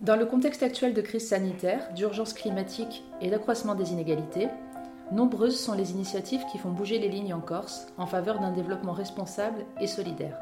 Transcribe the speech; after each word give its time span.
Dans 0.00 0.16
le 0.16 0.26
contexte 0.26 0.62
actuel 0.62 0.92
de 0.92 1.00
crise 1.00 1.28
sanitaire, 1.28 1.90
d'urgence 1.94 2.34
climatique 2.34 3.02
et 3.22 3.30
d'accroissement 3.30 3.74
des 3.74 3.92
inégalités, 3.92 4.48
nombreuses 5.10 5.58
sont 5.58 5.72
les 5.72 5.92
initiatives 5.92 6.44
qui 6.52 6.58
font 6.58 6.70
bouger 6.70 6.98
les 6.98 7.08
lignes 7.08 7.32
en 7.32 7.40
Corse 7.40 7.86
en 7.96 8.06
faveur 8.06 8.38
d'un 8.38 8.50
développement 8.50 8.92
responsable 8.92 9.64
et 9.80 9.86
solidaire. 9.86 10.38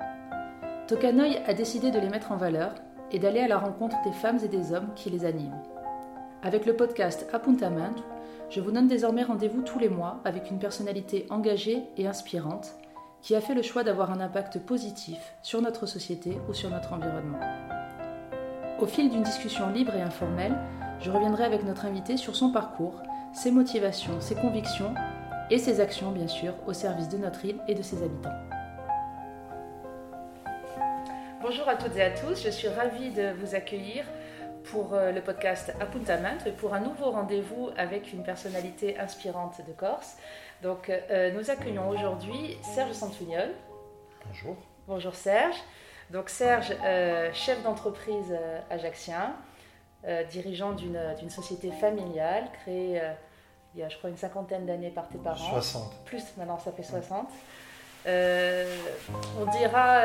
Tokanoï 0.88 1.36
a 1.46 1.54
décidé 1.54 1.92
de 1.92 2.00
les 2.00 2.08
mettre 2.08 2.32
en 2.32 2.36
valeur 2.36 2.74
et 3.12 3.20
d'aller 3.20 3.40
à 3.40 3.48
la 3.48 3.58
rencontre 3.58 3.96
des 4.02 4.12
femmes 4.12 4.40
et 4.44 4.48
des 4.48 4.72
hommes 4.72 4.92
qui 4.96 5.08
les 5.08 5.24
animent. 5.24 5.62
Avec 6.42 6.66
le 6.66 6.74
podcast 6.74 7.24
Apuntament, 7.32 7.94
je 8.50 8.60
vous 8.60 8.72
donne 8.72 8.88
désormais 8.88 9.22
rendez-vous 9.22 9.62
tous 9.62 9.78
les 9.78 9.88
mois 9.88 10.20
avec 10.24 10.50
une 10.50 10.58
personnalité 10.58 11.26
engagée 11.30 11.84
et 11.96 12.08
inspirante 12.08 12.74
qui 13.22 13.36
a 13.36 13.40
fait 13.40 13.54
le 13.54 13.62
choix 13.62 13.84
d'avoir 13.84 14.10
un 14.10 14.20
impact 14.20 14.58
positif 14.58 15.18
sur 15.42 15.62
notre 15.62 15.86
société 15.86 16.38
ou 16.48 16.54
sur 16.54 16.70
notre 16.70 16.92
environnement. 16.92 17.38
Au 18.80 18.86
fil 18.86 19.08
d'une 19.08 19.22
discussion 19.22 19.70
libre 19.70 19.94
et 19.94 20.02
informelle, 20.02 20.56
je 21.00 21.08
reviendrai 21.08 21.44
avec 21.44 21.62
notre 21.62 21.84
invité 21.84 22.16
sur 22.16 22.34
son 22.34 22.50
parcours, 22.50 23.00
ses 23.32 23.52
motivations, 23.52 24.20
ses 24.20 24.34
convictions 24.34 24.92
et 25.48 25.58
ses 25.58 25.80
actions, 25.80 26.10
bien 26.10 26.26
sûr, 26.26 26.54
au 26.66 26.72
service 26.72 27.08
de 27.08 27.16
notre 27.16 27.44
île 27.44 27.58
et 27.68 27.74
de 27.74 27.82
ses 27.82 28.02
habitants. 28.02 28.34
Bonjour 31.40 31.68
à 31.68 31.76
toutes 31.76 31.96
et 31.96 32.02
à 32.02 32.10
tous, 32.10 32.42
je 32.42 32.50
suis 32.50 32.66
ravie 32.66 33.10
de 33.10 33.32
vous 33.40 33.54
accueillir 33.54 34.04
pour 34.64 34.94
euh, 34.94 35.12
le 35.12 35.20
podcast 35.20 35.72
Apuntament 35.78 36.38
et 36.44 36.50
pour 36.50 36.74
un 36.74 36.80
nouveau 36.80 37.10
rendez-vous 37.12 37.70
avec 37.76 38.12
une 38.12 38.24
personnalité 38.24 38.98
inspirante 38.98 39.60
de 39.68 39.72
Corse. 39.72 40.16
Donc, 40.62 40.90
euh, 40.90 41.30
nous 41.32 41.50
accueillons 41.50 41.88
aujourd'hui 41.90 42.56
Serge 42.62 42.92
Santugnol. 42.92 43.50
Bonjour. 44.26 44.56
Bonjour 44.88 45.14
Serge. 45.14 45.56
Donc 46.10 46.28
Serge, 46.28 46.72
euh, 46.84 47.30
chef 47.32 47.62
d'entreprise 47.62 48.32
euh, 48.32 48.60
ajaxien, 48.70 49.34
dirigeant 50.30 50.72
d'une 50.72 51.30
société 51.30 51.70
familiale 51.70 52.44
créée 52.60 53.00
il 53.74 53.80
y 53.80 53.82
a 53.82 53.88
je 53.88 53.96
crois 53.96 54.10
une 54.10 54.18
cinquantaine 54.18 54.66
d'années 54.66 54.90
par 54.90 55.08
tes 55.08 55.16
parents. 55.16 55.48
60. 55.48 56.04
Plus 56.04 56.22
maintenant, 56.36 56.58
ça 56.58 56.72
fait 56.72 56.82
60. 56.82 57.26
on 58.06 59.46
dira 59.58 60.02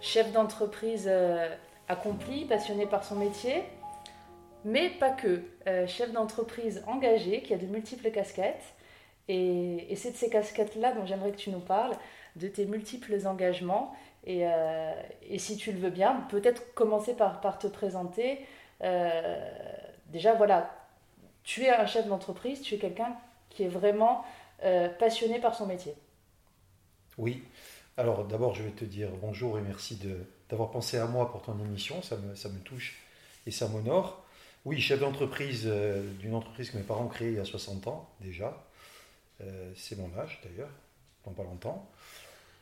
chef 0.00 0.32
d'entreprise 0.32 1.10
accompli, 1.86 2.46
passionné 2.46 2.86
par 2.86 3.04
son 3.04 3.16
métier, 3.16 3.62
mais 4.64 4.88
pas 4.88 5.10
que. 5.10 5.42
chef 5.86 6.10
d'entreprise 6.12 6.82
engagé 6.86 7.42
qui 7.42 7.52
a 7.52 7.58
de 7.58 7.66
multiples 7.66 8.10
casquettes 8.10 8.74
et, 9.28 9.94
c'est 9.96 10.12
de 10.12 10.16
ces 10.16 10.30
casquettes-là 10.30 10.92
dont 10.92 11.06
j'aimerais 11.06 11.32
que 11.32 11.36
tu 11.36 11.50
nous 11.50 11.60
parles, 11.60 11.94
de 12.36 12.48
tes 12.48 12.64
multiples 12.64 13.26
engagements. 13.26 13.94
Et, 14.24 14.46
euh, 14.46 14.92
si 15.38 15.56
tu 15.56 15.72
le 15.72 15.78
veux 15.78 15.90
bien, 15.90 16.26
peut-être 16.30 16.74
commencer 16.74 17.14
par, 17.14 17.58
te 17.58 17.66
présenter. 17.66 18.40
Euh, 18.82 19.50
déjà, 20.06 20.34
voilà, 20.34 20.74
tu 21.44 21.64
es 21.64 21.70
un 21.70 21.86
chef 21.86 22.06
d'entreprise, 22.06 22.60
tu 22.60 22.74
es 22.74 22.78
quelqu'un 22.78 23.16
qui 23.50 23.64
est 23.64 23.68
vraiment 23.68 24.24
euh, 24.64 24.88
passionné 24.88 25.40
par 25.40 25.54
son 25.54 25.66
métier. 25.66 25.94
Oui. 27.16 27.42
Alors 27.96 28.24
d'abord, 28.24 28.54
je 28.54 28.62
vais 28.62 28.70
te 28.70 28.84
dire 28.84 29.08
bonjour 29.20 29.58
et 29.58 29.60
merci 29.60 29.98
d'avoir 30.48 30.70
pensé 30.70 30.98
à 30.98 31.06
moi 31.06 31.32
pour 31.32 31.42
ton 31.42 31.58
émission. 31.58 32.00
Ça 32.02 32.16
me, 32.16 32.36
ça 32.36 32.48
me 32.48 32.60
touche 32.60 33.02
et 33.46 33.50
ça 33.50 33.66
m'honore. 33.66 34.24
Oui, 34.64 34.80
chef 34.80 35.00
d'entreprise 35.00 35.66
d'une 35.66 36.34
entreprise 36.34 36.70
que 36.70 36.76
mes 36.76 36.82
parents 36.84 37.04
ont 37.04 37.08
créée 37.08 37.30
il 37.30 37.36
y 37.36 37.40
a 37.40 37.44
60 37.44 37.88
ans 37.88 38.08
déjà. 38.20 38.56
C'est 39.74 39.96
mon 39.98 40.16
âge 40.18 40.40
d'ailleurs, 40.44 40.70
pas 41.34 41.42
longtemps. 41.42 41.88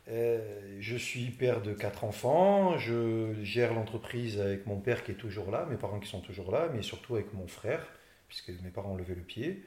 Euh, 0.09 0.77
je 0.79 0.97
suis 0.97 1.31
père 1.31 1.63
de 1.63 1.73
quatre 1.73 2.05
enfants, 2.05 2.79
je 2.79 3.35
gère 3.43 3.75
l'entreprise 3.75 4.41
avec 4.41 4.67
mon 4.67 4.79
père 4.79 5.03
qui 5.03 5.11
est 5.13 5.17
toujours 5.17 5.51
là, 5.51 5.67
mes 5.69 5.77
parents 5.77 5.99
qui 5.99 6.09
sont 6.09 6.21
toujours 6.21 6.53
là, 6.53 6.69
mais 6.73 6.83
surtout 6.83 7.17
avec 7.17 7.33
mon 7.35 7.49
frère, 7.49 7.85
puisque 8.29 8.51
mes 8.63 8.71
parents 8.71 8.93
ont 8.93 8.97
levé 8.97 9.15
le 9.15 9.23
pied, 9.23 9.65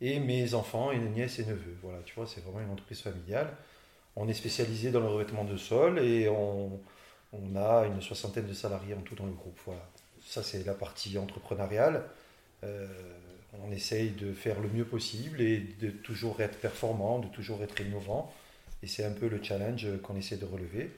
et 0.00 0.20
mes 0.20 0.54
enfants, 0.54 0.92
et 0.92 0.98
nièces 0.98 1.38
et 1.40 1.46
neveux. 1.46 1.76
Voilà, 1.82 1.98
tu 2.04 2.14
vois, 2.14 2.26
c'est 2.26 2.42
vraiment 2.42 2.60
une 2.60 2.70
entreprise 2.70 3.00
familiale. 3.00 3.56
On 4.16 4.28
est 4.28 4.34
spécialisé 4.34 4.90
dans 4.90 5.00
le 5.00 5.06
revêtement 5.06 5.44
de 5.44 5.56
sol 5.56 5.98
et 5.98 6.28
on, 6.28 6.80
a 7.56 7.86
une 7.86 8.02
soixantaine 8.02 8.46
de 8.46 8.52
salariés 8.52 8.94
en 8.94 9.00
tout 9.00 9.14
dans 9.14 9.26
le 9.26 9.32
groupe. 9.32 9.58
Voilà. 9.64 9.88
Ça, 10.20 10.42
c'est 10.42 10.64
la 10.66 10.74
partie 10.74 11.16
entrepreneuriale. 11.18 12.04
Euh, 12.64 12.86
on 13.62 13.70
essaye 13.72 14.10
de 14.10 14.32
faire 14.32 14.60
le 14.60 14.68
mieux 14.68 14.84
possible 14.84 15.40
et 15.40 15.58
de 15.58 15.90
toujours 15.90 16.40
être 16.40 16.58
performant, 16.58 17.20
de 17.20 17.28
toujours 17.28 17.62
être 17.62 17.80
innovant. 17.80 18.32
Et 18.82 18.86
c'est 18.86 19.04
un 19.04 19.12
peu 19.12 19.28
le 19.28 19.42
challenge 19.42 19.86
qu'on 20.02 20.16
essaie 20.16 20.36
de 20.36 20.44
relever. 20.44 20.90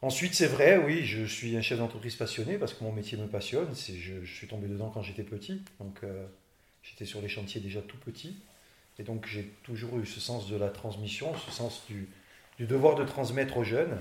Ensuite, 0.00 0.34
c'est 0.34 0.46
vrai, 0.46 0.78
oui, 0.78 1.04
je 1.04 1.24
suis 1.24 1.56
un 1.56 1.62
chef 1.62 1.78
d'entreprise 1.78 2.14
passionné 2.14 2.56
parce 2.56 2.72
que 2.72 2.84
mon 2.84 2.92
métier 2.92 3.18
me 3.18 3.26
passionne. 3.26 3.68
Je, 3.74 4.24
suis 4.24 4.46
tombé 4.46 4.68
dedans 4.68 4.90
quand 4.90 5.02
j'étais 5.02 5.24
petit, 5.24 5.62
donc 5.80 5.98
euh, 6.04 6.24
j'étais 6.84 7.04
sur 7.04 7.20
les 7.20 7.28
chantiers 7.28 7.60
déjà 7.60 7.82
tout 7.82 7.96
petit. 7.96 8.36
Et 9.00 9.02
donc 9.02 9.26
j'ai 9.26 9.44
toujours 9.64 9.98
eu 9.98 10.06
ce 10.06 10.20
sens 10.20 10.48
de 10.48 10.56
la 10.56 10.68
transmission, 10.68 11.36
ce 11.36 11.50
sens 11.50 11.84
du, 11.88 12.08
devoir 12.64 12.94
de 12.94 13.04
transmettre 13.04 13.56
aux 13.56 13.64
jeunes. 13.64 13.98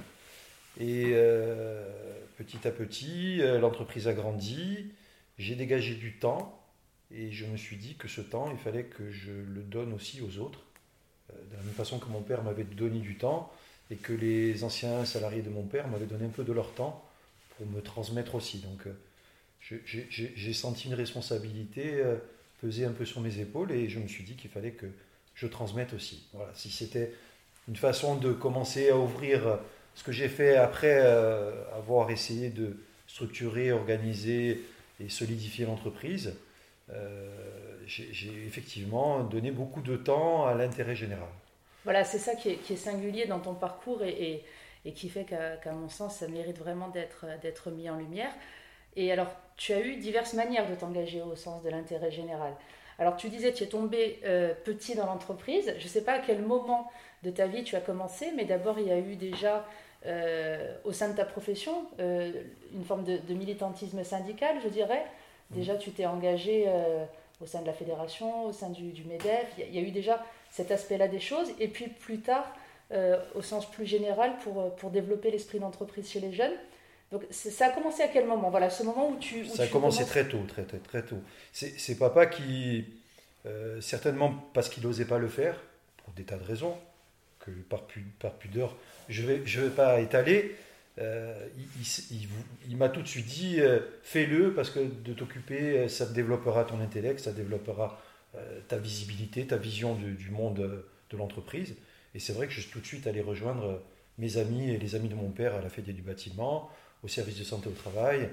Et 0.80 1.06
euh, 1.14 1.84
petit 2.38 2.68
à 2.68 2.72
petit, 2.72 3.42
euh, 3.42 3.60
l'entreprise 3.60 4.08
a 4.08 4.14
grandi, 4.14 4.92
j'ai 5.40 5.56
dégagé 5.56 5.96
du 5.96 6.14
temps 6.20 6.62
et 7.10 7.32
je 7.32 7.46
me 7.46 7.58
suis 7.58 7.78
dit 7.78 7.96
que 7.96 8.08
ce 8.08 8.22
temps, 8.22 8.52
il 8.52 8.58
fallait 8.60 8.84
que 8.84 9.10
je 9.12 9.32
le 9.32 9.62
donne 9.62 9.94
aussi 9.94 10.22
aux 10.22 10.38
autres, 10.38 10.64
de 11.34 11.56
la 11.58 11.64
même 11.64 11.74
façon 11.74 12.00
que 12.00 12.08
mon 12.08 12.22
père 12.22 12.44
m'avait 12.44 12.64
donné 12.64 13.00
du 13.00 13.18
temps 13.18 13.52
et 13.92 13.96
que 13.96 14.14
les 14.14 14.64
anciens 14.64 15.06
salariés 15.06 15.42
de 15.42 15.50
mon 15.50 15.64
père 15.64 15.88
m'avaient 15.88 16.06
donné 16.06 16.26
un 16.26 16.30
peu 16.30 16.44
de 16.44 16.54
leur 16.54 16.74
temps 16.74 17.04
pour 17.56 17.68
me 17.68 17.82
transmettre 17.82 18.36
aussi. 18.36 18.60
Donc 18.60 18.88
euh, 18.88 19.80
j'ai 19.86 20.54
senti 20.54 20.88
une 20.88 20.94
responsabilité 20.94 21.96
euh, 21.96 22.16
peser 22.62 22.86
un 22.86 22.92
peu 22.92 23.06
sur 23.06 23.22
mes 23.22 23.40
épaules 23.40 23.72
et 23.72 23.90
je 23.90 24.00
me 24.00 24.08
suis 24.08 24.24
dit 24.24 24.36
qu'il 24.36 24.50
fallait 24.50 24.72
que 24.72 24.88
je 25.36 25.48
transmette 25.48 25.94
aussi. 25.94 26.28
Voilà, 26.34 26.52
si 26.56 26.70
c'était 26.70 27.14
une 27.68 27.76
façon 27.76 28.16
de 28.16 28.32
commencer 28.32 28.90
à 28.90 28.98
ouvrir 28.98 29.60
ce 29.96 30.04
que 30.04 30.12
j'ai 30.12 30.30
fait 30.30 30.56
après 30.56 31.00
avoir 31.76 32.10
essayé 32.10 32.50
de 32.50 32.78
structurer, 33.08 33.72
organiser 33.72 34.64
et 35.00 35.10
solidifier 35.10 35.66
l'entreprise, 35.66 36.34
euh, 36.92 37.67
j'ai 37.88 38.46
effectivement 38.46 39.24
donné 39.24 39.52
beaucoup 39.52 39.82
de 39.82 39.96
temps 39.96 40.46
à 40.46 40.54
l'intérêt 40.54 40.96
général. 40.96 41.30
Voilà, 41.84 42.04
c'est 42.04 42.20
ça 42.20 42.36
qui 42.36 42.50
est, 42.50 42.76
singulier 42.76 43.26
dans 43.26 43.40
ton 43.40 43.54
parcours 43.54 44.04
et, 44.04 44.44
et, 44.86 44.92
qui 44.92 45.10
fait 45.10 45.24
qu'à 45.24 45.72
mon 45.72 45.90
sens, 45.90 46.18
ça 46.18 46.28
mérite 46.28 46.58
vraiment 46.58 46.90
d'être 46.90 47.72
mis 47.72 47.90
en 47.90 47.98
lumière. 47.98 48.32
Et 48.96 49.12
alors, 49.12 49.30
tu 49.56 49.74
as 49.74 49.80
eu 49.80 49.96
diverses 49.96 50.34
manières 50.34 50.70
de 50.70 50.76
t'engager 50.76 51.22
au 51.22 51.36
sens 51.36 51.64
de 51.64 51.70
l'intérêt 51.70 52.12
général. 52.12 52.54
Alors, 53.00 53.16
tu 53.16 53.30
disais, 53.30 53.54
tu 53.54 53.64
es 53.64 53.68
tombé 53.68 54.20
euh, 54.26 54.54
petit 54.66 54.96
dans 54.96 55.06
l'entreprise. 55.06 55.74
Je 55.78 55.84
ne 55.84 55.90
sais 55.90 56.04
pas 56.04 56.14
à 56.14 56.20
quel 56.20 56.42
moment 56.42 56.92
de 57.24 57.30
ta 57.30 57.48
vie 57.48 57.64
tu 57.64 57.76
as 57.76 57.82
commencé, 57.82 58.32
mais 58.36 58.46
d'abord, 58.46 58.80
il 58.80 58.88
y 58.88 58.92
a 58.92 58.98
eu 58.98 59.16
déjà 59.16 59.66
euh, 60.06 60.76
au 60.84 60.92
sein 60.92 61.10
de 61.10 61.16
ta 61.16 61.26
profession 61.26 61.88
une 62.00 62.84
forme 62.86 63.04
de, 63.04 63.18
de, 63.18 63.34
militantisme 63.34 64.04
syndical, 64.04 64.58
je 64.64 64.70
dirais. 64.70 65.06
Déjà, 65.52 65.76
tu 65.76 65.92
t'es 65.92 66.06
engagé 66.06 66.66
euh, 66.68 67.06
au 67.42 67.46
sein 67.46 67.62
de 67.62 67.68
la 67.68 67.74
fédération, 67.74 68.46
au 68.46 68.54
sein 68.54 68.70
du, 68.70 69.04
MEDEF. 69.06 69.48
Il 69.58 69.74
y, 69.74 69.78
a 69.78 69.82
eu 69.82 69.92
déjà 69.92 70.26
cet 70.52 70.72
aspect-là 70.72 71.08
des 71.08 71.20
choses. 71.20 71.50
Et 71.60 71.68
puis 71.68 71.88
plus 71.88 72.20
tard, 72.20 72.46
euh, 72.92 73.18
au 73.36 73.42
sens 73.42 73.70
plus 73.70 73.86
général, 73.86 74.38
pour, 74.44 74.62
euh, 74.62 74.70
pour 74.70 74.90
développer 74.90 75.32
l'esprit 75.32 75.60
d'entreprise 75.60 76.10
chez 76.10 76.20
les 76.20 76.34
jeunes. 76.34 76.56
Donc 77.12 77.24
ça 77.30 77.68
a 77.68 77.70
commencé 77.70 78.02
à 78.02 78.10
quel 78.10 78.28
moment? 78.28 78.50
Voilà, 78.50 78.70
ce 78.70 78.84
moment 78.84 79.10
où 79.10 79.18
tu... 79.18 79.46
ça 79.46 79.64
a 79.64 79.68
commencé 79.68 80.06
très 80.06 80.28
tôt, 80.28 80.44
très, 80.48 80.64
très, 80.64 80.80
très 80.80 81.04
tôt. 81.04 81.20
C'est 81.54 81.98
papa 81.98 82.26
qui, 82.26 82.84
certainement 83.80 84.34
parce 84.54 84.68
qu'il 84.68 84.84
n'osait 84.84 85.06
pas 85.06 85.18
le 85.18 85.30
faire, 85.30 85.58
pour 86.04 86.14
des 86.16 86.24
tas 86.24 86.36
de 86.36 86.44
raisons, 86.44 86.76
que 87.40 87.52
par, 87.52 87.84
par 88.20 88.34
pudeur, 88.34 88.76
je 89.08 89.22
ne 89.22 89.28
vais, 89.28 89.42
je 89.46 89.62
vais 89.62 89.70
pas 89.70 90.02
étaler, 90.02 90.54
euh, 91.00 91.48
il, 92.68 92.78
m'a 92.78 92.90
tout 92.90 93.02
de 93.02 93.08
suite 93.08 93.28
dit 93.28 93.58
euh, 93.60 93.80
fais-le 94.02 94.54
parce 94.54 94.72
que 94.72 94.80
de 94.80 95.14
t'occuper, 95.14 95.78
euh, 95.78 95.88
ça 95.88 96.08
développera 96.08 96.64
ton 96.64 96.80
intellect, 96.80 97.20
ça 97.20 97.32
développera 97.32 98.02
ta 98.68 98.78
visibilité, 98.78 99.48
ta 99.48 99.58
vision 99.58 99.96
du 99.96 100.30
monde 100.30 100.84
de 101.10 101.18
l'entreprise. 101.18 101.74
Et 102.14 102.20
c'est 102.20 102.34
vrai 102.34 102.46
que 102.46 102.54
je 102.54 102.62
suis 102.62 102.70
tout 102.70 102.80
de 102.80 102.86
suite 102.86 103.08
allé 103.08 103.20
rejoindre 103.20 103.82
mes 104.20 104.38
amis 104.38 104.70
et 104.70 104.78
les 104.78 104.94
amis 104.94 105.10
de 105.10 105.16
mon 105.16 105.32
père 105.32 105.56
à 105.56 105.62
la 105.62 105.70
Fédé 105.70 105.92
du 105.92 106.04
bâtiment, 106.04 106.70
au 107.02 107.08
service 107.08 107.40
de 107.40 107.44
santé 107.44 107.68
au 107.68 107.72
travail. 107.72 108.30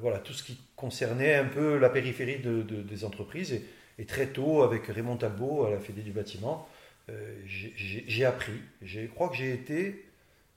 voilà, 0.00 0.18
tout 0.18 0.32
ce 0.32 0.42
qui 0.42 0.58
concernait 0.74 1.36
un 1.36 1.44
peu 1.44 1.78
la 1.78 1.88
périphérie 1.88 2.40
de, 2.40 2.62
des 2.62 3.04
entreprises. 3.04 3.60
Et, 3.96 4.06
très 4.06 4.26
tôt, 4.26 4.62
avec 4.62 4.86
Raymond 4.88 5.18
Talbot 5.18 5.66
à 5.66 5.70
la 5.70 5.78
Fédé 5.78 6.02
du 6.02 6.10
bâtiment, 6.10 6.68
j'ai 7.46 8.24
appris. 8.24 8.60
Je 8.80 9.06
crois 9.06 9.28
que 9.28 9.36
j'ai 9.36 9.52
été 9.52 10.04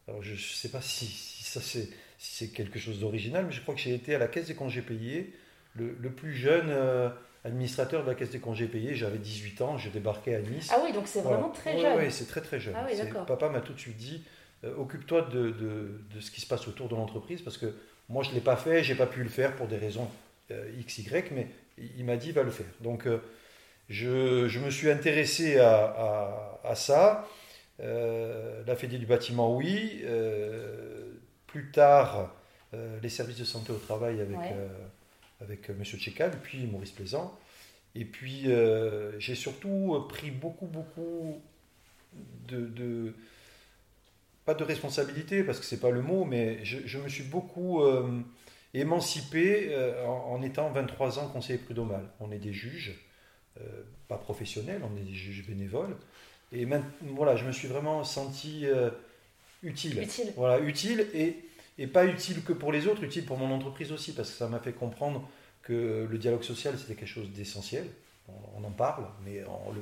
alors 0.08 0.22
je 0.22 0.34
ne 0.34 0.38
sais 0.38 0.70
pas 0.70 0.82
si, 0.82 1.08
ça 1.44 1.60
c'est 2.18 2.48
quelque 2.50 2.80
chose 2.80 3.00
d'original, 3.00 3.46
mais 3.46 3.52
je 3.52 3.62
crois 3.62 3.76
que 3.76 3.82
j'ai 3.82 3.94
été 3.94 4.16
à 4.16 4.20
la 4.20 4.28
caisse 4.28 4.48
des 4.48 4.56
congés 4.56 4.82
payés, 4.82 5.34
le, 5.76 6.10
plus 6.10 6.34
jeune 6.34 6.70
euh, 6.70 7.10
administrateur 7.44 8.04
de 8.04 8.10
la 8.10 8.16
caisse 8.16 8.30
des 8.30 8.40
congés 8.40 8.68
payés. 8.68 8.96
J'avais 8.96 9.18
18 9.18 9.62
ans, 9.62 9.78
je 9.78 9.90
débarquais 9.90 10.36
à 10.36 10.40
Nice. 10.40 10.72
Ah 10.74 10.80
oui, 10.84 10.94
donc 10.94 11.08
c'est 11.08 11.22
vraiment 11.22 11.50
très 11.50 11.78
jeune. 11.78 11.98
Oui, 11.98 12.12
c'est 12.12 12.28
très 12.28 12.42
très 12.42 12.60
jeune. 12.60 12.76
Ah 12.76 13.24
papa 13.26 13.50
m'a 13.50 13.62
tout 13.62 13.74
de 13.74 13.80
suite 13.80 13.98
dit 13.98 14.24
euh, 14.64 14.74
occupe-toi 14.78 15.24
de, 15.24 15.52
de, 15.52 16.02
de, 16.14 16.20
ce 16.22 16.32
qui 16.32 16.40
se 16.40 16.48
passe 16.48 16.68
autour 16.68 16.88
de 16.88 16.96
l'entreprise 16.96 17.42
parce 17.42 17.58
que 17.58 17.76
Moi, 18.08 18.24
je 18.24 18.30
ne 18.30 18.36
l'ai 18.36 18.42
pas 18.42 18.56
fait, 18.56 18.84
j'ai 18.84 18.96
pas 18.96 19.08
pu 19.08 19.22
le 19.22 19.30
faire 19.30 19.56
pour 19.56 19.68
des 19.68 19.78
raisons 19.78 20.08
X, 20.78 21.00
Y, 21.00 21.32
mais 21.32 21.48
il 21.98 22.06
m'a 22.06 22.16
dit, 22.16 22.32
va 22.32 22.44
le 22.44 22.52
faire. 22.52 22.68
Donc, 22.80 23.08
je, 23.90 24.60
me 24.60 24.70
suis 24.70 24.90
intéressé 24.90 25.58
à, 25.60 26.74
ça. 26.76 27.28
La 27.80 28.76
Fédé 28.76 28.98
du 28.98 29.06
bâtiment, 29.06 29.56
oui. 29.56 30.04
plus 31.48 31.72
tard, 31.72 32.36
les 33.02 33.10
services 33.10 33.40
de 33.40 33.46
santé 33.46 33.72
au 33.72 33.78
travail 33.78 34.22
avec, 34.22 34.38
avec 35.42 35.70
M. 35.70 35.84
Tchécal, 35.84 36.32
puis 36.42 36.66
Maurice 36.68 36.92
Plaisant. 36.92 37.38
Et 37.96 38.06
puis, 38.06 38.48
j'ai 39.20 39.36
surtout 39.36 40.06
pris 40.10 40.32
beaucoup, 40.32 40.68
beaucoup 40.68 41.42
de, 42.48 43.14
pas 44.46 44.54
de 44.54 44.64
responsabilité 44.64 45.44
parce 45.44 45.60
que 45.60 45.66
c'est 45.66 45.80
pas 45.80 45.90
le 45.90 46.02
mot, 46.02 46.26
mais 46.26 46.64
je, 46.64 46.98
me 46.98 47.10
suis 47.10 47.24
beaucoup 47.24 47.82
euh, 47.82 48.22
émancipé 48.74 49.70
euh, 49.72 50.06
en, 50.06 50.42
étant 50.42 50.70
23 50.70 51.20
ans 51.20 51.28
conseiller 51.28 51.60
prud'homal. 51.60 52.08
On 52.20 52.32
est 52.32 52.40
des 52.40 52.54
juges, 52.54 52.94
euh, 53.60 53.84
pas 54.08 54.18
professionnels, 54.18 54.82
on 54.84 54.96
est 54.98 55.04
des 55.04 55.14
juges 55.14 55.46
bénévoles. 55.48 55.96
Et 56.52 56.66
maintenant, 56.66 56.90
voilà, 57.16 57.36
je 57.36 57.46
me 57.46 57.52
suis 57.52 57.68
vraiment 57.68 58.04
senti 58.04 58.66
utile. 59.64 60.02
Utile. 60.02 60.34
Voilà, 60.36 60.60
utile 60.60 61.08
et, 61.14 61.36
et, 61.78 61.88
pas 61.88 62.06
utile 62.06 62.44
que 62.44 62.54
pour 62.54 62.72
les 62.72 62.88
autres, 62.88 63.04
utile 63.04 63.26
pour 63.26 63.38
mon 63.38 63.54
entreprise 63.54 63.92
aussi 63.92 64.14
parce 64.14 64.32
que 64.32 64.38
ça 64.38 64.48
m'a 64.48 64.60
fait 64.60 64.74
comprendre 64.74 65.28
que 65.64 66.08
le 66.10 66.18
dialogue 66.18 66.44
social 66.44 66.78
c'était 66.78 66.96
quelque 66.96 67.10
chose 67.10 67.30
d'essentiel. 67.32 67.88
On, 68.56 68.64
en 68.64 68.72
parle, 68.72 69.06
mais 69.24 69.42
le, 69.42 69.82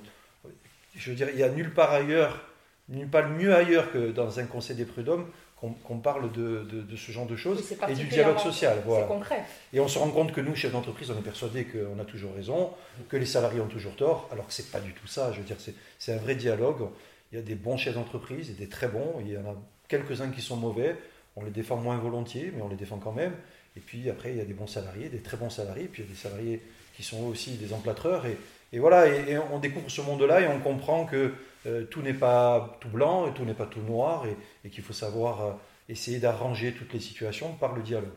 je 0.96 1.10
veux 1.10 1.16
dire, 1.16 1.30
il 1.30 1.36
n'y 1.36 1.44
a 1.44 1.50
nulle 1.50 1.74
part 1.74 1.92
ailleurs, 1.92 2.46
nulle 2.90 3.08
part 3.08 3.30
mieux 3.30 3.56
ailleurs 3.56 3.92
que 3.92 4.12
dans 4.12 4.40
un 4.40 4.46
conseil 4.46 4.76
des 4.76 4.86
prud'hommes 4.86 5.28
qu'on 5.72 5.98
parle 6.00 6.32
de, 6.32 6.64
de, 6.64 6.96
ce 6.96 7.12
genre 7.12 7.26
de 7.26 7.36
choses 7.36 7.64
et 7.88 7.94
du 7.94 8.08
dialogue 8.08 8.40
social. 8.40 8.82
Voilà. 8.86 9.06
concret. 9.06 9.44
Et 9.72 9.80
on 9.80 9.88
se 9.88 9.98
rend 9.98 10.10
compte 10.10 10.32
que 10.32 10.42
nous, 10.42 10.56
chefs 10.56 10.72
d'entreprise, 10.72 11.10
on 11.12 11.18
est 11.18 11.24
persuadés 11.24 11.66
qu'on 11.66 12.00
a 12.00 12.06
toujours 12.06 12.34
raison, 12.36 12.72
que 13.08 13.18
les 13.18 13.26
salariés 13.26 13.62
ont 13.62 13.68
toujours 13.68 13.96
tort, 13.96 14.28
alors 14.32 14.48
que 14.48 14.54
ce 14.54 14.62
n'est 14.62 14.68
pas 14.70 14.80
du 14.80 14.94
tout 14.94 15.08
ça. 15.08 15.32
Je 15.32 15.40
veux 15.40 15.46
dire, 15.46 15.58
c'est 16.00 16.14
un 16.14 16.18
vrai 16.18 16.36
dialogue. 16.36 16.88
Il 17.32 17.38
y 17.38 17.40
a 17.40 17.42
des 17.42 17.56
bons 17.56 17.78
chefs 17.78 17.96
d'entreprise 17.96 18.50
et 18.50 18.54
des 18.54 18.68
très 18.68 18.88
bons. 18.88 19.16
Il 19.22 19.32
y 19.32 19.38
en 19.38 19.46
a 19.46 19.56
quelques-uns 19.88 20.30
qui 20.30 20.42
sont 20.42 20.58
mauvais. 20.58 20.96
On 21.36 21.44
les 21.44 21.52
défend 21.52 21.78
moins 21.78 21.98
volontiers, 21.98 22.52
mais 22.56 22.62
on 22.62 22.70
les 22.70 22.76
défend 22.76 22.98
quand 22.98 23.14
même. 23.14 23.34
Et 23.76 23.80
puis 23.80 24.10
après, 24.10 24.32
il 24.32 24.38
y 24.38 24.42
a 24.42 24.46
des 24.46 24.54
bons 24.54 24.68
salariés, 24.68 25.10
des 25.10 25.22
très 25.22 25.38
bons 25.38 25.50
salariés. 25.50 25.86
Puis 25.92 26.04
il 26.04 26.06
y 26.06 26.10
a 26.10 26.12
des 26.12 26.20
salariés 26.20 26.62
qui 26.96 27.04
sont 27.04 27.24
aussi 27.24 27.52
des 27.52 27.74
emplâtreurs. 27.74 28.26
Et, 28.26 28.38
et 28.72 28.80
voilà, 28.80 29.08
et, 29.08 29.38
on 29.52 29.60
découvre 29.60 29.90
ce 29.90 30.02
monde-là 30.02 30.42
et 30.42 30.48
on 30.48 30.60
comprend 30.60 31.06
que 31.06 31.34
euh, 31.66 31.86
tout 31.86 32.02
n'est 32.02 32.14
pas 32.14 32.78
tout 32.82 32.90
blanc 32.90 33.28
et 33.28 33.34
tout 33.34 33.46
n'est 33.46 33.54
pas 33.54 33.66
tout 33.66 33.82
noir 33.82 34.26
et, 34.64 34.70
qu'il 34.70 34.84
faut 34.84 34.94
savoir 34.94 35.42
euh, 35.42 35.52
essayer 35.88 36.20
d'arranger 36.20 36.74
toutes 36.74 36.94
les 36.94 37.00
situations 37.00 37.54
par 37.54 37.74
le 37.74 37.82
dialogue. 37.82 38.10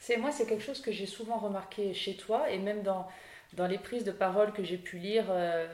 C'est 0.00 0.16
moi, 0.16 0.30
c'est 0.32 0.46
quelque 0.46 0.64
chose 0.64 0.80
que 0.80 0.92
j'ai 0.92 1.06
souvent 1.06 1.38
remarqué 1.38 1.94
chez 1.94 2.16
toi 2.16 2.50
et 2.50 2.58
même 2.58 2.82
dans, 2.82 3.06
dans 3.54 3.66
les 3.66 3.78
prises 3.78 4.04
de 4.04 4.12
parole 4.12 4.52
que 4.52 4.64
j'ai 4.64 4.78
pu 4.78 4.98
lire 4.98 5.26
euh, 5.28 5.68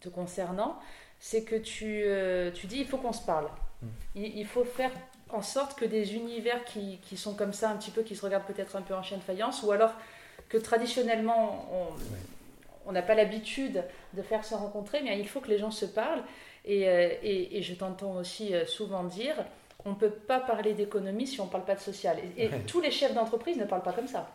te 0.00 0.08
concernant, 0.08 0.78
c'est 1.18 1.42
que 1.42 1.56
tu, 1.56 2.04
tu 2.54 2.66
dis 2.66 2.78
il 2.78 2.86
faut 2.86 2.98
qu'on 2.98 3.12
se 3.12 3.24
parle. 3.24 3.48
Hmm. 3.82 3.88
Il, 4.14 4.46
faut 4.46 4.64
faire 4.64 4.90
en 5.30 5.42
sorte 5.42 5.78
que 5.78 5.84
des 5.84 6.14
univers 6.14 6.64
qui, 6.64 6.98
qui, 7.02 7.16
sont 7.16 7.34
comme 7.34 7.52
ça, 7.52 7.70
un 7.70 7.76
petit 7.76 7.90
peu, 7.90 8.02
qui 8.02 8.14
se 8.14 8.24
regardent 8.24 8.46
peut-être 8.46 8.76
un 8.76 8.82
peu 8.82 8.94
en 8.94 9.02
chien 9.02 9.16
de 9.16 9.22
faïence, 9.22 9.62
ou 9.62 9.72
alors 9.72 9.94
que 10.48 10.58
traditionnellement 10.58 11.68
on, 11.72 11.86
on 12.86 12.92
n'a 12.92 13.02
pas 13.02 13.14
l'habitude 13.14 13.82
de 14.12 14.22
faire 14.22 14.44
se 14.44 14.54
rencontrer, 14.54 15.00
mais 15.02 15.18
il 15.18 15.28
faut 15.28 15.40
que 15.40 15.50
les 15.50 15.58
gens 15.58 15.70
se 15.70 15.86
parlent. 15.86 16.22
Et, 16.64 16.88
euh, 16.88 17.10
et, 17.22 17.62
je 17.62 17.74
t'entends 17.74 18.16
aussi 18.16 18.54
euh, 18.54 18.64
souvent 18.64 19.04
dire, 19.04 19.34
on 19.84 19.90
ne 19.90 19.94
peut 19.94 20.10
pas 20.10 20.40
parler 20.40 20.72
d'économie 20.72 21.26
si 21.26 21.40
on 21.40 21.46
ne 21.46 21.50
parle 21.50 21.64
pas 21.64 21.74
de 21.74 21.80
social. 21.80 22.16
Et, 22.38 22.48
tous 22.66 22.80
les 22.80 22.90
chefs 22.90 23.14
d'entreprise 23.14 23.56
ne 23.58 23.64
parlent 23.64 23.82
pas 23.82 23.92
comme 23.92 24.08
ça. 24.08 24.30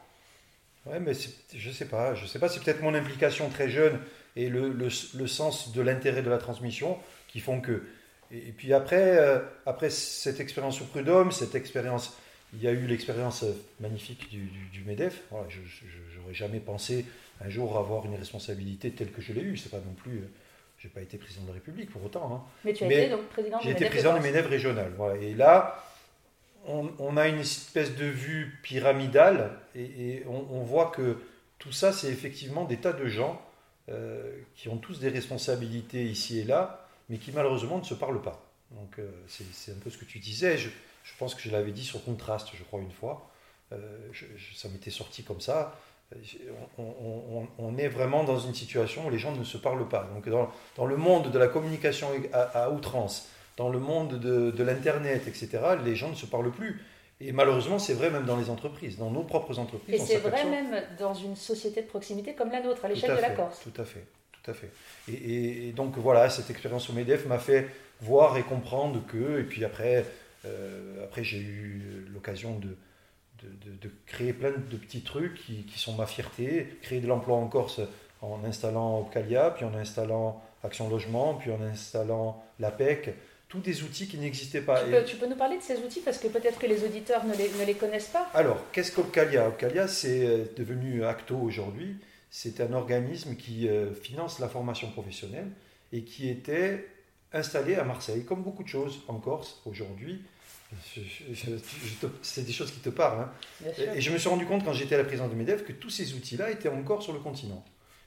Oui, 0.85 0.97
mais 1.01 1.13
je 1.53 1.67
ne 1.67 1.73
sais 1.73 1.87
pas. 1.87 2.13
Je 2.13 2.25
sais 2.25 2.39
pas, 2.39 2.49
c'est 2.49 2.63
peut-être 2.63 2.81
mon 2.81 2.93
implication 2.93 3.49
très 3.49 3.69
jeune 3.69 3.99
et 4.35 4.47
le, 4.47 4.69
le, 4.69 5.27
sens 5.27 5.73
de 5.73 5.81
l'intérêt 5.81 6.21
de 6.21 6.29
la 6.29 6.37
transmission 6.37 6.97
qui 7.27 7.39
font 7.39 7.61
que... 7.61 7.83
Et, 8.31 8.51
puis 8.51 8.73
après, 8.73 9.17
euh, 9.17 9.39
après 9.65 9.89
cette 9.89 10.39
expérience 10.39 10.81
au 10.81 10.85
Prud'homme, 10.85 11.31
cette 11.31 11.55
expérience... 11.55 12.15
Il 12.51 12.63
y 12.63 12.67
a 12.67 12.71
eu 12.71 12.87
l'expérience 12.87 13.45
magnifique 13.79 14.27
du, 14.31 14.49
du, 14.73 14.83
MEDEF. 14.83 15.21
je 15.49 15.59
n'aurais 16.19 16.33
jamais 16.33 16.59
pensé 16.59 17.05
un 17.41 17.49
jour 17.49 17.77
avoir 17.77 18.05
une 18.05 18.15
responsabilité 18.15 18.91
telle 18.91 19.11
que 19.11 19.21
je 19.21 19.33
l'ai 19.33 19.41
eue. 19.41 19.57
C'est 19.57 19.69
pas 19.69 19.77
non 19.77 19.93
plus. 19.93 20.17
Euh, 20.17 20.31
j'ai 20.77 20.89
pas 20.89 21.01
été 21.01 21.17
président 21.17 21.43
de 21.43 21.47
la 21.47 21.53
République 21.55 21.89
pour 21.91 22.03
autant. 22.03 22.33
Hein. 22.33 22.43
Mais 22.63 22.73
tu 22.73 22.83
as 22.85 22.87
été 22.87 23.09
donc 23.09 23.27
président 23.27 23.59
J'ai 23.61 23.71
été 23.71 23.85
président 23.85 24.13
du 24.13 24.21
MEDEF 24.21 24.47
régional. 24.47 24.93
Voilà. 24.95 25.21
Et 25.21 25.33
là, 25.33 25.83
on, 26.65 27.17
a 27.17 27.27
une 27.27 27.39
espèce 27.39 27.95
de 27.95 28.05
vue 28.05 28.59
pyramidale 28.63 29.51
et, 29.75 30.23
on, 30.27 30.61
voit 30.61 30.91
que 30.91 31.17
tout 31.57 31.71
ça, 31.71 31.91
c'est 31.91 32.09
effectivement 32.09 32.63
des 32.63 32.77
tas 32.77 32.93
de 32.93 33.07
gens 33.07 33.41
euh, 33.89 34.31
qui 34.55 34.69
ont 34.69 34.77
tous 34.77 34.99
des 34.99 35.09
responsabilités 35.09 36.03
ici 36.03 36.39
et 36.39 36.43
là, 36.43 36.87
mais 37.09 37.17
qui 37.17 37.31
malheureusement 37.31 37.79
ne 37.79 37.83
se 37.83 37.93
parlent 37.93 38.21
pas. 38.21 38.45
Donc 38.71 38.99
euh, 38.99 39.09
c'est 39.27 39.71
un 39.71 39.79
peu 39.83 39.89
ce 39.89 39.97
que 39.97 40.05
tu 40.05 40.19
disais. 40.19 40.57
Je, 40.57 40.69
je 41.03 41.11
pense 41.17 41.35
que 41.35 41.41
je 41.41 41.51
l'avais 41.51 41.71
dit 41.71 41.83
sur 41.83 42.03
Contraste, 42.05 42.49
je 42.53 42.63
crois, 42.63 42.79
une 42.79 42.91
fois. 42.91 43.29
ça 44.55 44.69
m'était 44.69 44.91
sorti 44.91 45.23
comme 45.23 45.41
ça 45.41 45.77
on, 46.77 47.77
est 47.77 47.87
vraiment 47.87 48.23
dans 48.23 48.39
une 48.39 48.53
situation 48.53 49.07
où 49.07 49.09
les 49.09 49.19
gens 49.19 49.35
ne 49.35 49.43
se 49.43 49.57
parlent 49.57 49.87
pas. 49.87 50.09
Donc 50.13 50.27
dans, 50.27 50.85
le 50.85 50.97
monde 50.97 51.31
de 51.31 51.39
la 51.39 51.47
communication 51.47 52.07
à, 52.33 52.71
outrance, 52.71 53.29
dans 53.57 53.69
le 53.69 53.79
monde 53.79 54.19
de, 54.19 54.63
l'Internet, 54.63 55.27
etc., 55.27 55.59
les 55.83 55.95
gens 55.95 56.09
ne 56.09 56.15
se 56.15 56.25
parlent 56.25 56.51
plus. 56.51 56.81
Et 57.21 57.31
malheureusement, 57.33 57.79
c'est 57.79 57.93
vrai 57.93 58.09
même 58.09 58.25
dans 58.25 58.37
les 58.37 58.49
entreprises, 58.49 58.97
dans 58.97 59.11
nos 59.11 59.23
propres 59.23 59.59
entreprises. 59.59 59.95
Et 59.95 59.99
c'est 59.99 60.17
vrai 60.17 60.45
même 60.45 60.81
dans 60.97 61.13
une 61.13 61.35
société 61.35 61.81
de 61.81 61.87
proximité 61.87 62.33
comme 62.33 62.49
la 62.49 62.61
nôtre, 62.61 62.85
à 62.85 62.87
l'échelle 62.87 63.15
de 63.15 63.21
la 63.21 63.31
Corse. 63.31 63.59
Tout 63.61 63.81
à 63.81 63.83
fait, 63.83 64.05
tout 64.31 64.49
à 64.49 64.53
fait. 64.53 64.71
Et, 65.09 65.73
donc 65.73 65.97
voilà, 65.97 66.29
cette 66.29 66.49
expérience 66.49 66.89
au 66.89 66.93
MEDEF 66.93 67.25
m'a 67.25 67.39
fait 67.39 67.67
voir 68.01 68.37
et 68.37 68.43
comprendre 68.43 69.05
que, 69.05 69.41
et 69.41 69.43
puis 69.43 69.65
après, 69.65 70.05
euh, 70.45 71.03
après 71.03 71.25
j'ai 71.25 71.39
eu 71.39 72.07
l'occasion 72.13 72.57
de, 72.57 72.77
de, 73.43 73.91
créer 74.05 74.33
plein 74.33 74.51
de 74.51 74.77
petits 74.77 75.01
trucs 75.01 75.35
qui, 75.35 75.65
sont 75.75 75.95
ma 75.95 76.05
fierté, 76.05 76.67
créer 76.81 76.99
de 76.99 77.07
l'emploi 77.07 77.37
en 77.37 77.47
Corse 77.47 77.81
en 78.21 78.43
installant 78.43 78.99
Opcalia, 78.99 79.51
puis 79.51 79.65
en 79.65 79.73
installant 79.73 80.41
Action 80.63 80.89
Logement, 80.89 81.35
puis 81.35 81.51
en 81.51 81.61
installant 81.61 82.43
l'APEC, 82.59 83.15
tous 83.47 83.59
des 83.59 83.83
outils 83.83 84.07
qui 84.07 84.17
n'existaient 84.17 84.61
pas. 84.61 84.83
Tu 85.03 85.15
peux, 85.15 85.27
nous 85.27 85.35
parler 85.35 85.57
de 85.57 85.63
ces 85.63 85.77
outils 85.77 86.01
parce 86.01 86.19
que 86.19 86.27
peut-être 86.27 86.59
que 86.59 86.67
les 86.67 86.83
auditeurs 86.83 87.25
ne 87.25 87.35
les, 87.35 87.49
ne 87.59 87.65
les 87.65 87.73
connaissent 87.73 88.09
pas 88.09 88.29
Alors, 88.33 88.59
qu'est-ce 88.71 88.91
qu'Opcalia 88.91 89.47
Opcalia, 89.47 89.87
c'est 89.87 90.25
euh, 90.25 90.45
devenu 90.55 91.03
Acto 91.03 91.37
aujourd'hui. 91.37 91.95
C'est 92.29 92.61
un 92.61 92.73
organisme 92.73 93.35
qui 93.35 93.67
euh, 93.67 93.93
finance 93.93 94.39
la 94.39 94.49
formation 94.49 94.91
professionnelle 94.91 95.47
et 95.91 96.03
qui 96.03 96.29
était 96.29 96.87
installé 97.33 97.75
à 97.75 97.83
Marseille, 97.83 98.23
comme 98.23 98.43
beaucoup 98.43 98.63
de 98.63 98.67
choses 98.67 99.01
en 99.07 99.15
Corse 99.15 99.61
aujourd'hui 99.65 100.21
c'est 102.21 102.45
des 102.45 102.51
choses 102.51 102.71
qui 102.71 102.79
te 102.79 102.89
parlent. 102.89 103.21
Hein. 103.21 103.71
Et, 103.95 104.01
je 104.01 104.11
me 104.11 104.17
suis 104.17 104.29
rendu 104.29 104.45
compte 104.45 104.63
quand 104.63 104.73
j'étais 104.73 104.95
à 104.95 104.97
la 104.99 105.03
présidence 105.03 105.31
de 105.31 105.35
MEDEF 105.35 105.65
que 105.65 105.71
tous 105.71 105.89
ces 105.89 106.13
outils-là 106.13 106.51
étaient 106.51 106.69
encore 106.69 107.01
sur 107.01 107.13
le 107.13 107.19
continent. 107.19 107.63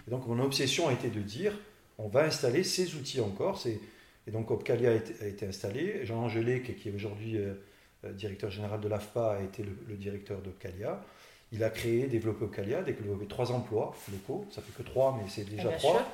Et 0.07 0.11
donc 0.11 0.27
mon 0.27 0.39
obsession 0.41 0.89
a 0.89 0.93
été 0.93 1.09
de 1.09 1.21
dire 1.21 1.53
on 1.99 2.09
va 2.09 2.25
installer 2.25 2.65
ces 2.65 2.95
outils 2.95 3.21
en 3.21 3.31
Corse. 3.31 3.67
Et, 3.67 3.81
donc 4.29 4.51
Opcalia 4.51 4.91
a 4.91 5.27
été, 5.27 5.47
installé. 5.47 6.05
Jean 6.05 6.25
Angelek, 6.25 6.77
qui 6.77 6.89
est 6.89 6.93
aujourd'hui 6.93 7.37
euh, 7.37 7.55
euh, 8.05 8.13
directeur 8.13 8.51
général 8.51 8.81
de 8.81 8.89
l'AFPA, 8.89 9.33
a 9.33 9.43
été 9.43 9.65
le, 9.65 9.97
directeur 9.97 10.41
d'Opcalia. 10.41 11.05
Il 11.51 11.65
a 11.65 11.71
créé, 11.71 12.07
développé 12.07 12.45
Opcalia, 12.45 12.83
développé 12.83 13.27
trois 13.27 13.51
emplois 13.51 13.95
locaux. 14.11 14.47
Ça 14.53 14.63
fait 14.63 14.73
que 14.73 14.89
trois, 14.89 15.19
mais 15.21 15.29
c'est 15.29 15.45
déjà 15.45 15.71
trois. 15.73 16.09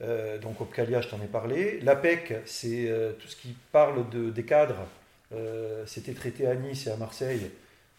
Euh, 0.00 0.38
donc 0.38 0.60
Opcalia, 0.60 1.00
je 1.00 1.08
t'en 1.08 1.20
ai 1.22 1.26
parlé. 1.26 1.80
L'APEC, 1.80 2.34
c'est 2.44 2.92
tout 3.18 3.28
ce 3.28 3.36
qui 3.36 3.56
parle 3.72 4.08
de, 4.10 4.30
des 4.30 4.44
cadres 4.44 4.86
euh, 5.32 5.84
c'était 5.86 6.14
traité 6.14 6.46
à 6.46 6.54
Nice 6.54 6.86
et 6.86 6.90
à 6.90 6.96
Marseille. 6.96 7.50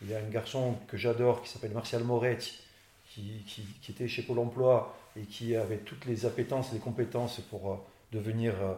Il 0.02 0.10
y 0.10 0.16
a 0.16 0.20
un 0.20 0.30
garçon 0.30 0.76
que 0.88 0.98
j'adore 0.98 1.42
qui 1.42 1.50
s'appelle 1.50 1.72
Martial 1.72 2.04
Moretti, 2.04 2.60
qui, 3.08 3.44
était 3.90 4.08
chez 4.08 4.24
Pôle 4.24 4.40
emploi 4.40 4.98
et 5.18 5.24
qui 5.24 5.56
avait 5.56 5.78
toutes 5.78 6.06
les 6.06 6.26
appétences, 6.26 6.72
les 6.72 6.80
compétences 6.80 7.42
pour 7.50 7.72
euh, 7.72 7.76
devenir 8.12 8.54
euh, 8.62 8.74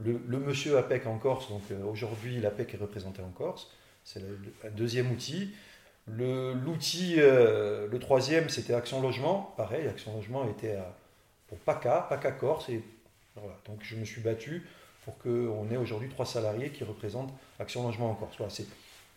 le, 0.00 0.38
monsieur 0.38 0.78
APEC 0.78 1.06
en 1.06 1.18
Corse. 1.18 1.48
Donc 1.48 1.62
aujourd'hui, 1.86 2.40
l'APEC 2.40 2.74
est 2.74 2.78
représenté 2.78 3.22
en 3.22 3.30
Corse. 3.30 3.70
C'est 4.04 4.20
un 4.64 4.70
deuxième 4.70 5.12
outil. 5.12 5.54
L'outil, 6.08 7.16
le, 7.16 7.96
troisième, 8.00 8.48
c'était 8.48 8.74
Action 8.74 9.00
Logement. 9.00 9.54
Pareil, 9.56 9.86
Action 9.86 10.12
Logement 10.16 10.48
était 10.48 10.76
pour 11.46 11.58
PACA, 11.58 12.06
PACA 12.08 12.32
Corse. 12.32 12.68
Et, 12.70 12.82
voilà. 13.36 13.56
Donc 13.66 13.78
je 13.82 13.94
me 13.94 14.04
suis 14.04 14.20
battu 14.20 14.66
pour 15.04 15.18
qu'on 15.18 15.68
ait 15.70 15.76
aujourd'hui 15.76 16.08
trois 16.08 16.26
salariés 16.26 16.70
qui 16.70 16.84
représentent 16.84 17.32
Action 17.58 17.84
Logement 17.84 18.10
en 18.10 18.14
Corse. 18.14 18.62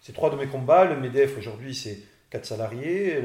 c'est 0.02 0.14
trois 0.14 0.30
de 0.30 0.36
mes 0.36 0.48
combats. 0.48 0.86
Le 0.86 1.00
MEDEF 1.00 1.38
aujourd'hui 1.38 1.76
c'est 1.76 2.00
quatre 2.30 2.46
salariés, 2.46 3.18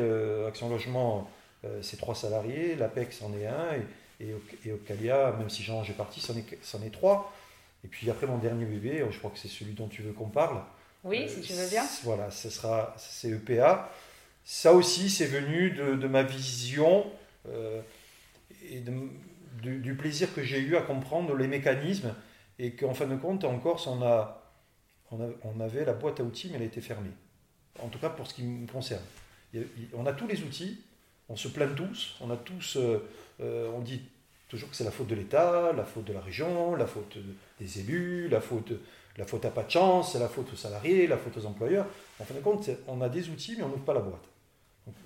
Action 0.47 0.69
Logement 0.69 1.31
euh, 1.64 1.81
c'est 1.83 1.99
trois 1.99 2.14
salariés, 2.14 2.75
l'APEX 2.75 3.23
en 3.23 3.35
est 3.35 3.47
un, 3.47 3.75
et, 4.21 4.35
et, 4.67 4.73
Ocalia, 4.73 5.35
même 5.38 5.50
si 5.50 5.62
Jean 5.62 5.83
est 5.85 5.93
parti, 5.93 6.21
c'en 6.21 6.35
est, 6.37 6.87
est 6.87 6.90
trois. 6.90 7.33
Et 7.85 7.88
puis 7.88 8.11
après 8.11 8.26
mon 8.26 8.38
dernier 8.38 8.64
bébé, 8.64 9.05
je 9.11 9.19
crois 9.19 9.31
que 9.31 9.38
c'est 9.38 9.49
celui 9.49 9.73
dont 9.73 9.88
tu 9.88 10.02
veux 10.02 10.12
qu'on 10.12 10.29
parle, 10.29 10.62
Oui, 11.05 11.29
si 11.29 11.40
tu 11.40 11.52
veux 11.52 11.69
bien. 11.69 11.85
Voilà, 12.05 12.31
ce 12.31 12.50
sera 12.50 12.95
c'est 12.99 13.31
EPA. 13.31 13.90
Ça 14.45 14.73
aussi, 14.73 15.11
c'est 15.11 15.26
venu 15.26 15.71
de, 15.71 16.07
ma 16.07 16.23
vision 16.23 17.07
et 18.71 18.83
du 19.62 19.95
plaisir 19.95 20.33
que 20.35 20.43
j'ai 20.43 20.61
eu 20.61 20.76
à 20.76 20.83
comprendre 20.83 21.35
les 21.35 21.47
mécanismes 21.47 22.14
et 22.61 22.73
qu'en 22.73 22.93
fin 22.93 23.07
de 23.07 23.17
compte, 23.17 23.45
en 23.45 23.59
Corse, 23.59 23.87
on, 23.87 25.61
avait 25.61 25.85
la 25.85 25.95
boîte 25.95 26.21
à 26.21 26.23
outils, 26.23 26.49
mais 26.49 26.57
elle 26.57 26.62
a 26.62 26.67
été 26.67 26.83
fermée. 26.83 27.11
En 27.83 27.88
tout 27.88 27.99
cas, 27.99 28.11
pour 28.11 28.26
ce 28.26 28.35
qui 28.35 28.43
me 28.43 28.71
concerne. 28.71 29.02
On 29.95 30.05
a 30.05 30.12
tous 30.12 30.26
les 30.26 30.43
outils, 30.43 30.79
on 31.31 31.37
se 31.37 31.49
plaint 31.49 31.75
tous, 31.75 32.17
on 32.21 32.31
a 32.31 32.37
tous, 32.37 32.76
euh, 32.76 33.09
euh, 33.40 33.71
on 33.75 33.81
dit 33.81 34.02
toujours 34.49 34.69
que 34.69 34.76
c'est 34.76 34.85
la 34.85 34.90
faute 34.90 35.07
de 35.07 35.14
l'État, 35.14 35.73
la 35.73 35.85
faute 35.85 36.05
de 36.05 36.12
la 36.12 36.21
région, 36.21 36.75
la 36.75 36.87
faute 36.87 37.17
des 37.59 37.81
élus, 37.81 38.29
la 38.29 38.43
faute, 38.43 38.73
la 39.17 39.25
faute 39.25 39.45
à 39.47 39.50
pas 39.50 39.62
de 39.62 39.71
chance, 39.71 40.12
c'est 40.12 40.19
la 40.19 40.29
faute 40.29 40.52
aux 40.52 40.57
salariés, 40.57 41.07
la 41.07 41.17
faute 41.17 41.37
aux 41.38 41.47
employeurs. 41.47 41.87
En 42.21 42.25
fin 42.25 42.35
de 42.35 42.40
compte, 42.40 42.69
on 42.87 43.00
a 43.00 43.09
des 43.09 43.31
outils, 43.31 43.55
mais 43.57 43.62
on 43.62 43.69
n'ouvre 43.69 43.85
pas 43.85 43.95
la 43.95 44.00
boîte. 44.00 44.29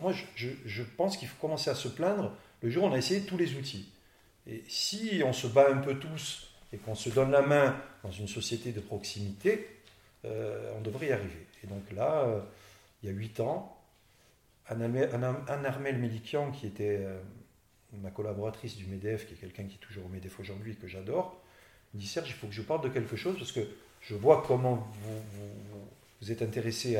moi, 0.01 0.13
je, 0.35 0.49
je 0.65 0.83
pense 0.83 1.17
qu'il 1.17 1.29
faut 1.29 1.41
commencer 1.41 1.71
à 1.71 1.75
se 1.75 1.89
plaindre 1.89 2.33
le 2.63 2.71
jour 2.71 2.85
où 2.85 2.89
on 2.89 2.93
a 2.93 2.99
essayé 2.99 3.21
tous 3.21 3.37
les 3.37 3.55
outils. 3.55 3.93
Et 4.47 4.65
si 4.67 5.23
on 5.25 5.33
se 5.33 5.47
bat 5.47 5.71
un 5.71 5.79
peu 5.79 5.99
tous 5.99 6.54
et 6.75 6.76
qu'on 6.78 6.97
se 6.97 7.09
donne 7.09 7.31
la 7.31 7.43
main 7.43 7.76
dans 8.02 8.11
une 8.11 8.26
société 8.26 8.73
de 8.73 8.81
proximité, 8.81 9.69
euh, 10.25 10.73
on 10.76 10.81
devrait 10.81 11.07
y 11.07 11.12
arriver. 11.12 11.47
Et 11.62 11.69
donc 11.69 11.85
là, 11.93 12.25
euh, 12.25 12.40
il 13.02 13.09
y 13.09 13.12
a 13.12 13.14
huit 13.14 13.38
ans, 13.38 13.78
Anne 14.66 15.66
Armel 15.66 15.99
Mélikian, 15.99 16.50
qui 16.50 16.66
était 16.66 16.99
euh, 17.00 17.21
ma 18.02 18.11
collaboratrice 18.11 18.76
du 18.76 18.87
MEDEF, 18.87 19.28
qui 19.28 19.35
est 19.35 19.37
quelqu'un 19.37 19.64
qui 19.64 19.76
est 19.76 19.87
toujours 19.87 20.07
au 20.07 20.09
MEDEF 20.09 20.40
aujourd'hui 20.40 20.73
et 20.73 20.75
que 20.75 20.88
j'adore, 20.88 21.40
me 21.95 22.00
dit 22.00 22.09
Serge, 22.09 22.28
il 22.28 22.35
faut 22.35 22.49
que 22.49 22.52
je 22.52 22.62
parle 22.62 22.83
de 22.83 22.88
quelque 22.88 23.14
chose 23.14 23.37
parce 23.38 23.52
que 23.52 23.61
je 24.00 24.16
vois 24.16 24.43
comment 24.45 24.88
vous, 26.21 26.33
êtes 26.33 26.43
intéressé 26.43 26.99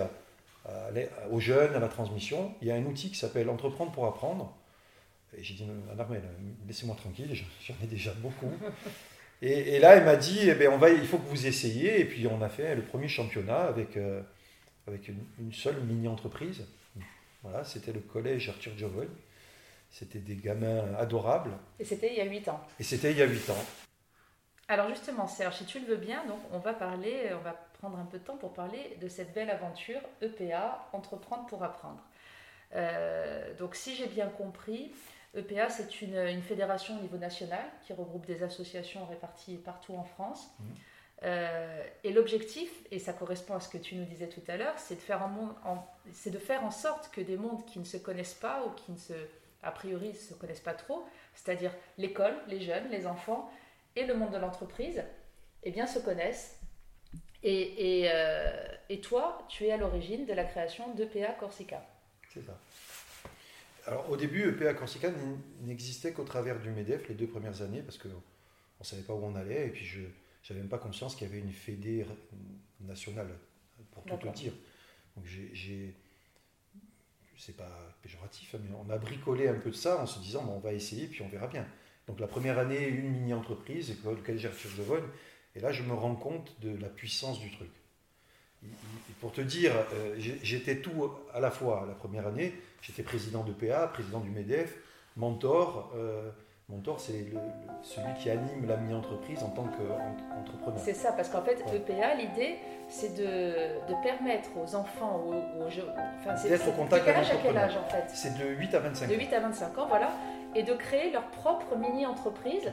aux 1.31 1.41
jeunes, 1.41 1.75
à 1.75 1.81
la 1.81 1.89
transmission. 1.89 2.55
Il 2.63 2.69
y 2.69 2.71
a 2.71 2.77
un 2.77 2.85
outil 2.85 3.11
qui 3.11 3.17
s'appelle 3.17 3.51
Entreprendre 3.51 3.91
pour 3.93 4.07
apprendre. 4.07 4.55
Et 5.37 5.43
j'ai 5.43 5.55
dit, 5.55 5.65
Anne 5.91 6.01
Armel, 6.01 6.23
laissez-moi 6.69 6.95
tranquille, 6.95 7.35
j'en 7.35 7.75
ai 7.83 7.87
déjà 7.87 8.13
beaucoup. 8.15 8.53
Et, 9.47 9.79
là, 9.79 9.95
elle 9.95 10.05
m'a 10.05 10.17
dit, 10.17 10.49
eh 10.49 10.55
bien, 10.55 10.71
on 10.71 10.79
va, 10.79 10.89
il 10.89 11.07
faut 11.07 11.19
que 11.19 11.29
vous 11.29 11.47
essayiez. 11.47 12.01
Et 12.01 12.07
puis, 12.07 12.27
on 12.27 12.41
a 12.41 12.49
fait 12.49 12.75
le 12.75 12.81
premier 12.81 13.09
championnat 13.09 13.65
avec, 13.65 13.99
euh, 13.99 14.23
avec 14.87 15.07
une, 15.09 15.53
seule 15.53 15.83
mini-entreprise. 15.83 16.65
Voilà, 17.43 17.63
c'était 17.63 17.93
le 17.93 18.01
collège 18.01 18.49
Arthur 18.49 18.73
Giovone. 18.75 19.15
C'était 19.91 20.21
des 20.21 20.37
gamins 20.37 20.95
adorables. 20.99 21.51
Et 21.79 21.85
c'était 21.85 22.11
il 22.11 22.17
y 22.17 22.23
a 22.23 22.25
8 22.25 22.49
ans. 22.49 22.61
Et 22.81 22.83
c'était 22.83 23.11
il 23.11 23.19
y 23.19 23.23
a 23.23 23.27
8 23.27 23.51
ans. 23.51 23.65
Alors 24.67 24.89
justement, 24.89 25.27
Serge, 25.27 25.59
si 25.59 25.67
tu 25.67 25.79
le 25.79 25.85
veux 25.85 25.97
bien, 25.97 26.25
donc 26.25 26.39
on 26.51 26.59
va 26.59 26.73
parler, 26.73 27.31
on 27.39 27.43
va 27.45 27.53
prendre 27.81 27.99
un 27.99 28.07
peu 28.07 28.19
de 28.19 28.25
temps 28.25 28.39
pour 28.39 28.55
parler 28.55 28.97
de 29.03 29.09
cette 29.09 29.35
belle 29.35 29.51
aventure 29.51 30.01
EPA, 30.23 30.89
Entreprendre 30.95 31.45
pour 31.47 31.63
apprendre. 31.63 32.03
Euh, 32.75 33.55
donc 33.59 33.75
si 33.75 33.95
j'ai 33.95 34.07
bien 34.07 34.29
compris, 34.29 34.91
EPA, 35.35 35.69
c'est 35.69 36.03
une, 36.03 36.43
fédération 36.43 36.97
au 36.99 37.03
niveau 37.03 37.17
national 37.17 37.65
qui 37.87 37.93
regroupe 37.93 38.27
des 38.27 38.43
associations 38.43 39.05
réparties 39.07 39.57
partout 39.57 39.95
en 39.95 40.05
France. 40.05 40.49
Mmh. 40.59 40.65
Euh, 41.23 41.85
et 42.03 42.13
l'objectif, 42.13 42.71
et 42.91 42.99
ça 42.99 43.13
correspond 43.13 43.55
à 43.55 43.61
ce 43.61 43.69
que 43.69 43.79
tu 43.79 43.95
nous 43.95 44.05
disais 44.05 44.29
tout 44.29 44.43
à 44.49 44.57
l'heure, 44.57 44.79
c'est 44.79 44.97
de, 44.97 45.01
faire 45.01 45.23
en, 45.23 45.87
de 46.27 46.39
faire 46.39 46.65
en 46.65 46.71
sorte 46.71 47.11
que 47.11 47.21
des 47.21 47.37
mondes 47.37 47.65
qui 47.65 47.79
ne 47.79 47.85
se 47.85 47.97
connaissent 47.97 48.35
pas 48.35 48.65
ou 48.67 48.71
qui 48.73 48.93
ne 48.93 48.99
se, 48.99 49.15
a 49.63 49.71
priori 49.71 50.09
ne 50.09 50.13
se 50.13 50.35
connaissent 50.35 50.61
pas 50.61 50.75
trop, 50.75 51.05
c'est-à-dire 51.35 51.73
l'école, 51.99 52.35
les 52.49 52.61
jeunes, 52.61 52.89
les 52.91 53.07
enfants 53.07 53.51
et 53.97 54.05
le 54.05 54.15
monde 54.15 54.33
de 54.33 54.39
l'entreprise, 54.39 55.03
eh 55.63 55.71
bien 55.71 55.87
se 55.87 55.99
connaissent. 55.99 56.61
Et, 57.43 58.01
et, 58.01 58.11
euh, 58.13 58.67
et 58.89 59.01
toi, 59.01 59.47
tu 59.49 59.67
es 59.67 59.73
à 59.73 59.77
l'origine 59.77 60.27
de 60.27 60.33
la 60.33 60.45
création 60.45 60.93
d'EPA 60.95 61.33
Corsica. 61.33 61.83
C'est 62.33 62.43
ça. 62.43 62.59
Alors 63.87 64.09
au 64.11 64.17
début, 64.17 64.49
EPA 64.49 64.75
Corsica 64.75 65.11
n'existait 65.63 66.13
qu'au 66.13 66.25
travers 66.25 66.59
du 66.61 66.71
MEDEF 66.71 67.09
les 67.09 67.15
deux 67.15 67.27
premières 67.27 67.63
années 67.63 67.83
parce 67.83 67.99
qu'on 67.99 68.09
ne 68.09 68.85
savait 68.85 69.03
pas 69.03 69.13
où 69.13 69.25
on 69.25 69.35
allait 69.35 69.67
et 69.67 69.71
puis 69.71 69.85
je 69.85 70.01
n'avais 70.01 70.61
même 70.61 70.69
pas 70.69 70.79
conscience 70.79 71.15
qu'il 71.15 71.27
y 71.29 71.31
avait 71.31 71.41
une 71.41 71.53
fédé 71.53 72.07
nationale, 72.81 73.29
pour 73.93 74.05
tout 74.05 74.17
te 74.17 74.29
dire. 74.29 74.53
Donc 75.17 75.27
j'ai. 75.27 75.95
C'est 77.37 77.57
pas 77.57 77.97
péjoratif, 78.01 78.55
hein, 78.55 78.59
mais 78.63 78.75
on 78.75 78.89
a 78.91 78.97
bricolé 78.97 79.49
un 79.49 79.59
peu 79.59 79.71
de 79.71 79.75
ça 79.75 80.01
en 80.01 80.07
se 80.07 80.21
disant 80.21 80.49
on 80.49 80.61
va 80.61 80.73
essayer 80.73 81.09
puis 81.09 81.21
on 81.23 81.29
verra 81.29 81.49
bien. 81.49 81.67
Donc 82.07 82.21
la 82.21 82.29
première 82.29 82.59
année, 82.59 82.87
une 82.87 83.11
mini-entreprise, 83.11 83.91
école 83.91 84.23
Collège 84.23 84.47
Arthur 84.47 84.71
de 84.79 85.03
et 85.57 85.61
là 85.61 85.73
je 85.73 85.83
me 85.83 85.93
rends 85.93 86.15
compte 86.15 86.59
de 86.61 86.75
la 86.77 86.89
puissance 86.89 87.41
du 87.41 87.51
truc. 87.51 87.71
Pour 89.21 89.33
te 89.33 89.41
dire, 89.41 89.73
euh, 89.95 90.15
j'étais 90.19 90.77
tout 90.77 91.11
à 91.33 91.41
la 91.41 91.51
fois 91.51 91.85
la 91.89 91.95
première 91.95 92.27
année, 92.27 92.53
J'étais 92.87 93.03
président 93.03 93.45
de 93.45 93.53
PA, 93.53 93.87
président 93.87 94.21
du 94.21 94.29
MEDEF, 94.29 94.77
mentor. 95.17 95.91
Euh, 95.97 96.31
mentor, 96.69 97.01
c'est 97.01 97.33
celui 97.83 98.15
qui 98.19 98.29
anime 98.29 98.67
la 98.69 98.77
mini-entreprise 98.77 99.43
en 99.43 99.49
tant 99.49 99.65
qu'entrepreneur. 99.65 100.79
C'est 100.85 100.93
ça, 100.93 101.13
parce 101.13 101.31
qu'en 101.31 101.41
fait, 101.41 101.65
EPA, 101.75 102.15
l'idée, 102.15 102.57
c'est 102.89 103.17
de, 103.17 104.03
permettre 104.03 104.51
aux 104.63 104.75
enfants, 104.75 105.25
aux, 105.27 105.71
jeunes. 105.71 105.91
Enfin, 106.21 106.35
D'être 106.47 106.69
au 106.69 106.73
contact 106.73 107.07
quel 107.07 107.17
âge 107.17 107.31
à 107.31 107.37
quel 107.37 107.57
âge 107.57 107.75
en 107.75 107.89
fait? 107.89 108.05
C'est 108.13 108.37
de 108.37 108.51
8 108.51 108.75
à 108.75 108.81
25 108.81 109.07
ans. 109.07 109.09
De 109.09 109.15
8 109.15 109.33
à 109.33 109.41
25 109.41 109.79
ans, 109.79 109.87
voilà. 109.89 110.11
Et 110.55 110.63
de 110.63 110.75
créer 110.75 111.11
leur 111.11 111.25
propre 111.29 111.77
mini-entreprise 111.77 112.71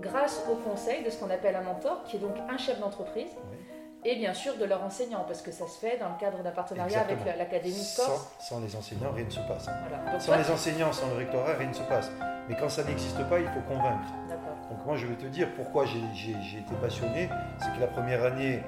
grâce 0.00 0.42
au 0.50 0.56
conseil 0.56 1.04
de 1.04 1.10
ce 1.10 1.18
qu'on 1.18 1.28
appelle 1.28 1.56
un 1.56 1.62
mentor, 1.62 2.04
qui 2.04 2.16
est 2.16 2.20
donc 2.20 2.36
un 2.48 2.56
chef 2.56 2.80
d'entreprise. 2.80 3.30
Oui 3.50 3.58
et 4.04 4.16
bien 4.16 4.34
sûr 4.34 4.56
de 4.56 4.64
leurs 4.64 4.82
enseignants, 4.82 5.24
parce 5.26 5.42
que 5.42 5.52
ça 5.52 5.66
se 5.66 5.78
fait 5.78 5.98
dans 5.98 6.08
le 6.08 6.18
cadre 6.18 6.42
d'un 6.42 6.50
partenariat 6.50 7.02
avec 7.02 7.24
l'Académie 7.24 7.74
de 7.74 7.96
Corse. 7.96 8.34
Sans, 8.40 8.60
les 8.60 8.74
enseignants, 8.74 9.12
rien 9.12 9.24
ne 9.24 9.30
se 9.30 9.40
passe. 9.40 9.68
sans 10.18 10.36
les 10.36 10.50
enseignants, 10.50 10.92
sans 10.92 11.08
le 11.08 11.14
rectorat, 11.14 11.54
rien 11.54 11.68
ne 11.68 11.72
se 11.74 11.82
passe. 11.82 12.10
Mais 12.48 12.56
quand 12.56 12.68
ça 12.68 12.82
n'existe 12.84 13.22
pas, 13.28 13.38
il 13.38 13.46
faut 13.46 13.60
convaincre. 13.68 14.08
Donc 14.70 14.84
moi, 14.84 14.96
je 14.96 15.06
vais 15.06 15.14
te 15.14 15.26
dire 15.26 15.48
pourquoi 15.54 15.84
j'ai 15.86 16.30
été 16.32 16.74
passionné. 16.80 17.28
C'est 17.60 17.72
que 17.74 17.80
la 17.80 17.86
première 17.86 18.24
année, 18.24 18.62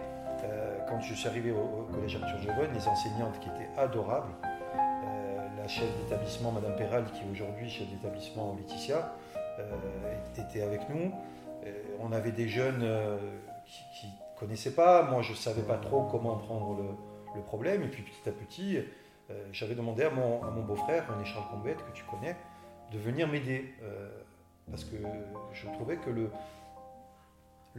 euh, 0.44 0.78
quand 0.88 1.00
je 1.00 1.14
suis 1.14 1.28
arrivé 1.28 1.50
au, 1.50 1.88
collège 1.92 2.16
Arthur 2.22 2.38
Jevonne, 2.38 2.72
les 2.72 2.86
enseignantes 2.86 3.38
qui 3.40 3.48
étaient 3.48 3.70
adorables, 3.76 4.32
euh, 4.44 5.38
la 5.60 5.66
chef 5.66 5.88
d'établissement, 5.98 6.52
Madame 6.52 6.76
Perral, 6.76 7.04
qui 7.12 7.22
est 7.22 7.30
aujourd'hui 7.32 7.68
chef 7.68 7.88
d'établissement 7.88 8.54
Laetitia, 8.56 9.12
euh, 9.58 9.62
était 10.36 10.62
avec 10.62 10.88
nous. 10.88 11.12
on 12.00 12.12
avait 12.12 12.32
des 12.32 12.46
jeunes 12.48 12.86
qui 13.64 14.08
connaissais 14.38 14.74
pas, 14.74 15.02
moi 15.02 15.22
je 15.22 15.32
savais 15.34 15.62
pas 15.62 15.76
trop 15.76 16.04
comment 16.04 16.36
prendre 16.36 16.76
le, 17.34 17.42
problème, 17.42 17.82
et 17.82 17.88
puis 17.88 18.02
petit 18.02 18.28
à 18.28 18.32
petit, 18.32 18.76
euh, 18.76 19.48
j'avais 19.50 19.74
demandé 19.74 20.04
à 20.04 20.10
mon, 20.10 20.62
beau-frère, 20.62 21.08
René 21.12 21.24
Charles 21.24 21.48
Combette, 21.50 21.78
que 21.78 21.92
tu 21.92 22.04
connais, 22.04 22.36
de 22.92 22.98
venir 22.98 23.26
m'aider, 23.26 23.74
euh, 23.82 24.08
parce 24.70 24.84
que 24.84 24.96
je 25.52 25.66
trouvais 25.72 25.96
que 25.96 26.10
le, 26.10 26.30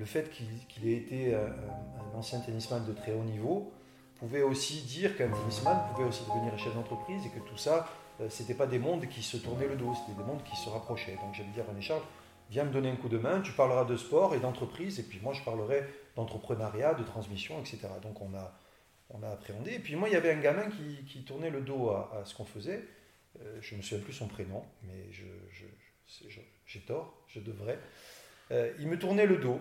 fait 0.04 0.30
qu'il 0.30 0.88
ait 0.88 0.98
été 0.98 1.34
un, 1.34 2.18
ancien 2.18 2.42
tennisman 2.42 2.84
de 2.86 2.92
très 2.92 3.14
haut 3.14 3.24
niveau 3.24 3.72
pouvait 4.20 4.42
aussi 4.42 4.82
dire 4.82 5.16
qu'un 5.16 5.30
tennisman 5.30 5.78
pouvait 5.94 6.08
aussi 6.08 6.26
devenir 6.26 6.58
chef 6.60 6.76
d'entreprise, 6.76 7.26
et 7.26 7.30
que 7.30 7.40
tout 7.48 7.58
ça, 7.58 7.88
euh, 8.22 8.28
c'était 8.30 8.54
pas 8.54 8.68
des 8.68 8.80
mondes 8.80 9.06
qui 9.08 9.22
se 9.22 9.38
tournaient 9.38 9.68
le 9.68 9.76
dos, 9.76 9.94
c'était 9.94 10.18
des 10.18 10.24
mondes 10.24 10.44
qui 10.44 10.56
se 10.56 10.70
rapprochaient. 10.70 11.16
Donc 11.16 11.34
j'avais 11.34 11.50
dit 11.50 11.60
à 11.60 11.64
René 11.64 11.82
Charles, 11.82 12.04
viens 12.50 12.66
me 12.66 12.72
donner 12.72 12.90
un 12.90 12.96
coup 12.96 13.10
de 13.10 13.18
main, 13.18 13.42
tu 13.42 13.52
parleras 13.52 13.86
de 13.86 13.98
sport 13.98 14.36
et 14.36 14.40
d'entreprise, 14.40 15.00
et 15.00 15.04
puis 15.04 15.20
moi 15.22 15.34
je 15.34 15.42
parlerai 15.44 15.84
d'entrepreneuriat, 16.16 16.94
de 16.94 17.04
transmission, 17.04 17.60
etc. 17.60 17.88
Donc 18.02 18.22
on 18.22 18.34
a, 18.36 18.58
on 19.10 19.24
a 19.24 19.30
appréhendé. 19.30 19.74
Et 19.74 19.80
puis 19.80 19.96
moi, 19.96 20.10
il 20.10 20.14
y 20.14 20.16
avait 20.16 20.32
un 20.32 20.40
gamin 20.40 20.70
qui, 21.08 21.24
tournait 21.24 21.50
le 21.50 21.62
dos 21.62 21.90
à, 21.90 22.24
ce 22.26 22.34
qu'on 22.36 22.46
faisait. 22.46 22.84
Euh, 23.42 23.58
je 23.62 23.74
ne 23.74 23.80
me 23.80 23.84
souviens 23.84 24.04
plus 24.04 24.14
son 24.14 24.28
prénom, 24.28 24.64
mais 24.84 25.10
j'ai 26.66 26.80
tort, 26.82 27.22
je 27.28 27.40
devrais. 27.40 27.80
Euh, 28.52 28.72
il 28.80 28.88
me 28.88 28.98
tournait 28.98 29.26
le 29.26 29.38
dos. 29.38 29.60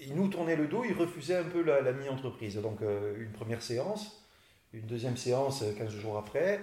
Il 0.00 0.14
nous 0.14 0.28
tournait 0.28 0.56
le 0.56 0.68
dos, 0.68 0.84
il 0.84 0.92
refusait 0.92 1.36
un 1.36 1.44
peu 1.44 1.62
la, 1.62 1.92
mini-entreprise. 1.92 2.56
Donc 2.56 2.82
euh, 2.82 3.16
une 3.20 3.32
première 3.32 3.62
séance, 3.62 4.24
une 4.72 4.86
deuxième 4.86 5.16
séance 5.16 5.64
15 5.76 5.92
jours 5.96 6.18
après, 6.18 6.60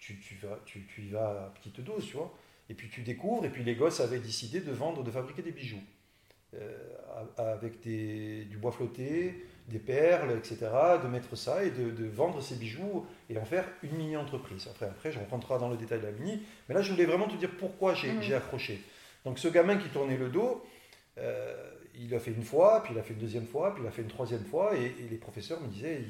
tu, 0.00 0.18
tu, 0.18 0.40
tu, 0.64 0.86
tu 0.86 1.02
y 1.02 1.10
vas 1.10 1.44
à 1.44 1.50
petite 1.50 1.80
dose, 1.80 2.06
tu 2.06 2.16
vois. 2.16 2.32
Et 2.68 2.74
puis 2.74 2.88
tu 2.88 3.02
découvres, 3.02 3.44
et 3.44 3.50
puis 3.50 3.64
les 3.64 3.74
gosses 3.74 4.00
avaient 4.00 4.20
décidé 4.20 4.60
de 4.60 4.72
vendre, 4.72 5.02
de 5.02 5.10
fabriquer 5.10 5.42
des 5.42 5.52
bijoux. 5.52 5.82
Euh, 6.54 6.70
avec 7.38 7.80
du 7.80 8.58
bois 8.58 8.72
flotté, 8.72 9.46
des 9.68 9.78
perles, 9.78 10.36
etc., 10.36 10.58
de 11.02 11.08
mettre 11.08 11.34
ça 11.36 11.64
et 11.64 11.70
de, 11.70 12.06
vendre 12.06 12.42
ces 12.42 12.56
bijoux 12.56 13.06
et 13.30 13.38
en 13.38 13.44
faire 13.44 13.64
une 13.82 13.96
mini-entreprise. 13.96 14.68
Après, 14.70 14.86
après, 14.86 15.12
je 15.12 15.18
rentrera 15.30 15.58
dans 15.58 15.68
le 15.68 15.76
détail 15.76 16.00
de 16.00 16.06
la 16.06 16.12
mini, 16.12 16.42
mais 16.68 16.74
là, 16.74 16.82
je 16.82 16.90
voulais 16.90 17.06
vraiment 17.06 17.28
te 17.28 17.36
dire 17.36 17.50
pourquoi 17.58 17.94
j'ai 17.94 18.12
mmh. 18.12 18.34
accroché. 18.34 18.82
Donc, 19.24 19.38
ce 19.38 19.48
gamin 19.48 19.76
qui 19.76 19.88
tournait 19.88 20.16
le 20.16 20.28
dos, 20.28 20.62
euh, 21.18 21.70
il 21.94 22.10
l'a 22.10 22.18
fait 22.18 22.32
une 22.32 22.42
fois, 22.44 22.82
puis 22.82 22.92
il 22.92 22.96
l'a 22.96 23.02
fait 23.02 23.14
une 23.14 23.20
deuxième 23.20 23.46
fois, 23.46 23.72
puis 23.72 23.82
il 23.82 23.86
l'a 23.86 23.92
fait 23.92 24.02
une 24.02 24.08
troisième 24.08 24.44
fois, 24.44 24.76
et, 24.76 24.94
les 25.10 25.16
professeurs 25.16 25.60
me 25.60 25.68
disaient, 25.68 26.02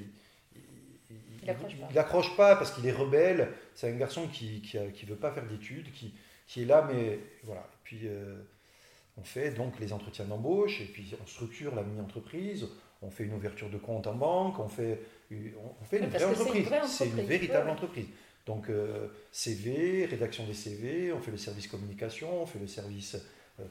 il, 1.05 1.47
n'accroche 1.95 2.37
pas. 2.37 2.57
parce 2.57 2.73
qu'il 2.73 2.87
est 2.87 2.93
rebelle, 2.93 3.53
c'est 3.75 3.91
un 3.91 3.97
garçon 3.97 4.27
qui 4.29 4.63
ne 4.75 5.09
veut 5.09 5.17
pas 5.17 5.31
faire 5.31 5.47
d'études, 5.47 5.93
qui, 5.93 6.15
qui, 6.47 6.63
est 6.63 6.67
là, 6.67 6.89
mais 6.91 7.19
voilà. 7.45 7.61
Et 7.61 7.79
puis, 7.85 8.01
euh, 8.05 8.37
on 9.19 9.23
fait 9.23 9.51
donc 9.51 9.79
les 9.79 9.93
entretiens 9.93 10.25
d'embauche 10.25 10.81
et 10.81 10.87
puis 10.87 11.15
on 11.23 11.27
structure 11.27 11.75
la 11.75 11.83
mini-entreprise, 11.83 12.67
on 13.03 13.11
fait 13.11 13.25
une 13.25 13.35
ouverture 13.35 13.69
de 13.69 13.79
compte 13.79 14.07
en 14.07 14.15
banque, 14.15 14.59
on 14.59 14.69
fait 14.69 15.01
on 15.31 15.85
fait 15.85 15.99
une 15.99 16.07
vraie 16.07 16.25
entreprise. 16.25 16.69
C'est 16.87 17.07
une, 17.07 17.23
véritable 17.23 17.71
entreprise. 17.71 18.07
Donc 18.47 18.69
CV, 19.31 20.07
rédaction 20.07 20.47
des 20.47 20.55
CV, 20.55 21.13
on 21.13 21.21
fait 21.21 21.31
le 21.31 21.37
service 21.37 21.67
communication, 21.67 22.43
on 22.43 22.47
fait 22.47 22.59
le 22.59 22.67
service 22.67 23.17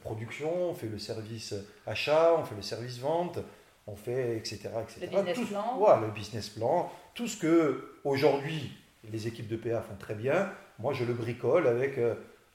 production, 0.01 0.69
on 0.69 0.73
fait 0.73 0.87
le 0.87 0.99
service 0.99 1.53
achat, 1.85 2.35
on 2.37 2.43
fait 2.43 2.55
le 2.55 2.61
service 2.61 2.99
vente, 2.99 3.39
on 3.87 3.95
fait 3.95 4.37
etc. 4.37 4.69
etc. 4.81 4.99
Le 5.01 5.07
business 5.07 5.37
tout, 5.37 5.45
plan. 5.47 5.99
le 5.99 6.11
business 6.11 6.49
plan. 6.49 6.91
Tout 7.13 7.27
ce 7.27 7.37
que 7.37 7.95
aujourd'hui 8.03 8.71
les 9.11 9.27
équipes 9.27 9.47
de 9.47 9.57
PA 9.57 9.81
font 9.81 9.95
très 9.97 10.15
bien, 10.15 10.51
moi 10.79 10.93
je 10.93 11.03
le 11.03 11.13
bricole 11.13 11.67
avec 11.67 11.97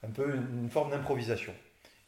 un 0.06 0.10
peu 0.10 0.34
une 0.34 0.70
forme 0.70 0.90
d'improvisation. 0.90 1.52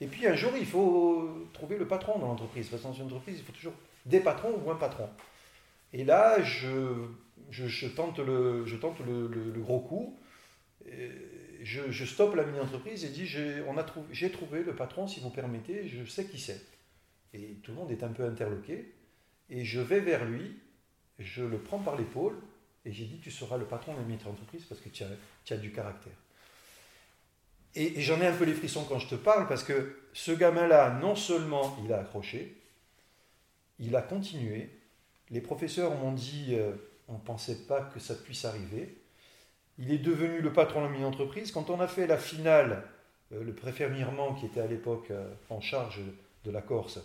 Et 0.00 0.06
puis 0.06 0.26
un 0.26 0.36
jour, 0.36 0.52
il 0.56 0.66
faut 0.66 1.48
trouver 1.52 1.76
le 1.76 1.86
patron 1.86 2.18
dans 2.18 2.28
l'entreprise. 2.28 2.68
Parce 2.68 2.82
que 2.82 2.88
dans 2.88 2.94
une 2.94 3.06
entreprise, 3.06 3.38
il 3.38 3.44
faut 3.44 3.52
toujours 3.52 3.74
des 4.06 4.20
patrons 4.20 4.54
ou 4.64 4.70
un 4.70 4.76
patron. 4.76 5.08
Et 5.92 6.04
là, 6.04 6.42
je, 6.42 7.06
je, 7.50 7.86
tente, 7.88 8.18
le, 8.18 8.64
je 8.66 8.76
tente 8.76 9.00
le, 9.00 9.52
gros 9.60 9.80
coup. 9.80 10.16
Je, 11.62 12.04
stoppe 12.04 12.36
la 12.36 12.44
mini-entreprise 12.44 13.04
et 13.04 13.08
dis 13.08 13.26
j'ai, 13.26 14.30
trouvé, 14.30 14.62
le 14.62 14.74
patron, 14.74 15.08
si 15.08 15.20
vous 15.20 15.30
permettez, 15.30 15.88
je 15.88 16.04
sais 16.04 16.26
qui 16.26 16.38
c'est. 16.38 16.64
Et 17.34 17.56
tout 17.62 17.72
le 17.72 17.76
monde 17.76 17.90
est 17.90 18.02
un 18.02 18.08
peu 18.08 18.24
interloqué. 18.24 18.94
Et 19.50 19.64
je 19.64 19.80
vais 19.80 20.00
vers 20.00 20.24
lui, 20.24 20.58
je 21.18 21.42
le 21.42 21.58
prends 21.58 21.78
par 21.78 21.96
l'épaule 21.96 22.36
et 22.84 22.92
j'ai 22.92 23.06
dit 23.06 23.18
tu 23.18 23.30
seras 23.30 23.56
le 23.56 23.64
patron 23.64 23.94
de 23.94 23.98
la 23.98 24.04
mini-entreprise 24.04 24.64
parce 24.64 24.80
que 24.80 24.88
tu 24.90 25.02
as 25.52 25.56
du 25.56 25.72
caractère. 25.72 26.12
Et, 27.78 28.00
j'en 28.00 28.20
ai 28.20 28.26
un 28.26 28.32
peu 28.35 28.44
les 28.44 28.54
frissons 28.54 28.85
quand 28.85 28.99
je 28.99 29.06
te 29.06 29.14
parle, 29.14 29.47
parce 29.47 29.62
que 29.62 29.97
ce 30.12 30.32
gamin-là, 30.32 30.99
non 31.00 31.14
seulement 31.14 31.76
il 31.85 31.92
a 31.92 32.00
accroché, 32.00 32.56
il 33.78 33.94
a 33.94 34.02
continué. 34.02 34.68
Les 35.30 35.40
professeurs 35.40 35.94
m'ont 35.94 36.11
dit, 36.11 36.49
euh, 36.50 36.73
on 37.06 37.14
ne 37.14 37.18
pensait 37.20 37.66
pas 37.68 37.82
que 37.82 38.00
ça 38.00 38.16
puisse 38.16 38.44
arriver. 38.44 38.97
Il 39.78 39.92
est 39.92 39.99
devenu 39.99 40.40
le 40.40 40.52
patron 40.52 40.85
de 40.85 40.88
mini-entreprise. 40.90 41.52
Quand 41.52 41.70
on 41.70 41.78
a 41.78 41.87
fait 41.87 42.08
la 42.08 42.18
finale, 42.18 42.82
euh, 43.32 43.44
le 43.44 43.54
préfet 43.54 43.88
Mirman, 43.88 44.35
qui 44.35 44.47
était 44.47 44.61
à 44.61 44.66
l'époque 44.66 45.12
euh, 45.12 45.32
en 45.49 45.61
charge 45.61 46.00
de 46.44 46.50
la 46.50 46.62
Corse, 46.62 46.99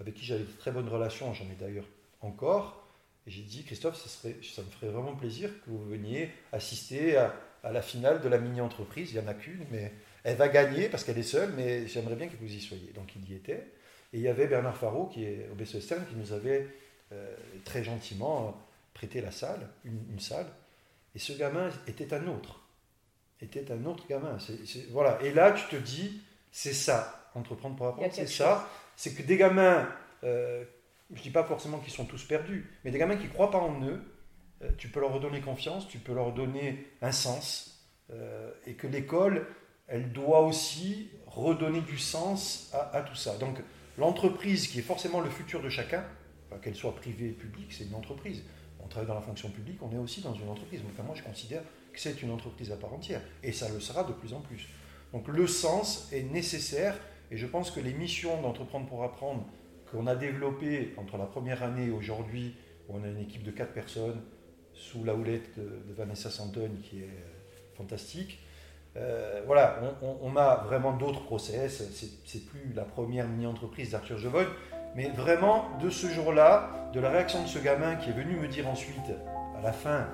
avec 0.00 0.14
qui 0.14 0.24
j'avais 0.24 0.42
de 0.42 0.58
très 0.58 0.72
bonnes 0.72 0.88
relations, 0.88 1.32
j'en 1.32 1.44
ai 1.44 1.56
d'ailleurs 1.60 1.86
encore, 2.22 2.84
j'ai 3.28 3.42
dit, 3.42 3.62
Christophe, 3.62 4.04
ça 4.04 4.28
me 4.62 4.70
ferait 4.70 4.90
vraiment 4.90 5.14
plaisir 5.14 5.50
que 5.64 5.70
vous 5.70 5.84
veniez 5.84 6.30
assister 6.50 7.16
à, 7.16 7.36
à 7.62 7.70
la 7.70 7.82
finale 7.82 8.20
de 8.20 8.28
la 8.28 8.38
mini-entreprise. 8.38 9.12
Il 9.12 9.20
n'y 9.20 9.24
en 9.24 9.28
a 9.28 9.34
qu'une, 9.34 9.64
mais 9.70 9.92
elle 10.24 10.36
va 10.36 10.48
gagner 10.48 10.88
parce 10.88 11.04
qu'elle 11.04 11.18
est 11.18 11.22
seule, 11.22 11.52
mais 11.56 11.86
j'aimerais 11.86 12.16
bien 12.16 12.28
que 12.28 12.36
vous 12.36 12.52
y 12.52 12.60
soyez. 12.60 12.92
Donc 12.94 13.14
il 13.16 13.30
y 13.30 13.34
était. 13.34 13.72
Et 14.12 14.18
il 14.18 14.20
y 14.20 14.28
avait 14.28 14.46
Bernard 14.46 14.76
Faro, 14.76 15.06
qui 15.06 15.24
est 15.24 15.48
au 15.52 15.54
BCSTM, 15.54 16.06
qui 16.06 16.16
nous 16.16 16.32
avait 16.32 16.66
euh, 17.12 17.34
très 17.64 17.84
gentiment 17.84 18.56
prêté 18.94 19.20
la 19.20 19.30
salle, 19.30 19.68
une, 19.84 20.18
salle. 20.18 20.46
Et 21.14 21.18
ce 21.18 21.32
gamin 21.32 21.70
était 21.86 22.12
un 22.14 22.26
autre. 22.26 22.60
Était 23.40 23.70
un 23.70 23.84
autre 23.84 24.06
gamin. 24.08 24.36
voilà. 24.90 25.22
Et 25.22 25.32
là, 25.32 25.52
tu 25.52 25.64
te 25.68 25.76
dis, 25.76 26.20
c'est 26.50 26.72
ça, 26.72 27.30
entreprendre 27.34 27.76
pour 27.76 27.86
apprendre, 27.86 28.12
c'est 28.12 28.26
ça. 28.26 28.68
C'est 28.96 29.14
que 29.14 29.22
des 29.22 29.36
gamins, 29.36 29.88
euh, 30.24 30.64
je 31.12 31.18
ne 31.18 31.22
dis 31.22 31.30
pas 31.30 31.44
forcément 31.44 31.78
qu'ils 31.78 31.92
sont 31.92 32.06
tous 32.06 32.24
perdus, 32.24 32.68
mais 32.84 32.90
des 32.90 32.98
gamins 32.98 33.16
qui 33.16 33.28
ne 33.28 33.32
croient 33.32 33.50
pas 33.50 33.58
en 33.58 33.80
eux, 33.84 34.02
euh, 34.62 34.70
tu 34.76 34.88
peux 34.88 35.00
leur 35.00 35.12
redonner 35.12 35.40
confiance, 35.40 35.86
tu 35.86 35.98
peux 35.98 36.14
leur 36.14 36.32
donner 36.32 36.86
un 37.02 37.12
sens, 37.12 37.74
et 38.66 38.72
que 38.72 38.86
l'école, 38.86 39.46
elle 39.88 40.12
doit 40.12 40.40
aussi 40.40 41.10
redonner 41.26 41.80
du 41.80 41.98
sens 41.98 42.70
à, 42.72 43.02
tout 43.02 43.14
ça. 43.14 43.36
Donc 43.38 43.58
l'entreprise, 43.96 44.68
qui 44.68 44.78
est 44.78 44.82
forcément 44.82 45.20
le 45.20 45.30
futur 45.30 45.62
de 45.62 45.68
chacun, 45.68 46.04
qu'elle 46.62 46.74
soit 46.74 46.94
privée 46.94 47.30
ou 47.30 47.34
publique, 47.34 47.72
c'est 47.72 47.84
une 47.84 47.94
entreprise. 47.94 48.42
On 48.80 48.86
travaille 48.86 49.08
dans 49.08 49.14
la 49.14 49.20
fonction 49.20 49.50
publique, 49.50 49.82
on 49.82 49.92
est 49.92 49.98
aussi 49.98 50.20
dans 50.20 50.34
une 50.34 50.48
entreprise. 50.48 50.80
Enfin, 50.92 51.02
moi, 51.02 51.14
je 51.14 51.22
considère 51.22 51.62
que 51.92 52.00
c'est 52.00 52.22
une 52.22 52.30
entreprise 52.30 52.70
à 52.70 52.76
part 52.76 52.92
entière, 52.92 53.20
et 53.42 53.52
ça 53.52 53.68
le 53.68 53.80
sera 53.80 54.04
de 54.04 54.12
plus 54.12 54.32
en 54.32 54.40
plus. 54.40 54.68
Donc 55.12 55.28
le 55.28 55.46
sens 55.46 56.08
est 56.12 56.22
nécessaire, 56.22 56.98
et 57.30 57.36
je 57.36 57.46
pense 57.46 57.70
que 57.70 57.80
les 57.80 57.92
missions 57.92 58.40
d'entreprendre 58.40 58.86
pour 58.86 59.02
apprendre 59.04 59.46
qu'on 59.90 60.06
a 60.06 60.14
développées 60.14 60.94
entre 60.96 61.16
la 61.16 61.26
première 61.26 61.62
année 61.62 61.86
et 61.86 61.90
aujourd'hui, 61.90 62.54
où 62.88 62.96
on 62.96 63.04
a 63.04 63.08
une 63.08 63.18
équipe 63.18 63.42
de 63.42 63.50
quatre 63.50 63.72
personnes, 63.72 64.22
sous 64.74 65.02
la 65.04 65.14
houlette 65.14 65.58
de, 65.58 65.82
de 65.88 65.92
Vanessa 65.92 66.30
Santone, 66.30 66.78
qui 66.82 67.00
est 67.00 67.04
euh, 67.04 67.76
fantastique, 67.76 68.38
euh, 69.00 69.42
voilà, 69.46 69.78
on, 70.22 70.36
a 70.36 70.56
vraiment 70.66 70.92
d'autres 70.92 71.22
process. 71.22 71.82
C'est 72.24 72.46
plus 72.46 72.72
la 72.74 72.84
première 72.84 73.28
mini-entreprise 73.28 73.92
d'Arthur 73.92 74.18
Jevon, 74.18 74.46
mais 74.94 75.08
vraiment 75.08 75.66
de 75.80 75.90
ce 75.90 76.08
jour-là, 76.08 76.70
de 76.92 77.00
la 77.00 77.10
réaction 77.10 77.42
de 77.42 77.48
ce 77.48 77.58
gamin 77.58 77.96
qui 77.96 78.10
est 78.10 78.14
venu 78.14 78.36
me 78.36 78.48
dire 78.48 78.68
ensuite, 78.68 79.10
à 79.58 79.62
la 79.62 79.72
fin, 79.72 80.06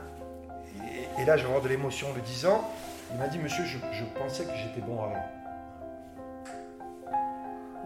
et, 1.19 1.25
là 1.25 1.37
je 1.37 1.43
vais 1.43 1.49
avoir 1.49 1.63
de 1.63 1.69
l'émotion 1.69 2.09
le 2.15 2.21
disant, 2.21 2.69
il 3.13 3.19
m'a 3.19 3.29
dit 3.29 3.39
Monsieur, 3.39 3.65
je, 3.65 3.79
pensais 4.19 4.45
que 4.45 4.55
j'étais 4.55 4.81
bon 4.81 5.03
à 5.03 5.09
rien. 5.09 5.23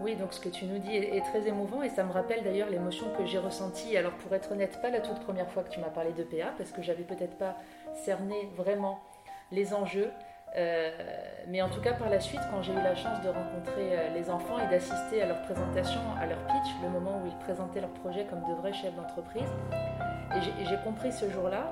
Oui, 0.01 0.15
donc 0.15 0.33
ce 0.33 0.39
que 0.39 0.49
tu 0.49 0.65
nous 0.65 0.79
dis 0.79 0.95
est, 0.95 1.21
très 1.25 1.47
émouvant 1.47 1.83
et 1.83 1.89
ça 1.89 2.03
me 2.03 2.11
rappelle 2.11 2.43
d'ailleurs 2.43 2.69
l'émotion 2.69 3.07
que 3.17 3.25
j'ai 3.25 3.37
ressentie. 3.37 3.97
Alors 3.97 4.13
pour 4.13 4.33
être 4.33 4.51
honnête, 4.51 4.81
pas 4.81 4.89
la 4.89 5.01
toute 5.01 5.19
première 5.19 5.49
fois 5.51 5.63
que 5.63 5.69
tu 5.69 5.79
m'as 5.79 5.89
parlé 5.89 6.13
de 6.13 6.23
PA, 6.23 6.53
parce 6.57 6.71
que 6.71 6.81
j'avais 6.81 7.03
peut-être 7.03 7.37
pas 7.37 7.55
cerné 7.93 8.49
vraiment 8.55 9.01
les 9.51 9.73
enjeux. 9.73 10.09
Euh, 10.55 10.89
mais 11.47 11.61
en 11.61 11.69
tout 11.69 11.81
cas, 11.81 11.93
par 11.93 12.09
la 12.09 12.19
suite, 12.19 12.41
quand 12.51 12.61
j'ai 12.61 12.73
eu 12.73 12.81
la 12.83 12.95
chance 12.95 13.21
de 13.21 13.29
rencontrer 13.29 13.93
euh, 13.93 14.09
les 14.15 14.29
enfants 14.29 14.57
et 14.59 14.67
d'assister 14.69 15.21
à 15.21 15.27
leur 15.27 15.41
présentation, 15.43 16.01
à 16.19 16.25
leur 16.25 16.39
pitch, 16.39 16.73
le 16.83 16.89
moment 16.89 17.21
où 17.23 17.27
ils 17.27 17.37
présentaient 17.37 17.81
leur 17.81 17.89
projet 17.91 18.25
comme 18.25 18.41
de 18.41 18.59
vrais 18.59 18.73
chefs 18.73 18.95
d'entreprise, 18.95 19.49
et 20.35 20.65
j'ai 20.65 20.77
compris 20.83 21.11
ce 21.11 21.29
jour-là 21.29 21.71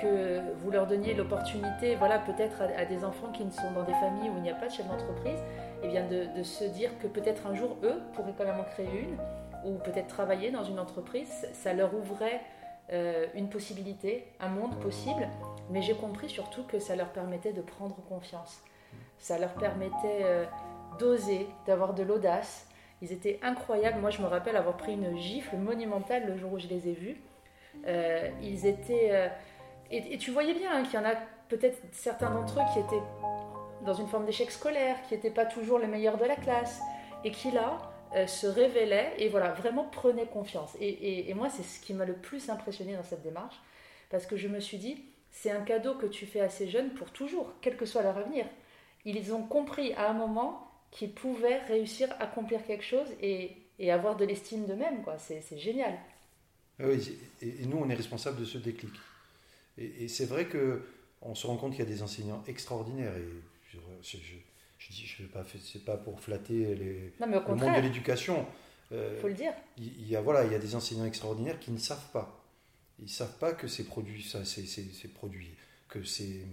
que 0.00 0.40
vous 0.58 0.70
leur 0.70 0.86
donniez 0.86 1.14
l'opportunité, 1.14 1.96
voilà, 1.96 2.18
peut-être 2.18 2.62
à, 2.62 2.84
des 2.84 3.04
enfants 3.04 3.32
qui 3.32 3.44
ne 3.44 3.50
sont 3.50 3.70
dans 3.74 3.82
des 3.82 3.94
familles 3.94 4.30
où 4.30 4.36
il 4.36 4.42
n'y 4.42 4.50
a 4.50 4.54
pas 4.54 4.66
de 4.66 4.72
chef 4.72 4.86
d'entreprise, 4.86 5.38
et 5.82 5.84
eh 5.84 5.88
bien 5.88 6.04
de, 6.06 6.42
se 6.42 6.64
dire 6.64 6.90
que 6.98 7.06
peut-être 7.06 7.46
un 7.46 7.54
jour 7.54 7.76
eux 7.82 8.02
pourraient 8.12 8.34
quand 8.36 8.44
même 8.44 8.60
en 8.60 8.64
créer 8.64 9.08
une, 9.08 9.16
ou 9.64 9.78
peut-être 9.78 10.06
travailler 10.06 10.50
dans 10.50 10.64
une 10.64 10.78
entreprise, 10.78 11.48
ça 11.52 11.72
leur 11.72 11.94
ouvrait 11.94 12.40
euh, 12.92 13.26
une 13.34 13.48
possibilité, 13.48 14.28
un 14.38 14.48
monde 14.48 14.78
possible, 14.78 15.28
mais 15.70 15.82
j'ai 15.82 15.94
compris 15.94 16.28
surtout 16.28 16.62
que 16.62 16.78
ça 16.78 16.94
leur 16.94 17.08
permettait 17.08 17.52
de 17.52 17.60
prendre 17.60 17.96
confiance. 18.08 18.62
Ça 19.18 19.38
leur 19.38 19.54
permettait 19.54 20.22
euh, 20.22 20.44
d'oser, 20.98 21.48
d'avoir 21.66 21.94
de 21.94 22.04
l'audace. 22.04 22.68
Ils 23.02 23.12
étaient 23.12 23.40
incroyables. 23.42 23.98
Moi, 23.98 24.10
je 24.10 24.22
me 24.22 24.26
rappelle 24.26 24.56
avoir 24.56 24.76
pris 24.76 24.94
une 24.94 25.16
gifle 25.16 25.56
monumentale 25.56 26.26
le 26.26 26.36
jour 26.36 26.52
où 26.52 26.58
je 26.58 26.68
les 26.68 26.88
ai 26.88 26.92
vus. 26.92 27.20
Euh, 27.86 28.30
ils 28.40 28.66
étaient. 28.66 29.30
Et, 29.90 30.16
tu 30.18 30.30
voyais 30.30 30.54
bien 30.54 30.70
hein, 30.72 30.82
qu'il 30.84 30.94
y 30.94 30.98
en 30.98 31.06
a 31.06 31.14
peut-être 31.48 31.78
certains 31.92 32.30
d'entre 32.30 32.60
eux 32.60 32.64
qui 32.72 32.78
étaient 32.78 33.02
dans 33.84 33.94
une 33.94 34.06
forme 34.06 34.26
d'échec 34.26 34.50
scolaire, 34.50 34.96
qui 35.08 35.14
n'étaient 35.14 35.30
pas 35.30 35.44
toujours 35.44 35.78
les 35.78 35.86
meilleurs 35.86 36.18
de 36.18 36.24
la 36.24 36.36
classe, 36.36 36.80
et 37.24 37.30
qui 37.30 37.50
là, 37.50 37.78
euh, 38.14 38.26
se 38.26 38.46
révélait 38.46 39.14
et 39.18 39.28
voilà, 39.28 39.52
vraiment 39.52 39.84
prenait 39.84 40.26
confiance. 40.26 40.76
Et, 40.80 41.32
moi, 41.34 41.48
c'est 41.50 41.62
ce 41.62 41.80
qui 41.80 41.94
m'a 41.94 42.04
le 42.04 42.14
plus 42.14 42.48
impressionné 42.50 42.94
dans 42.94 43.02
cette 43.02 43.22
démarche, 43.22 43.56
parce 44.10 44.26
que 44.26 44.36
je 44.36 44.48
me 44.48 44.60
suis 44.60 44.78
dit, 44.78 45.04
c'est 45.30 45.50
un 45.50 45.62
cadeau 45.62 45.94
que 45.94 46.06
tu 46.06 46.26
fais 46.26 46.40
à 46.40 46.48
ces 46.48 46.68
jeunes 46.68 46.90
pour 46.90 47.10
toujours, 47.10 47.52
quel 47.60 47.76
que 47.76 47.86
soit 47.86 48.02
leur 48.02 48.16
avenir. 48.16 48.46
Ils 49.04 49.32
ont 49.32 49.42
compris 49.42 49.92
à 49.94 50.10
un 50.10 50.12
moment 50.12 50.70
qu'ils 50.90 51.12
pouvaient 51.12 51.60
réussir 51.64 52.10
à 52.12 52.24
accomplir 52.24 52.64
quelque 52.64 52.84
chose 52.84 53.08
et, 53.20 53.56
avoir 53.90 54.16
de 54.16 54.24
l'estime 54.24 54.66
d'eux-mêmes. 54.66 55.02
Quoi. 55.02 55.18
C'est, 55.18 55.58
génial. 55.58 55.94
Ah 56.78 56.84
oui, 56.86 57.18
et, 57.42 57.66
nous, 57.66 57.78
on 57.78 57.88
est 57.90 57.94
responsable 57.94 58.40
de 58.40 58.44
ce 58.44 58.58
déclic. 58.58 58.92
Et, 59.78 60.08
c'est 60.08 60.26
vrai 60.26 60.46
que 60.46 60.86
on 61.22 61.34
se 61.34 61.46
rend 61.46 61.56
compte 61.56 61.72
qu'il 61.72 61.80
y 61.80 61.86
a 61.86 61.90
des 61.90 62.02
enseignants 62.02 62.42
extraordinaires. 62.46 63.16
Et 63.16 63.24
je 64.02 64.26
dis, 64.90 65.06
je 65.06 65.24
pas, 65.24 65.44
c'est 65.62 65.84
pas 65.84 65.96
pour 65.96 66.20
flatter 66.20 66.74
les, 66.74 67.12
le 67.20 67.54
monde 67.56 67.76
de 67.76 67.80
l'éducation. 67.80 68.46
Il 68.90 68.96
euh, 68.96 69.20
faut 69.20 69.28
le 69.28 69.34
dire. 69.34 69.52
Il 69.78 70.08
y, 70.08 70.16
a, 70.16 70.20
voilà, 70.20 70.44
il 70.44 70.52
y 70.52 70.54
a 70.54 70.58
des 70.58 70.74
enseignants 70.74 71.06
extraordinaires 71.06 71.58
qui 71.58 71.70
ne 71.70 71.78
savent 71.78 72.10
pas. 72.12 72.44
Ils 72.98 73.06
ne 73.06 73.10
savent 73.10 73.36
pas 73.38 73.52
que 73.52 73.68
ces 73.68 73.84
produits, 73.84 74.22
ça, 74.22 74.44
ces, 74.44 74.64
ces, 74.64 75.08
produits, 75.08 75.50
que 75.88 76.02
ces, 76.02 76.46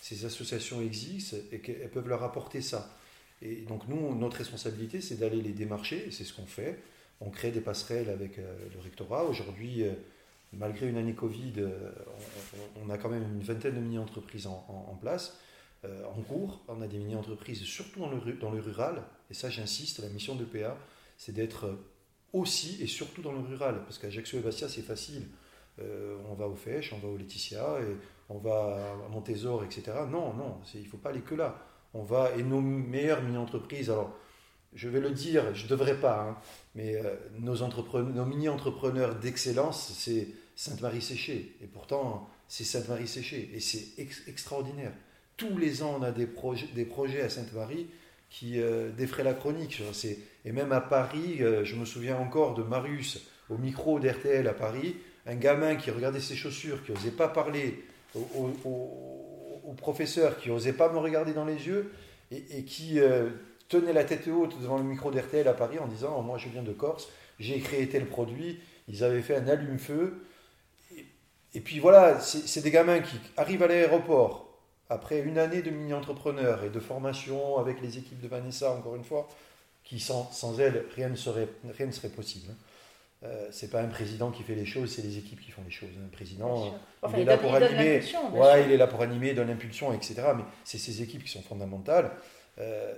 ces 0.00 0.24
associations 0.24 0.80
existent 0.80 1.36
et 1.52 1.58
qu'elles 1.58 1.90
peuvent 1.90 2.08
leur 2.08 2.22
apporter 2.22 2.62
ça. 2.62 2.96
Et 3.42 3.56
donc 3.56 3.88
nous, 3.88 4.14
notre 4.14 4.38
responsabilité, 4.38 5.00
c'est 5.00 5.16
d'aller 5.16 5.40
les 5.42 5.52
démarcher, 5.52 6.08
et 6.08 6.10
c'est 6.10 6.24
ce 6.24 6.32
qu'on 6.32 6.46
fait. 6.46 6.78
On 7.20 7.30
crée 7.30 7.50
des 7.50 7.60
passerelles 7.60 8.08
avec 8.08 8.38
euh, 8.38 8.56
le 8.74 8.80
rectorat. 8.80 9.24
Aujourd'hui, 9.24 9.82
euh, 9.82 9.92
malgré 10.52 10.88
une 10.88 10.96
année 10.96 11.14
Covid, 11.14 11.52
on, 12.82 12.88
a 12.90 12.98
quand 12.98 13.08
même 13.08 13.22
une 13.22 13.42
vingtaine 13.42 13.74
de 13.74 13.80
mini-entreprises 13.80 14.46
en, 14.46 14.66
en, 14.68 14.94
place. 14.94 15.38
Euh, 15.86 16.04
en 16.04 16.20
cours. 16.20 16.60
On 16.68 16.82
a 16.82 16.86
des 16.86 16.98
mini-entreprises, 16.98 17.62
surtout 17.62 18.00
dans 18.00 18.10
le, 18.10 18.32
dans 18.34 18.50
le 18.50 18.60
rural. 18.60 19.02
Et 19.30 19.34
ça, 19.34 19.48
j'insiste, 19.48 20.00
la 20.00 20.10
mission 20.10 20.34
de 20.34 20.44
PA, 20.44 20.76
c'est 21.16 21.32
d'être 21.32 21.74
aussi 22.34 22.82
et 22.82 22.86
surtout 22.86 23.22
dans 23.22 23.32
le 23.32 23.40
rural. 23.40 23.82
Parce 23.84 23.98
qu'Ajaccio 23.98 24.38
et 24.38 24.42
Bastia, 24.42 24.68
c'est 24.68 24.82
facile. 24.82 25.26
Euh, 25.78 26.18
on 26.28 26.34
va 26.34 26.48
au 26.48 26.54
Fèche, 26.54 26.92
on 26.92 26.98
va 26.98 27.08
au 27.08 27.16
Laetitia, 27.16 27.80
et 27.80 27.96
on 28.28 28.36
va 28.36 28.94
à 29.06 29.08
Montésor, 29.08 29.64
etc. 29.64 29.92
Non, 30.10 30.34
non, 30.34 30.60
il 30.74 30.82
ne 30.82 30.86
faut 30.86 30.98
pas 30.98 31.10
aller 31.10 31.22
que 31.22 31.34
là. 31.34 31.58
On 31.94 32.02
va, 32.02 32.30
et 32.36 32.42
nos 32.42 32.60
meilleures 32.60 33.22
mini-entreprises, 33.22 33.90
alors 33.90 34.14
je 34.74 34.88
vais 34.88 35.00
le 35.00 35.10
dire, 35.10 35.54
je 35.54 35.64
ne 35.64 35.68
devrais 35.68 35.98
pas, 35.98 36.20
hein, 36.20 36.38
mais 36.74 36.94
euh, 36.96 37.16
nos, 37.38 37.56
nos 37.56 38.24
mini-entrepreneurs 38.26 39.16
d'excellence, 39.16 39.92
c'est 39.96 40.28
Sainte-Marie-Séchée. 40.54 41.56
Et 41.62 41.66
pourtant, 41.66 42.28
c'est 42.48 42.64
Sainte-Marie-Séchée. 42.64 43.50
Et 43.54 43.60
c'est 43.60 43.98
extraordinaire. 44.28 44.92
Tous 45.40 45.56
les 45.56 45.82
ans, 45.82 45.96
on 45.98 46.02
a 46.02 46.12
des, 46.12 46.26
projets, 46.26 47.22
à 47.22 47.30
Sainte-Marie 47.30 47.86
qui 48.28 48.60
euh, 48.60 48.90
défraient 48.90 49.24
la 49.24 49.32
chronique. 49.32 49.82
Et 50.44 50.52
même 50.52 50.70
à 50.70 50.82
Paris, 50.82 51.38
euh, 51.40 51.64
je 51.64 51.76
me 51.76 51.86
souviens 51.86 52.18
encore 52.18 52.52
de 52.52 52.62
Marius 52.62 53.26
au 53.48 53.56
micro 53.56 53.98
d'RTL 53.98 54.46
à 54.46 54.52
Paris, 54.52 54.96
un 55.24 55.36
gamin 55.36 55.76
qui 55.76 55.90
regardait 55.90 56.20
ses 56.20 56.36
chaussures, 56.36 56.84
qui 56.84 56.92
n'osait 56.92 57.10
pas 57.10 57.26
parler 57.26 57.82
au, 58.14 59.72
professeur, 59.78 60.38
qui 60.38 60.50
n'osait 60.50 60.74
pas 60.74 60.92
me 60.92 60.98
regarder 60.98 61.32
dans 61.32 61.46
les 61.46 61.66
yeux, 61.66 61.90
et, 62.30 62.64
qui 62.64 63.00
euh, 63.00 63.30
tenait 63.70 63.94
la 63.94 64.04
tête 64.04 64.28
haute 64.28 64.60
devant 64.60 64.76
le 64.76 64.84
micro 64.84 65.10
d'RTL 65.10 65.48
à 65.48 65.54
Paris 65.54 65.78
en 65.78 65.86
disant 65.86 66.16
oh, 66.18 66.20
Moi, 66.20 66.36
je 66.36 66.50
viens 66.50 66.62
de 66.62 66.72
Corse, 66.72 67.08
j'ai 67.38 67.60
créé 67.60 67.88
tel 67.88 68.04
produit. 68.04 68.60
Ils 68.88 69.04
avaient 69.04 69.22
fait 69.22 69.36
un 69.36 69.48
allume-feu. 69.48 70.22
Et, 71.54 71.60
puis 71.60 71.78
voilà, 71.78 72.20
c'est 72.20 72.60
des 72.60 72.70
gamins 72.70 73.00
qui 73.00 73.16
arrivent 73.38 73.62
à 73.62 73.68
l'aéroport 73.68 74.49
après 74.90 75.20
une 75.20 75.38
année 75.38 75.62
de 75.62 75.70
mini-entrepreneur 75.70 76.64
et 76.64 76.68
de 76.68 76.80
formation 76.80 77.58
avec 77.58 77.80
les 77.80 77.96
équipes 77.96 78.20
de 78.20 78.28
Vanessa, 78.28 78.72
encore 78.72 78.96
une 78.96 79.04
fois, 79.04 79.28
qui 79.84 80.00
sans, 80.00 80.30
sans 80.32 80.60
elles, 80.60 80.84
rien 80.94 81.08
ne 81.08 81.14
serait, 81.14 81.48
rien 81.76 81.86
ne 81.86 81.92
serait 81.92 82.08
possible. 82.08 82.46
Hein. 82.50 82.56
Euh, 83.22 83.48
c'est 83.52 83.70
pas 83.70 83.80
un 83.82 83.88
président 83.88 84.30
qui 84.30 84.42
fait 84.42 84.54
les 84.54 84.66
choses, 84.66 84.94
c'est 84.94 85.02
les 85.02 85.18
équipes 85.18 85.40
qui 85.40 85.50
font 85.50 85.62
les 85.64 85.70
choses. 85.70 85.90
Un 86.04 86.08
président, 86.08 86.74
il 87.12 87.20
est 87.20 87.24
là 87.24 87.38
pour 87.38 87.54
animer, 87.54 88.02
ouais, 88.32 88.64
il 88.64 88.72
est 88.72 88.76
là 88.76 88.86
pour 88.86 89.02
animer, 89.02 89.34
donne 89.34 89.48
l'impulsion, 89.48 89.92
etc. 89.92 90.22
Mais 90.36 90.44
c'est 90.64 90.78
ces 90.78 91.02
équipes 91.02 91.22
qui 91.22 91.30
sont 91.30 91.42
fondamentales. 91.42 92.10
Euh, 92.58 92.92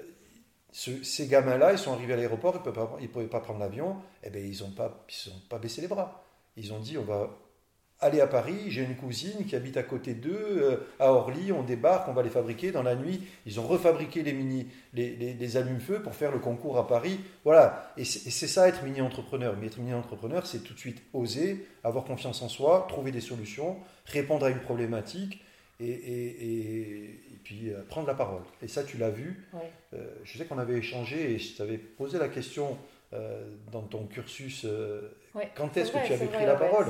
ces 0.73 1.27
gamins-là, 1.27 1.73
ils 1.73 1.79
sont 1.79 1.93
arrivés 1.93 2.15
à 2.15 2.17
l'aéroport, 2.17 2.63
ils 3.01 3.03
ne 3.03 3.09
pouvaient 3.09 3.27
pas 3.27 3.41
prendre 3.41 3.59
l'avion, 3.59 3.97
et 4.23 4.29
eh 4.29 4.31
ben, 4.31 4.43
ils 4.43 4.63
n'ont 4.63 4.71
pas, 4.71 5.05
pas 5.51 5.59
baissé 5.59 5.83
les 5.83 5.89
bras. 5.89 6.25
Ils 6.57 6.73
ont 6.73 6.79
dit 6.79 6.97
on 6.97 7.05
va 7.05 7.31
aller 8.03 8.21
à 8.21 8.27
Paris, 8.27 8.65
j'ai 8.69 8.83
une 8.83 8.97
cousine 8.97 9.47
qui 9.47 9.57
habite 9.57 9.77
à 9.77 9.83
côté 9.83 10.13
d'eux, 10.15 10.59
euh, 10.61 10.77
à 10.99 11.13
Orly, 11.13 11.53
on 11.53 11.63
débarque, 11.63 12.09
on 12.09 12.13
va 12.13 12.23
les 12.23 12.31
fabriquer. 12.31 12.73
Dans 12.73 12.83
la 12.83 12.97
nuit, 12.97 13.23
ils 13.47 13.61
ont 13.61 13.67
refabriqué 13.67 14.23
les, 14.23 14.33
mini, 14.33 14.67
les, 14.93 15.15
les, 15.15 15.57
allumes-feu 15.57 16.03
pour 16.03 16.15
faire 16.15 16.33
le 16.33 16.39
concours 16.39 16.77
à 16.79 16.87
Paris. 16.87 17.21
Voilà, 17.45 17.93
et 17.97 18.05
c'est 18.05 18.47
ça 18.47 18.69
être 18.69 18.83
mini-entrepreneur. 18.85 19.55
Mais 19.59 19.69
être 19.69 19.79
mini-entrepreneur, 19.79 20.47
c'est 20.47 20.65
tout 20.65 20.75
de 20.75 20.79
suite 20.79 21.03
oser, 21.13 21.67
avoir 21.85 22.05
confiance 22.05 22.43
en 22.43 22.49
soi, 22.49 22.87
trouver 22.89 23.13
des 23.13 23.21
solutions, 23.21 23.79
répondre 24.07 24.45
à 24.45 24.51
une 24.51 24.61
problématique 24.61 25.43
et, 25.81 25.91
et, 25.91 27.39
puis 27.45 27.71
euh, 27.71 27.83
prendre 27.89 28.07
la 28.07 28.15
parole. 28.15 28.43
Et 28.63 28.69
ça, 28.69 28.85
tu 28.85 28.99
l'as 28.99 29.11
vu. 29.11 29.45
Euh, 29.95 30.07
je 30.25 30.39
sais 30.39 30.45
qu'on 30.45 30.59
avait 30.59 30.79
échangé 30.79 31.33
et 31.33 31.39
je 31.39 31.57
t'avais 31.57 31.79
posé 31.79 32.19
la 32.19 32.29
question 32.29 32.79
dans 33.71 33.83
ton 33.83 34.07
cursus 34.07 34.67
quand 35.55 35.77
est-ce 35.77 35.93
que 35.93 36.07
tu 36.07 36.13
avais 36.13 36.27
pris 36.27 36.45
la 36.45 36.57
parole 36.57 36.87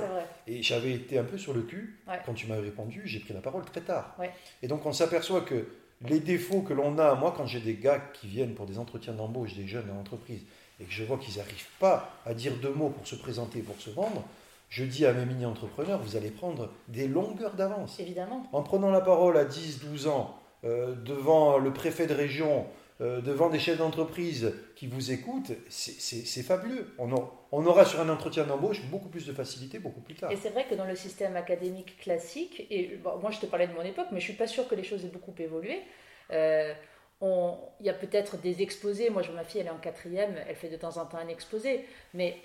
Et 0.47 0.63
j'avais 0.63 0.93
été 0.93 1.19
un 1.19 1.25
peu 1.25 1.39
sur 1.39 1.53
le 1.53 1.63
cul. 1.63 1.99
Quand 2.27 2.35
tu 2.35 2.47
m'avais 2.47 2.63
répondu, 2.63 3.03
j'ai 3.05 3.21
pris 3.21 3.35
la 3.35 3.41
parole 3.41 3.65
très 3.65 3.81
tard. 3.81 4.17
Et 4.63 4.69
donc 4.69 4.85
on 4.87 4.93
s'aperçoit 4.93 5.43
que 5.43 5.67
les 6.09 6.21
défauts 6.21 6.63
que 6.63 6.73
l'on 6.73 6.99
a, 6.99 7.15
moi 7.15 7.33
quand 7.37 7.47
j'ai 7.47 7.61
des 7.61 7.75
gars 7.75 8.01
qui 8.13 8.27
viennent 8.27 8.55
pour 8.55 8.67
des 8.67 8.79
entretiens 8.79 9.13
d'embauche, 9.13 9.55
des 9.55 9.69
jeunes 9.69 9.87
dans 9.87 9.95
l'entreprise, 9.95 10.41
et 10.81 10.85
que 10.85 10.93
je 10.93 11.05
vois 11.05 11.19
qu'ils 11.19 11.37
n'arrivent 11.37 11.69
pas 11.79 12.11
à 12.27 12.35
dire 12.35 12.55
deux 12.61 12.73
mots 12.73 12.91
pour 12.91 13.07
se 13.07 13.15
présenter, 13.15 13.61
pour 13.61 13.81
se 13.81 13.91
vendre, 13.91 14.25
je 14.69 14.85
dis 14.85 15.07
à 15.07 15.13
mes 15.13 15.27
mini-entrepreneurs, 15.27 16.01
vous 16.03 16.17
allez 16.17 16.31
prendre 16.31 16.71
des 16.89 17.07
longueurs 17.07 17.55
d'avance. 17.55 18.01
Évidemment. 18.01 18.47
En 18.53 18.63
prenant 18.63 18.91
la 18.91 19.03
parole 19.03 19.37
à 19.37 19.45
10, 19.45 19.85
12 19.85 20.09
ans, 20.09 20.37
euh, 20.65 20.95
devant 20.95 21.59
le 21.59 21.73
préfet 21.73 22.07
de 22.07 22.15
région, 22.15 22.61
euh, 22.61 22.65
devant 23.03 23.49
des 23.49 23.59
chefs 23.59 23.79
d'entreprise 23.79 24.53
qui 24.77 24.87
vous 24.87 25.11
écoutent, 25.11 25.53
c'est 25.69 26.43
fabuleux. 26.43 26.95
On, 26.99 27.11
on, 27.51 27.67
aura 27.67 27.85
sur 27.85 28.01
un 28.01 28.09
entretien 28.09 28.45
d'embauche 28.45 28.83
beaucoup 28.91 29.09
plus 29.09 29.27
de 29.27 29.33
facilité, 29.33 29.79
beaucoup 29.79 30.01
plus 30.01 30.15
tard. 30.15 30.31
Et 30.31 30.37
c'est 30.37 30.51
vrai 30.51 30.67
que 30.69 30.75
dans 30.75 30.85
le 30.85 30.95
système 30.95 31.37
académique 31.37 31.99
classique, 31.99 32.67
et 32.71 32.99
moi 33.21 33.31
je 33.31 33.41
te 33.41 33.47
parlais 33.47 33.67
de 33.67 33.73
mon 33.73 33.83
époque, 33.83 34.07
mais 34.13 34.21
je 34.21 34.25
suis 34.25 34.35
pas 34.35 34.47
sûre 34.47 34.69
que 34.69 34.75
les 34.75 34.85
choses 34.85 35.05
aient 35.05 35.09
beaucoup 35.09 35.35
évolué. 35.39 35.81
Euh, 36.31 36.73
il 37.81 37.87
y 37.87 37.89
a 37.91 37.95
peut-être 37.95 38.37
des 38.39 38.63
exposés. 38.63 39.11
Moi, 39.11 39.23
ma 39.35 39.45
fille, 39.45 39.61
elle 39.61 39.69
est 39.69 39.71
en 39.71 39.79
quatrième, 39.79 40.35
elle 40.49 40.57
fait 40.57 40.69
de 40.69 40.77
temps 40.77 40.97
en 40.97 41.07
temps 41.07 41.19
un 41.19 41.29
exposé, 41.29 41.85
mais 42.15 42.37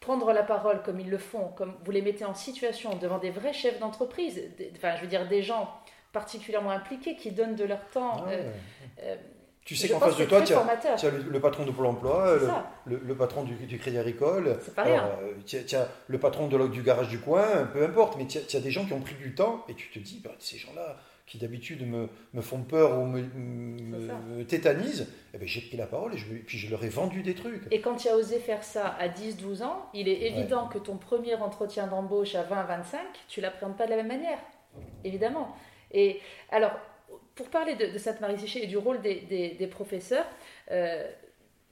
prendre 0.00 0.32
la 0.32 0.42
parole 0.42 0.82
comme 0.82 0.98
ils 0.98 1.10
le 1.10 1.18
font, 1.18 1.48
comme 1.48 1.74
vous 1.84 1.90
les 1.90 2.02
mettez 2.02 2.24
en 2.24 2.34
situation 2.34 2.96
devant 2.96 3.18
des 3.18 3.30
vrais 3.30 3.52
chefs 3.52 3.78
d'entreprise, 3.78 4.42
enfin, 4.76 4.96
je 4.96 5.02
veux 5.02 5.06
dire 5.06 5.28
des 5.28 5.42
gens 5.42 5.72
particulièrement 6.12 6.70
impliqués 6.70 7.14
qui 7.14 7.30
donnent 7.30 7.54
de 7.54 7.64
leur 7.64 7.86
temps. 7.90 8.24
Ah 8.26 8.30
euh, 9.02 9.16
tu 9.70 9.76
sais 9.76 9.88
qu'en 9.88 10.00
face 10.00 10.16
de 10.16 10.24
toi, 10.24 10.42
tu 10.42 10.52
as, 10.52 11.10
le, 11.30 11.38
patron 11.38 11.64
de 11.64 11.70
Pôle 11.70 11.86
emploi, 11.86 12.36
le, 12.86 13.14
patron 13.14 13.44
du, 13.44 13.78
Crédit 13.78 13.98
Agricole, 13.98 14.58
tu 15.46 15.76
as, 15.76 15.88
le 16.08 16.18
patron 16.18 16.48
de, 16.48 16.66
du 16.66 16.82
garage 16.82 17.08
du 17.08 17.20
coin, 17.20 17.68
peu 17.72 17.84
importe, 17.84 18.18
mais 18.18 18.26
tu 18.26 18.38
as, 18.38 18.60
des 18.60 18.72
gens 18.72 18.84
qui 18.84 18.94
ont 18.94 19.00
pris 19.00 19.14
du 19.14 19.32
temps 19.32 19.64
et 19.68 19.74
tu 19.74 19.88
te 19.90 20.00
dis, 20.00 20.20
bah, 20.24 20.32
ces 20.40 20.58
gens-là 20.58 20.96
qui 21.24 21.38
d'habitude 21.38 21.88
me, 21.88 22.08
me, 22.34 22.40
font 22.40 22.62
peur 22.62 22.98
ou 22.98 23.06
me, 23.06 24.42
tétanisent, 24.42 25.06
eh 25.34 25.38
ben, 25.38 25.46
j'ai 25.46 25.60
pris 25.60 25.76
la 25.76 25.86
parole 25.86 26.14
et 26.14 26.18
je, 26.18 26.26
puis 26.26 26.58
je 26.58 26.68
leur 26.68 26.82
ai 26.82 26.88
vendu 26.88 27.22
des 27.22 27.36
trucs. 27.36 27.62
Et 27.70 27.80
quand 27.80 27.94
tu 27.94 28.08
as 28.08 28.16
osé 28.16 28.40
faire 28.40 28.64
ça 28.64 28.88
à 28.98 29.06
10-12 29.06 29.62
ans, 29.62 29.88
il 29.94 30.08
est 30.08 30.22
évident 30.22 30.66
que 30.66 30.78
ton 30.78 30.96
premier 30.96 31.36
entretien 31.36 31.86
d'embauche 31.86 32.34
à 32.34 32.42
20-25, 32.42 32.96
tu 33.28 33.40
l'appréhendes 33.40 33.76
pas 33.76 33.84
de 33.84 33.90
la 33.90 33.98
même 33.98 34.08
manière, 34.08 34.40
évidemment. 35.04 35.54
Et 35.92 36.18
alors, 36.50 36.72
pour 37.34 37.48
parler 37.48 37.74
de, 37.76 37.96
Sainte-Marie 37.98 38.38
Séché 38.38 38.64
et 38.64 38.66
du 38.66 38.76
rôle 38.76 39.00
des, 39.00 39.68
professeurs, 39.70 40.26
euh, 40.70 41.10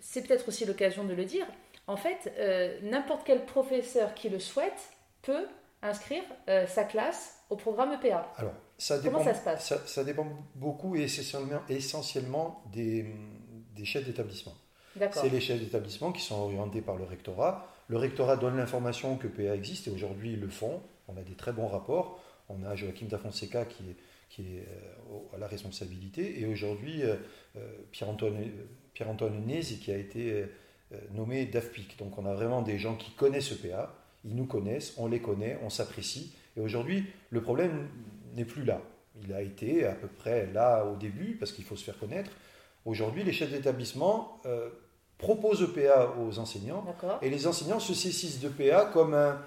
c'est 0.01 0.27
peut-être 0.27 0.49
aussi 0.49 0.65
l'occasion 0.65 1.05
de 1.05 1.15
le 1.15 1.25
dire. 1.25 1.47
En 1.87 1.97
fait, 1.97 2.33
euh, 2.39 2.79
n'importe 2.83 3.23
quel 3.25 3.45
professeur 3.45 4.15
qui 4.15 4.29
le 4.29 4.39
souhaite 4.39 4.91
peut 5.23 5.47
inscrire 5.83 6.23
euh, 6.49 6.67
sa 6.67 6.85
classe 6.85 7.39
au 7.51 7.57
programme 7.57 7.93
EPA. 7.93 8.33
Alors, 8.37 8.53
ça 8.77 8.99
dépend, 8.99 9.19
Comment 9.19 9.25
ça 9.25 9.35
se 9.35 9.45
passe? 9.45 9.87
ça, 9.87 10.05
dépend 10.05 10.27
beaucoup 10.55 10.97
et 10.97 11.03
essentiellement, 11.03 11.63
essentiellement 11.69 12.63
des, 12.73 13.07
des 13.75 13.85
chefs 13.85 14.05
d'établissement. 14.05 14.55
C'est 15.13 15.29
les 15.29 15.41
chefs 15.41 15.61
d'établissement 15.61 16.13
qui 16.13 16.23
sont 16.23 16.37
orientés 16.37 16.81
par 16.81 16.97
le 16.97 17.05
rectorat. 17.05 17.69
Le 17.89 17.97
rectorat 17.97 18.37
donne 18.37 18.57
l'information 18.57 19.17
que 19.17 19.29
PA 19.29 19.55
existe 19.55 19.87
et 19.89 19.91
aujourd'hui 19.91 20.33
ils 20.33 20.41
le 20.41 20.49
font. 20.49 20.83
On 21.07 21.17
a 21.17 21.23
des 21.23 21.35
très 21.35 21.53
bons 21.53 21.69
rapports. 21.69 22.21
On 22.49 22.65
a 22.65 22.75
Joachim 22.75 23.07
da 23.07 23.19
Fonseca 23.19 23.65
qui 23.65 23.91
est 23.91 23.97
qui 24.29 24.43
est 24.43 24.67
euh, 24.69 25.35
à 25.35 25.39
la 25.39 25.47
responsabilité, 25.47 26.41
et 26.41 26.47
aujourd'hui 26.47 27.03
euh, 27.03 27.17
euh, 27.57 27.61
Pierre-Antoine 27.93 28.37
Pierre 28.95 29.15
Nézi 29.47 29.79
qui 29.79 29.93
a 29.93 29.97
été 29.97 30.45
nommé 31.15 31.47
DAFPIC. 31.47 31.99
Donc 31.99 32.19
on 32.19 32.27
a 32.27 32.35
vraiment 32.35 32.63
des 32.63 32.79
gens 32.79 32.97
qui 32.97 33.13
connaissent 33.13 33.53
EPA, 33.53 33.95
ils 34.25 34.35
nous 34.35 34.47
connaissent, 34.47 34.95
on 34.97 35.07
les 35.07 35.21
connaît, 35.21 35.59
on 35.63 35.71
s'apprécie, 35.71 36.35
et 36.57 36.61
aujourd'hui 36.61 37.05
le 37.31 37.41
problème 37.41 37.89
n'est 38.35 38.45
plus 38.45 38.65
là. 38.65 38.81
Il 39.23 39.33
a 39.33 39.43
été 39.43 39.85
à 39.85 39.93
peu 39.93 40.09
près 40.09 40.47
là 40.53 40.85
au 40.85 40.97
début, 40.97 41.37
parce 41.37 41.53
qu'il 41.53 41.65
faut 41.65 41.77
se 41.77 41.85
faire 41.85 41.99
connaître. 41.99 42.31
Aujourd'hui, 42.85 43.23
les 43.23 43.33
chefs 43.33 43.51
d'établissement 43.51 44.41
proposent 45.19 45.63
EPA 45.63 46.15
aux 46.19 46.39
enseignants, 46.39 46.85
et 47.23 47.31
les 47.31 47.47
enseignants 47.47 47.81
se 47.81 47.95
saisissent 47.95 48.41
d'EPA 48.41 48.87
comme 48.87 49.15
un 49.15 49.41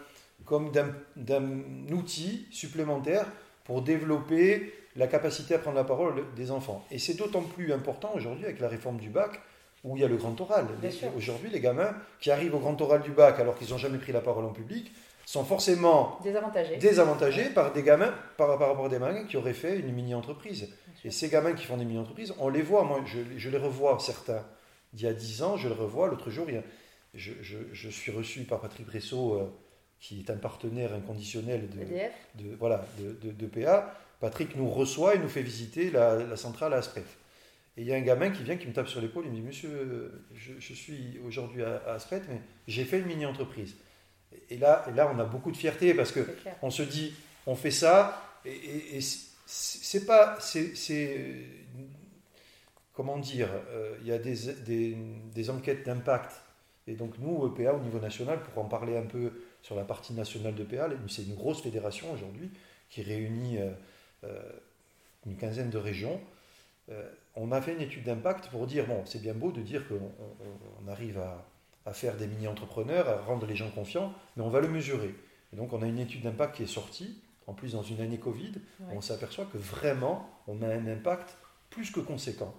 comme 0.46 0.72
d'un 1.16 1.52
outil 1.92 2.48
supplémentaire 2.52 3.26
pour 3.64 3.82
développer 3.82 4.74
la 4.96 5.08
capacité 5.08 5.56
à 5.56 5.60
prendre 5.60 5.78
la 5.78 5.84
parole 5.84 6.26
des 6.36 6.52
enfants. 6.52 6.86
Et 6.92 7.00
c'est 7.00 7.14
d'autant 7.14 7.42
plus 7.42 7.72
important 7.72 8.12
aujourd'hui 8.16 8.46
avec 8.46 8.60
la 8.60 8.68
réforme 8.68 8.98
du 8.98 9.10
bac, 9.10 9.40
où 9.84 9.98
il 9.98 10.02
y 10.02 10.06
a 10.06 10.08
le 10.08 10.18
grand 10.18 10.40
oral. 10.40 10.68
Aujourd'hui, 11.18 11.50
les 11.50 11.60
gamins 11.60 11.96
qui 12.20 12.30
arrivent 12.30 12.56
au 12.56 12.60
grand 12.60 12.80
oral 12.82 13.02
du 13.02 13.12
bac 13.12 13.40
alors 13.40 13.58
qu'ils 13.58 13.70
n'ont 13.72 13.78
jamais 13.78 13.98
pris 13.98 14.12
la 14.12 14.22
parole 14.22 14.46
en 14.46 14.54
public 14.54 14.92
sont 15.26 15.44
forcément 15.46 16.20
désavantagés, 16.24 16.78
désavantagés 16.78 17.50
par 17.50 17.72
des 17.72 17.84
gamins 17.84 18.14
par, 18.38 18.50
rapport 18.50 18.86
à 18.86 18.90
des 18.90 19.00
gamins 19.00 19.24
qui 19.26 19.38
auraient 19.38 19.54
fait 19.54 19.80
une 19.80 19.92
mini-entreprise. 19.94 20.70
Et 21.06 21.12
ces 21.12 21.30
gamins 21.30 21.54
qui 21.54 21.66
font 21.66 21.78
des 21.78 21.86
mini-entreprises, 21.86 22.34
on 22.40 22.50
les 22.50 22.62
voit, 22.62 22.84
moi 22.84 23.02
je, 23.06 23.50
les 23.50 23.58
revois 23.58 23.98
certains 24.00 24.44
d'il 24.94 25.06
y 25.06 25.10
a 25.10 25.14
10 25.14 25.44
ans, 25.44 25.58
je 25.58 25.68
le 25.68 25.74
revois, 25.74 26.08
l'autre 26.08 26.30
jour, 26.30 26.48
je, 27.14 27.32
je, 27.72 27.90
suis 27.90 28.12
reçu 28.12 28.42
par 28.42 28.60
Patrick 28.60 28.86
Bressot, 28.86 29.36
euh, 29.36 29.46
qui 30.02 30.20
est 30.20 30.32
un 30.32 30.36
partenaire 30.36 30.94
inconditionnel 30.94 31.70
de, 31.70 32.44
de, 32.44 32.56
voilà, 32.56 32.86
de, 33.00 33.32
de, 33.32 33.46
PA, 33.46 33.96
Patrick 34.20 34.56
nous 34.56 34.68
reçoit 34.68 35.16
et 35.16 35.20
nous 35.20 35.30
fait 35.30 35.44
visiter 35.44 35.92
la, 35.92 36.36
centrale 36.36 36.74
à 36.74 36.78
Aspret. 36.78 37.04
Et 37.78 37.82
il 37.82 37.88
y 37.88 37.94
a 37.94 37.96
un 37.96 38.02
gamin 38.02 38.32
qui 38.32 38.44
vient, 38.44 38.58
qui 38.58 38.68
me 38.68 38.74
tape 38.74 38.88
sur 38.88 39.00
l'épaule, 39.00 39.26
il 39.28 39.32
me 39.32 39.36
dit 39.36 39.42
Monsieur, 39.42 40.26
je, 40.34 40.74
suis 40.74 41.20
aujourd'hui 41.26 41.64
à, 41.64 41.84
à, 41.88 41.94
Aspret, 41.94 42.24
mais 42.28 42.42
j'ai 42.68 42.84
fait 42.84 43.00
une 43.00 43.06
mini-entreprise. 43.06 43.76
Et 44.50 44.58
là, 44.58 44.84
et 44.90 44.92
là, 44.92 45.12
on 45.14 45.20
a 45.20 45.24
beaucoup 45.24 45.52
de 45.52 45.58
fierté 45.58 45.94
parce 45.94 46.12
que 46.12 46.22
on 46.64 46.72
se 46.72 46.82
dit 46.82 47.14
On 47.46 47.56
fait 47.56 47.72
ça, 47.72 48.40
et, 48.44 48.98
et, 48.98 49.00
c'est 49.46 50.06
pas. 50.06 50.38
c'est 50.40 50.74
comment 52.94 53.20
dire 53.20 53.50
euh, 53.70 53.96
Il 54.02 54.08
y 54.08 54.12
a 54.12 54.18
des, 54.18 54.54
des, 54.66 54.98
des 55.34 55.50
enquêtes 55.52 55.86
d'impact. 55.86 56.42
Et 56.88 56.96
donc, 56.96 57.20
nous, 57.20 57.46
EPA, 57.46 57.76
au 57.76 57.80
niveau 57.80 58.00
national, 58.00 58.42
pour 58.42 58.64
en 58.64 58.68
parler 58.68 58.98
un 58.98 59.06
peu 59.06 59.32
sur 59.62 59.76
la 59.76 59.84
partie 59.84 60.14
nationale 60.14 60.56
de 60.56 60.64
PA. 60.64 60.90
C'est 61.08 61.24
une 61.24 61.36
grosse 61.36 61.62
fédération 61.62 62.12
aujourd'hui 62.14 62.50
qui 62.90 63.02
réunit 63.04 63.58
euh, 63.58 63.72
euh, 64.24 64.42
une 65.26 65.38
quinzaine 65.38 65.70
de 65.70 65.78
régions. 65.78 66.20
Euh, 66.90 67.10
on 67.36 67.52
a 67.52 67.62
fait 67.62 67.74
une 67.74 67.82
étude 67.82 68.04
d'impact 68.04 68.50
pour 68.50 68.68
dire, 68.68 68.86
bon, 68.88 69.04
c'est 69.06 69.22
bien 69.22 69.34
beau 69.34 69.52
de 69.52 69.62
dire 69.62 69.84
qu'on 69.88 70.92
arrive 70.92 71.20
à, 71.86 71.94
faire 71.94 72.16
des 72.18 72.28
mini-entrepreneurs, 72.28 73.08
à 73.10 73.22
rendre 73.22 73.46
les 73.46 73.56
gens 73.56 73.70
confiants, 73.72 74.14
mais 74.36 74.44
on 74.44 74.50
va 74.50 74.60
le 74.62 74.68
mesurer. 74.68 75.14
Et 75.54 75.56
donc 75.56 75.74
on 75.74 75.82
a 75.82 75.88
une 75.88 76.00
étude 76.00 76.22
d'impact 76.22 76.56
qui 76.58 76.64
est 76.64 76.68
sortie, 76.68 77.22
en 77.48 77.54
plus 77.54 77.74
dans 77.74 77.84
une 77.84 78.00
année 78.02 78.18
Covid, 78.20 78.52
Ouais. 78.82 78.88
on 78.94 79.02
s'aperçoit 79.02 79.46
que 79.46 79.58
vraiment 79.58 80.30
on 80.48 80.62
a 80.62 80.68
un 80.68 80.88
impact 80.88 81.38
plus 81.70 81.92
que 81.92 82.00
conséquent. 82.00 82.54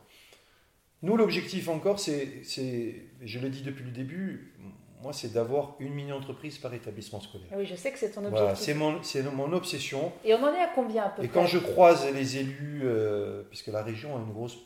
Nous, 1.03 1.17
l'objectif 1.17 1.69
encore, 1.69 1.99
c'est, 1.99 2.43
c'est- 2.45 3.03
je 3.23 3.39
l'ai 3.39 3.51
dit 3.51 3.63
depuis 3.63 3.85
le 3.85 3.91
début, 3.91 4.55
moi, 5.03 5.13
c'est 5.13 5.33
d'avoir 5.33 5.75
une 5.81 5.93
mini-entreprise 5.95 6.59
par 6.59 6.73
établissement 6.75 7.21
scolaire. 7.21 7.49
Ah 7.53 7.57
oui, 7.59 7.67
je 7.67 7.75
sais 7.75 7.91
que 7.93 7.99
c'est 7.99 8.11
ton 8.11 8.21
objectif. 8.21 8.41
Voilà, 8.41 8.55
c'est 8.55 8.75
mon, 8.75 9.03
c'est 9.03 9.23
mon 9.23 9.53
obsession. 9.53 10.13
Et 10.25 10.33
on 10.35 10.43
en 10.43 10.53
est 10.55 10.61
à 10.63 10.69
combien 10.75 11.05
à 11.05 11.09
peu 11.11 11.25
Et 11.25 11.29
près 11.29 11.41
quand 11.41 11.47
je 11.47 11.59
croise 11.59 12.07
les 12.13 12.37
élus, 12.39 12.83
euh, 12.85 13.43
puisque 13.49 13.67
la 13.69 13.83
région 13.83 14.17
a 14.17 14.21
une 14.21 14.33
grosse 14.33 14.57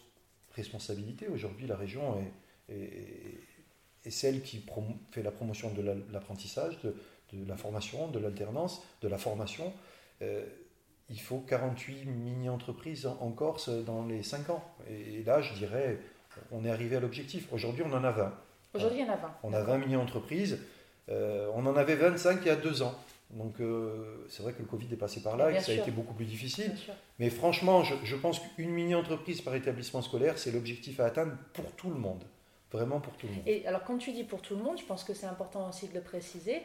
responsabilité, 0.55 1.29
aujourd'hui 1.29 1.67
la 1.67 1.77
région 1.77 2.17
est, 2.69 2.75
est- 2.75 3.41
est 4.05 4.11
celle 4.11 4.43
qui 4.43 4.65
fait 5.11 5.23
la 5.23 5.31
promotion 5.33 5.71
de 5.73 5.83
la- 5.83 5.95
l'apprentissage, 6.13 6.79
de, 6.83 6.95
de 7.33 7.49
la 7.49 7.57
formation, 7.57 8.09
de 8.09 8.19
l'alternance, 8.19 8.83
de 9.03 9.09
la 9.09 9.19
formation. 9.19 9.73
Euh, 10.23 10.45
il 11.11 11.21
faut 11.21 11.39
48 11.39 12.05
mini-entreprises 12.07 13.07
en, 13.07 13.17
en 13.21 13.31
Corse 13.31 13.69
dans 13.69 14.05
les 14.07 14.23
5 14.23 14.51
ans. 14.51 14.65
Et, 14.91 15.23
là, 15.25 15.41
je 15.41 15.55
dirais, 15.55 15.99
on 16.51 16.65
est 16.65 16.71
arrivé 16.71 16.97
à 16.97 17.01
l'objectif. 17.01 17.49
Aujourd'hui, 17.53 17.85
on 17.87 17.93
en 17.93 18.03
a 18.05 18.11
20. 18.11 18.35
Aujourd'hui, 18.77 19.01
il 19.01 19.07
y 19.07 19.09
en 19.09 19.13
a 19.13 19.17
20. 19.17 19.35
On 19.43 19.53
a 19.53 19.63
20 19.63 19.79
mini-entreprises. 19.79 20.59
Euh, 21.09 21.49
on 21.55 21.67
en 21.67 21.77
avait 21.77 21.97
25 21.97 22.39
il 22.43 22.47
y 22.47 22.51
a 22.51 22.57
deux 22.57 22.83
ans. 22.83 22.95
Donc 23.31 23.61
euh, 23.61 24.25
c'est 24.29 24.43
vrai 24.43 24.53
que 24.53 24.61
le 24.61 24.67
Covid 24.67 24.87
est 24.93 24.97
passé 24.97 25.21
par 25.21 25.37
là 25.37 25.51
et 25.51 25.57
que 25.57 25.63
ça 25.63 25.73
a 25.73 25.75
été 25.75 25.91
beaucoup 25.91 26.15
plus 26.15 26.25
difficile. 26.27 26.73
Mais 27.19 27.29
franchement, 27.31 27.83
je, 27.83 27.95
je 28.05 28.17
pense 28.17 28.39
qu'une 28.39 28.71
mini-entreprise 28.71 29.41
par 29.41 29.55
établissement 29.55 30.03
scolaire, 30.03 30.39
c'est 30.39 30.53
l'objectif 30.53 31.01
à 31.01 31.07
atteindre 31.07 31.33
pour 31.53 31.71
tout 31.73 31.89
le 31.91 31.97
monde. 31.97 32.23
Vraiment 32.73 33.01
pour 33.01 33.13
tout 33.15 33.27
le 33.27 33.33
monde. 33.35 33.43
Et 33.47 33.67
alors, 33.67 33.85
quand 33.85 33.97
tu 33.97 34.13
dis 34.13 34.25
pour 34.25 34.43
tout 34.43 34.57
le 34.57 34.63
monde, 34.63 34.79
je 34.79 34.85
pense 34.85 35.05
que 35.05 35.15
c'est 35.15 35.27
important 35.27 35.69
aussi 35.69 35.89
de 35.89 35.95
le 35.95 36.01
préciser. 36.01 36.63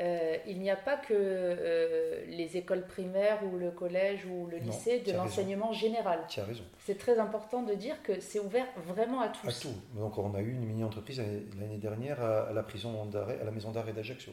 Euh, 0.00 0.36
il 0.46 0.60
n'y 0.60 0.70
a 0.70 0.76
pas 0.76 0.96
que 0.96 1.12
euh, 1.12 2.24
les 2.26 2.56
écoles 2.56 2.86
primaires 2.86 3.40
ou 3.44 3.58
le 3.58 3.70
collège 3.70 4.24
ou 4.24 4.46
le 4.46 4.58
Non, 4.58 4.64
lycée 4.64 5.00
de 5.00 5.12
l'enseignement 5.12 5.72
général. 5.72 6.20
Tu 6.28 6.40
as 6.40 6.44
raison. 6.44 6.64
C'est 6.86 6.96
très 6.96 7.18
important 7.18 7.62
de 7.62 7.74
dire 7.74 8.02
que 8.02 8.18
c'est 8.18 8.40
ouvert 8.40 8.66
vraiment 8.86 9.20
à 9.20 9.28
tous. 9.28 9.46
À 9.46 9.52
tout. 9.52 9.74
Donc 9.94 10.16
on 10.16 10.34
a 10.34 10.40
eu 10.40 10.52
une 10.52 10.64
mini-entreprise 10.64 11.18
l'année 11.18 11.42
l'année 11.60 11.76
dernière 11.76 12.22
à, 12.22 12.52
la 12.52 12.62
prison 12.62 13.04
d'arrêt, 13.06 13.38
à 13.42 13.44
la 13.44 13.50
maison 13.50 13.72
d'arrêt 13.72 13.92
d'Ajaccio. 13.92 14.32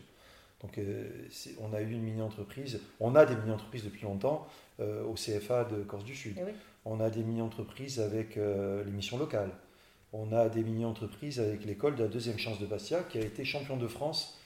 Donc 0.61 0.77
euh, 0.77 1.27
on 1.59 1.73
a 1.73 1.81
eu 1.81 1.91
une 1.91 2.01
mini-entreprise. 2.01 2.79
On 3.01 3.15
a 3.15 3.25
des 3.25 3.35
mini-entreprises 3.35 3.83
depuis 3.83 4.03
longtemps 4.03 4.47
au 4.79 5.15
CFA 5.15 5.65
de 5.65 5.83
Corse 5.83 6.05
du 6.05 6.15
Sud. 6.15 6.37
Eh 6.39 6.43
oui. 6.43 6.51
On 6.85 7.01
a 7.01 7.09
des 7.09 7.23
mini-entreprises 7.23 7.99
avec 7.99 8.35
les 8.37 8.91
missions 8.91 9.17
locales. 9.17 9.49
On 10.13 10.31
a 10.31 10.47
des 10.47 10.63
mini-entreprises 10.63 11.39
avec 11.39 11.65
l'école 11.65 11.95
de 11.95 12.03
la 12.03 12.09
deuxième 12.09 12.37
chance 12.37 12.59
de 12.59 12.65
Bastia 12.65 13.01
qui 13.09 13.17
a 13.17 13.21
été 13.21 13.43
champion 13.43 13.75
de 13.75 13.87
France. 13.87 14.36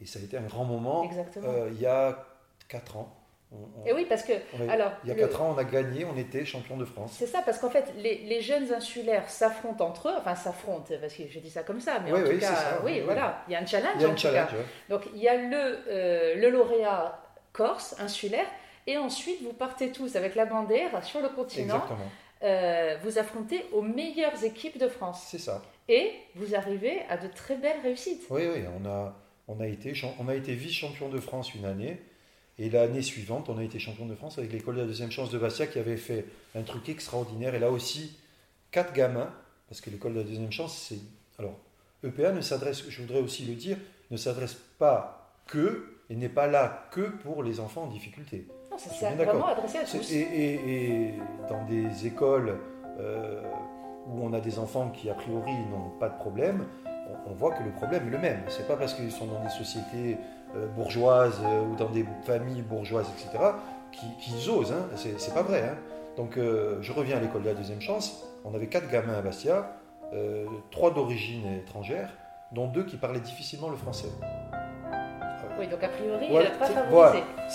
Et 0.00 0.06
ça 0.06 0.18
a 0.18 0.22
été 0.22 0.36
un 0.36 0.42
grand 0.42 0.64
moment 0.64 1.04
Exactement. 1.04 1.46
euh, 1.48 1.68
il 1.72 1.80
y 1.80 1.86
a 1.86 2.24
4 2.68 2.96
ans. 2.96 3.14
On- 3.52 3.82
on- 3.82 3.84
Et 3.86 3.92
oui, 3.92 4.06
parce 4.08 4.22
que, 4.22 4.32
alors, 4.70 4.92
il 5.04 5.08
y 5.08 5.12
a 5.12 5.14
le- 5.14 5.20
4 5.20 5.42
ans, 5.42 5.52
on 5.54 5.58
a 5.58 5.64
gagné, 5.64 6.06
on 6.06 6.16
était 6.16 6.44
champion 6.46 6.78
de 6.78 6.86
France. 6.86 7.12
c'est 7.18 7.26
ça, 7.26 7.42
parce 7.44 7.58
qu'en 7.58 7.68
fait, 7.68 7.92
les, 7.98 8.18
les 8.24 8.40
jeunes 8.40 8.72
insulaires 8.72 9.28
s'affrontent 9.28 9.84
entre 9.86 10.08
eux, 10.08 10.14
enfin 10.18 10.34
s'affrontent, 10.34 10.94
parce 10.98 11.12
que 11.12 11.24
je 11.28 11.38
dis 11.38 11.50
ça 11.50 11.62
comme 11.62 11.78
ça, 11.80 12.00
mais 12.00 12.10
Oui, 12.12 12.20
en 12.22 12.24
tout 12.32 12.38
cas, 12.38 12.46
ça, 12.54 12.80
oui, 12.82 13.00
voilà, 13.00 13.44
il 13.48 13.52
y 13.52 13.54
a 13.54 13.60
un 13.60 13.66
challenge 13.66 13.92
Il 13.96 14.02
y 14.02 14.04
a 14.04 14.08
un 14.08 14.12
tout 14.12 14.16
challenge. 14.18 14.50
cas. 14.50 14.56
ouais. 14.56 14.64
Donc 14.88 15.02
il 15.14 15.20
y 15.20 15.28
a 15.28 15.36
le, 15.36 15.78
euh, 15.88 16.34
le 16.36 16.48
lauréat 16.48 17.20
corse, 17.52 17.94
insulaire, 18.00 18.46
et 18.86 18.96
ensuite 18.96 19.42
vous 19.42 19.52
partez 19.52 19.92
tous 19.92 20.16
avec 20.16 20.34
la 20.34 20.46
bandière 20.46 21.04
sur 21.04 21.20
le 21.20 21.28
continent, 21.28 21.74
Exactement. 21.74 22.08
euh, 22.44 22.96
vous 23.02 23.18
affrontez 23.18 23.66
aux 23.72 23.82
meilleures 23.82 24.42
équipes 24.44 24.78
de 24.78 24.88
France, 24.88 25.24
C'est 25.26 25.38
ça. 25.38 25.60
et 25.90 26.14
vous 26.36 26.54
arrivez 26.54 27.02
à 27.10 27.18
de 27.18 27.26
très 27.28 27.56
belles 27.56 27.80
réussites. 27.82 28.22
Oui, 28.30 28.48
oui, 28.50 28.64
on 28.82 28.88
a, 28.88 29.14
on 29.54 29.60
a 29.60 29.66
été, 29.66 29.94
champ- 29.94 30.14
on 30.18 30.28
a 30.28 30.34
été 30.34 30.54
vice-champion 30.54 31.08
de 31.08 31.18
France 31.18 31.54
une 31.54 31.64
année, 31.64 32.00
et 32.58 32.68
l'année 32.70 33.02
suivante, 33.02 33.48
on 33.48 33.58
a 33.58 33.64
été 33.64 33.78
champion 33.78 34.06
de 34.06 34.14
France 34.14 34.38
avec 34.38 34.52
l'école 34.52 34.76
de 34.76 34.80
la 34.82 34.86
deuxième 34.86 35.10
chance 35.10 35.30
de 35.30 35.38
Bastia 35.38 35.66
qui 35.66 35.78
avait 35.78 35.96
fait 35.96 36.26
un 36.54 36.62
truc 36.62 36.88
extraordinaire. 36.88 37.54
Et 37.54 37.58
là 37.58 37.70
aussi, 37.70 38.16
quatre 38.70 38.92
gamins, 38.92 39.30
parce 39.68 39.80
que 39.80 39.90
l'école 39.90 40.14
de 40.14 40.18
la 40.18 40.24
deuxième 40.24 40.52
chance, 40.52 40.76
c'est. 40.76 40.98
Alors, 41.38 41.54
EPA 42.04 42.32
ne 42.32 42.40
s'adresse, 42.40 42.84
je 42.88 43.00
voudrais 43.00 43.20
aussi 43.20 43.44
le 43.44 43.54
dire, 43.54 43.78
ne 44.10 44.16
s'adresse 44.16 44.54
pas 44.78 45.34
que, 45.46 45.96
et 46.10 46.14
n'est 46.16 46.28
pas 46.28 46.46
là 46.46 46.88
que 46.90 47.00
pour 47.00 47.42
les 47.42 47.58
enfants 47.58 47.84
en 47.84 47.86
difficulté. 47.86 48.46
Non, 48.70 48.76
c'est 48.78 49.06
vraiment 49.14 49.46
adressé 49.46 49.78
à 49.78 49.84
tous. 49.84 50.12
Et, 50.12 50.18
et- 50.20 51.04
et 51.06 51.14
dans 51.48 51.64
des 51.64 52.06
écoles 52.06 52.58
euh, 53.00 53.42
où 54.06 54.22
on 54.22 54.32
a 54.34 54.40
des 54.40 54.58
enfants 54.58 54.90
qui, 54.90 55.08
a 55.08 55.14
priori, 55.14 55.52
n'ont 55.70 55.90
pas 55.98 56.10
de 56.10 56.18
problème, 56.18 56.66
on, 57.26 57.34
voit 57.34 57.52
que 57.52 57.62
le 57.62 57.70
problème 57.70 58.06
est 58.06 58.10
le 58.10 58.18
même. 58.18 58.40
C'est 58.48 58.66
pas 58.66 58.76
parce 58.76 58.94
qu'ils 58.94 59.10
sont 59.12 59.26
dans 59.26 59.40
des 59.42 59.48
sociétés 59.50 60.18
euh, 60.56 60.66
bourgeoises 60.68 61.40
euh, 61.44 61.62
ou 61.64 61.76
dans 61.76 61.88
des 61.90 62.04
familles 62.24 62.62
bourgeoises, 62.62 63.06
etc., 63.18 63.42
qu'ils 63.90 64.50
osent. 64.50 64.72
Hein. 64.72 64.86
C'est 64.96 65.34
pas 65.34 65.42
vrai. 65.42 65.62
hein. 65.70 65.76
Donc, 66.16 66.36
euh, 66.36 66.78
je 66.82 66.92
reviens 66.92 67.16
à 67.16 67.20
l'école 67.20 67.42
de 67.42 67.48
la 67.48 67.54
deuxième 67.54 67.80
chance. 67.80 68.26
On 68.44 68.54
avait 68.54 68.66
quatre 68.66 68.88
gamins 68.90 69.14
à 69.14 69.22
Bastia, 69.22 69.76
euh, 70.12 70.46
trois 70.70 70.90
d'origine 70.92 71.46
étrangère, 71.54 72.10
dont 72.52 72.66
deux 72.66 72.84
qui 72.84 72.96
parlaient 72.96 73.20
difficilement 73.20 73.68
le 73.70 73.76
français. 73.76 74.08
Oui, 75.58 75.68
donc 75.68 75.82
a 75.84 75.88
priori, 75.88 76.28
Voilà, 76.30 76.50
pas 76.50 76.66
c'est- 76.66 76.72
favorisé. 76.72 76.90
voilà. 76.90 77.48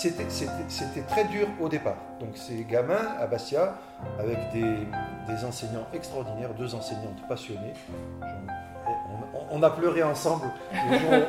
C'était- 0.68 1.02
très 1.02 1.24
dur 1.24 1.48
au 1.60 1.68
départ. 1.68 1.96
Donc 2.20 2.36
ces 2.36 2.64
gamins 2.64 3.14
à 3.18 3.26
Bastia, 3.26 3.74
avec 4.18 4.38
des, 4.52 4.62
des 4.62 5.44
enseignants 5.44 5.86
extraordinaires, 5.92 6.54
deux 6.54 6.74
enseignantes 6.74 7.26
passionnées, 7.28 7.74
on, 9.50 9.62
a 9.62 9.70
pleuré 9.70 10.02
ensemble. 10.02 10.50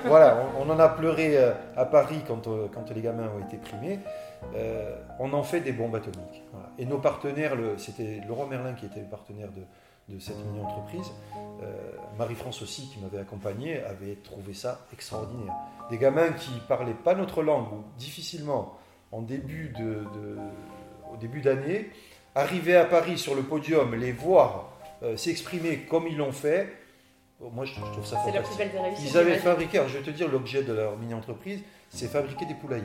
voilà, 0.06 0.46
on, 0.60 0.70
en 0.70 0.80
a 0.80 0.90
pleuré 0.90 1.38
euh, 1.38 1.54
à 1.76 1.86
Paris 1.86 2.22
quand, 2.28 2.48
euh, 2.48 2.68
quand 2.74 2.90
les 2.92 3.02
gamins 3.02 3.30
ont 3.36 3.46
été 3.46 3.58
primés. 3.58 4.00
Euh, 4.56 4.96
on 5.20 5.34
en 5.34 5.44
fait 5.44 5.62
des 5.62 5.72
bombes 5.72 5.96
atomiques. 5.96 6.44
Et 6.78 6.86
nos 6.86 7.00
partenaires, 7.00 7.56
c'était 7.78 8.22
Laurent 8.28 8.48
Merlin 8.48 8.74
qui 8.74 8.86
était 8.86 9.02
le 9.02 9.08
partenaire 9.08 9.50
de, 9.52 10.20
cette 10.20 10.38
mini-entreprise. 10.44 11.12
Marie-France 12.18 12.64
aussi, 12.64 12.90
qui 12.90 13.00
m'avait 13.00 13.20
accompagné, 13.20 13.84
avait 13.84 14.16
trouvé 14.16 14.54
ça 14.54 14.80
extraordinaire. 14.92 15.54
Des 15.92 15.98
gamins 15.98 16.32
qui 16.32 16.52
parlaient 16.68 16.94
pas 16.94 17.14
notre 17.14 17.44
langue 17.44 17.68
difficilement 17.98 18.80
en 19.12 19.22
début 19.22 19.72
de, 19.78 20.08
au 21.14 21.18
début 21.18 21.42
d'année, 21.42 21.92
arriver 22.34 22.76
à 22.76 22.86
Paris 22.86 23.20
sur 23.20 23.36
le 23.36 23.44
podium, 23.44 23.94
les 23.94 24.12
voir 24.12 24.72
s'exprimer 25.16 25.82
comme 25.82 26.08
ils 26.08 26.18
l'ont 26.18 26.32
fait, 26.32 26.79
moi 27.40 27.66
je, 27.66 27.74
trouve 27.74 28.06
ça 28.06 28.18
C'est 28.26 28.32
la 28.32 28.42
plus 28.42 28.50
fantastique. 28.52 28.58
belle 28.58 28.72
des 28.72 28.80
réussites. 28.80 29.10
Ils 29.12 29.18
avaient 29.18 29.38
fabriqué, 29.38 29.78
alors 29.78 29.90
je 29.90 29.98
vais 29.98 30.04
te 30.04 30.10
dire 30.12 30.28
l'objet 30.30 30.64
de 30.64 30.74
leur 30.74 30.98
mini-entreprise, 30.98 31.62
c'est 31.90 32.08
fabriquer 32.08 32.46
des 32.46 32.54
poulaillers. 32.56 32.84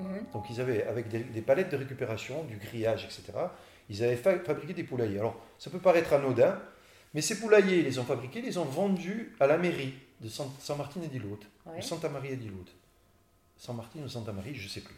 Mhm. 0.00 0.26
Donc 0.32 0.44
ils 0.50 0.60
avaient, 0.60 0.84
avec 0.84 1.08
des, 1.08 1.20
des 1.20 1.40
palettes 1.42 1.70
de 1.70 1.76
récupération, 1.76 2.44
du 2.44 2.56
grillage, 2.56 3.04
etc., 3.04 3.32
ils 3.88 4.02
avaient 4.04 4.16
fa- 4.16 4.38
fabriqué 4.40 4.74
des 4.74 4.84
poulaillers. 4.84 5.18
Alors 5.18 5.36
ça 5.58 5.70
peut 5.70 5.78
paraître 5.78 6.12
anodin, 6.12 6.58
mais 7.14 7.20
ces 7.20 7.38
poulaillers, 7.40 7.78
ils 7.78 7.84
les 7.84 7.98
ont 7.98 8.04
fabriqués, 8.04 8.40
ils 8.40 8.44
les 8.44 8.58
ont 8.58 8.64
vendus 8.64 9.34
à 9.40 9.46
la 9.46 9.56
mairie 9.58 9.94
de 10.20 10.28
San, 10.28 10.48
San 10.60 10.76
Martin 10.78 11.00
et 11.02 11.08
d'Ilote, 11.08 11.46
Ouais. 11.66 11.78
ou 11.78 11.82
Santa 11.82 12.08
Maria 12.08 12.32
et 12.32 12.36
d'Ilote. 12.36 12.72
San 13.58 13.74
Martin 13.76 14.00
ou 14.04 14.08
Santa 14.08 14.32
Maria, 14.32 14.52
je 14.54 14.64
ne 14.64 14.68
sais 14.68 14.80
plus. 14.82 14.94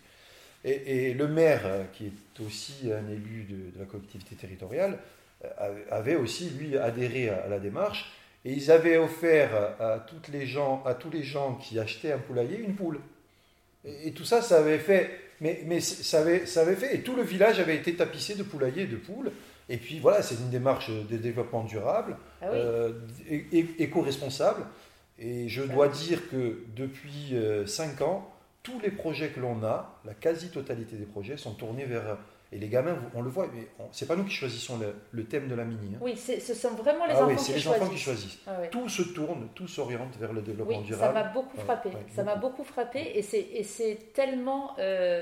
Et, 0.64 1.10
et 1.10 1.14
le 1.14 1.28
maire, 1.28 1.60
euh, 1.64 1.84
qui 1.92 2.06
est 2.06 2.40
aussi 2.44 2.90
un 2.92 3.08
élu 3.08 3.44
de, 3.48 3.70
de 3.74 3.78
la 3.78 3.84
collectivité 3.86 4.34
territoriale, 4.34 4.98
euh, 5.44 5.84
avait- 5.90 6.16
aussi, 6.16 6.50
lui, 6.50 6.76
adhéré 6.76 7.30
à 7.30 7.46
la 7.48 7.58
démarche, 7.60 8.10
et 8.48 8.52
ils 8.52 8.70
avaient 8.70 8.96
offert 8.96 9.50
à, 9.78 9.98
toutes 9.98 10.28
les 10.28 10.46
gens, 10.46 10.82
à 10.86 10.94
tous 10.94 11.10
les 11.10 11.22
gens 11.22 11.54
qui 11.56 11.78
achetaient 11.78 12.12
un 12.12 12.18
poulailler 12.18 12.58
une 12.58 12.74
poule. 12.74 12.98
Et, 13.84 14.08
et 14.08 14.12
tout 14.12 14.24
ça, 14.24 14.40
ça 14.40 14.58
avait 14.58 14.78
fait, 14.78 15.10
mais, 15.42 15.60
mais 15.66 15.80
ça, 15.80 16.20
avait, 16.20 16.46
ça 16.46 16.62
avait 16.62 16.74
fait, 16.74 16.94
et 16.94 17.00
tout 17.02 17.14
le 17.14 17.22
village 17.22 17.60
avait 17.60 17.76
été 17.76 17.94
tapissé 17.94 18.36
de 18.36 18.42
poulaillers 18.42 18.84
et 18.84 18.86
de 18.86 18.96
poules. 18.96 19.32
Et 19.68 19.76
puis 19.76 19.98
voilà, 19.98 20.22
c'est 20.22 20.36
une 20.36 20.48
démarche 20.48 20.90
de 20.90 21.16
développement 21.18 21.62
durable, 21.62 22.16
Ah 22.40 22.46
oui. 22.50 22.58
euh, 22.58 22.92
éco-responsable. 23.78 24.62
Et 25.18 25.50
je 25.50 25.62
dois 25.62 25.88
dire 25.88 26.30
que 26.30 26.60
depuis 26.74 27.34
5 27.66 28.00
ans, 28.00 28.32
tous 28.62 28.80
les 28.80 28.90
projets 28.90 29.28
que 29.28 29.40
l'on 29.40 29.62
a, 29.62 30.00
la 30.06 30.14
quasi-totalité 30.14 30.96
des 30.96 31.04
projets 31.04 31.36
sont 31.36 31.52
tournés 31.52 31.84
vers... 31.84 32.16
Et 32.50 32.58
les 32.58 32.68
gamins, 32.68 32.96
on 33.14 33.20
le 33.20 33.28
voit, 33.28 33.46
mais 33.54 33.68
c'est 33.92 34.06
pas 34.06 34.16
nous 34.16 34.24
qui 34.24 34.30
choisissons 34.34 34.78
le, 34.78 34.94
le 35.12 35.24
thème 35.26 35.48
de 35.48 35.54
la 35.54 35.64
mini. 35.64 35.94
hein. 35.94 35.98
Oui, 36.00 36.16
ce 36.16 36.54
sont 36.54 36.70
vraiment 36.70 37.04
les 37.04 37.12
ah 37.12 37.24
enfants 37.24 37.26
oui, 37.28 37.34
c'est 37.38 37.44
qui 37.46 37.52
les 37.52 37.60
choisissent. 37.60 37.82
enfants 37.82 37.92
qui 37.92 37.98
choisissent. 37.98 38.38
Ah. 38.46 38.66
Tout 38.70 38.88
se 38.88 39.02
tourne, 39.02 39.48
tout 39.54 39.68
s'oriente 39.68 40.16
vers 40.18 40.32
le 40.32 40.40
développement 40.40 40.78
Oui, 40.78 40.82
ça 40.88 40.94
durable. 40.94 41.14
m'a 41.14 41.24
beaucoup 41.24 41.56
frappé. 41.58 41.90
ça 42.14 42.22
m'a 42.24 42.36
beaucoup. 42.36 42.64
frappé 42.64 43.12
et 43.14 43.22
c'est 43.22 43.40
et 43.52 43.64
c'est 43.64 44.12
tellement 44.14 44.74
euh, 44.78 45.20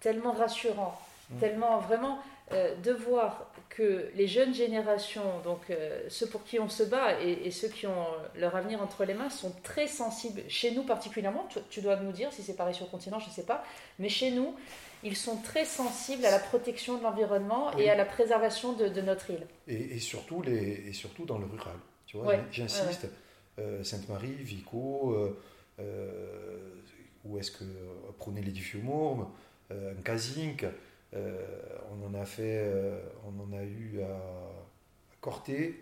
tellement 0.00 0.32
rassurant, 0.32 1.00
Mm. 1.28 1.38
tellement 1.40 1.78
vraiment 1.78 2.18
euh, 2.52 2.76
de 2.76 2.92
voir 2.92 3.50
que 3.68 4.08
les 4.14 4.28
jeunes 4.28 4.54
générations, 4.54 5.40
donc 5.42 5.58
euh, 5.70 6.04
ceux 6.08 6.28
pour 6.28 6.44
qui 6.44 6.60
on 6.60 6.68
se 6.68 6.84
bat 6.84 7.20
et, 7.20 7.32
et 7.46 7.50
ceux 7.50 7.66
qui 7.66 7.88
ont 7.88 8.06
leur 8.36 8.54
avenir 8.54 8.80
entre 8.80 9.04
les 9.04 9.14
mains, 9.14 9.28
sont 9.30 9.52
très 9.64 9.88
sensibles. 9.88 10.42
Chez 10.48 10.70
nous 10.70 10.84
particulièrement, 10.84 11.46
tu, 11.48 11.58
tu 11.68 11.80
dois 11.80 11.96
nous 11.96 12.12
dire 12.12 12.32
si 12.32 12.44
c'est 12.44 12.54
pareil 12.54 12.74
sur 12.74 12.84
le 12.84 12.90
continent, 12.92 13.18
je 13.18 13.26
ne 13.28 13.32
sais 13.32 13.42
pas, 13.42 13.64
mais 13.98 14.08
chez 14.08 14.30
nous, 14.30 14.54
ils 15.02 15.16
sont 15.16 15.36
très 15.36 15.64
sensibles 15.64 16.24
à 16.24 16.30
la 16.30 16.38
protection 16.38 16.98
de 16.98 17.02
l'environnement 17.02 17.70
Oui. 17.76 17.84
et 17.84 17.90
à 17.90 17.96
la 17.96 18.04
préservation 18.04 18.72
de, 18.72 18.88
de 18.88 19.00
notre 19.00 19.30
île. 19.30 19.46
Et, 19.68 19.96
et 19.96 19.98
surtout 19.98 20.42
les, 20.42 20.88
et 20.88 20.92
surtout 20.92 21.24
dans 21.24 21.38
le 21.38 21.46
rural. 21.46 21.76
Tu 22.06 22.16
vois, 22.16 22.26
Ouais, 22.26 22.40
j'insiste. 22.50 23.08
Euh, 23.58 23.82
Sainte-Marie, 23.82 24.34
Vico, 24.34 25.12
euh, 25.14 25.38
euh, 25.80 26.58
ou 27.24 27.38
est-ce 27.38 27.50
que 27.50 27.64
prôner 28.18 28.42
l'édifiomourme, 28.42 29.28
un 29.70 30.00
casing, 30.04 30.56
on 31.12 32.06
en 32.06 32.14
a 32.14 32.24
fait, 32.24 32.72
on 33.26 33.42
en 33.42 33.56
a 33.58 33.64
eu 33.64 34.00
à, 34.02 34.14
à 34.14 35.16
Corté. 35.20 35.80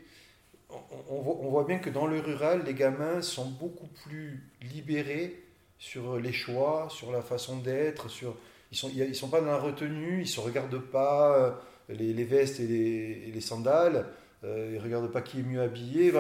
On, 0.71 1.17
on, 1.17 1.51
voit 1.51 1.65
bien 1.65 1.79
que 1.79 1.91
dans 1.91 2.07
le 2.07 2.19
rural, 2.21 2.63
les 2.65 2.73
gamins 2.73 3.21
sont 3.21 3.51
beaucoup 3.51 3.89
plus 3.89 4.43
libérés 4.63 5.45
sur 5.79 6.19
les 6.19 6.33
choix, 6.33 6.89
sur 6.91 7.13
la 7.13 7.21
façon 7.21 7.59
d'être, 7.59 8.09
sur 8.09 8.37
ils 8.75 8.77
sont 8.77 8.91
ils 8.93 9.15
sont 9.15 9.29
pas 9.29 9.41
dans 9.41 9.47
la 9.47 9.59
retenue, 9.59 10.23
ils 10.23 10.29
se 10.29 10.41
regardent 10.41 10.81
pas 10.81 11.55
les, 11.89 12.25
vestes 12.25 12.61
et 12.61 13.31
les, 13.33 13.41
sandales. 13.41 14.07
Euh, 14.43 14.73
ils 14.73 14.79
ne 14.79 14.83
regardent 14.83 15.11
pas 15.11 15.23
qui 15.23 15.41
est 15.41 15.43
mieux 15.43 15.63
habillé. 15.63 16.13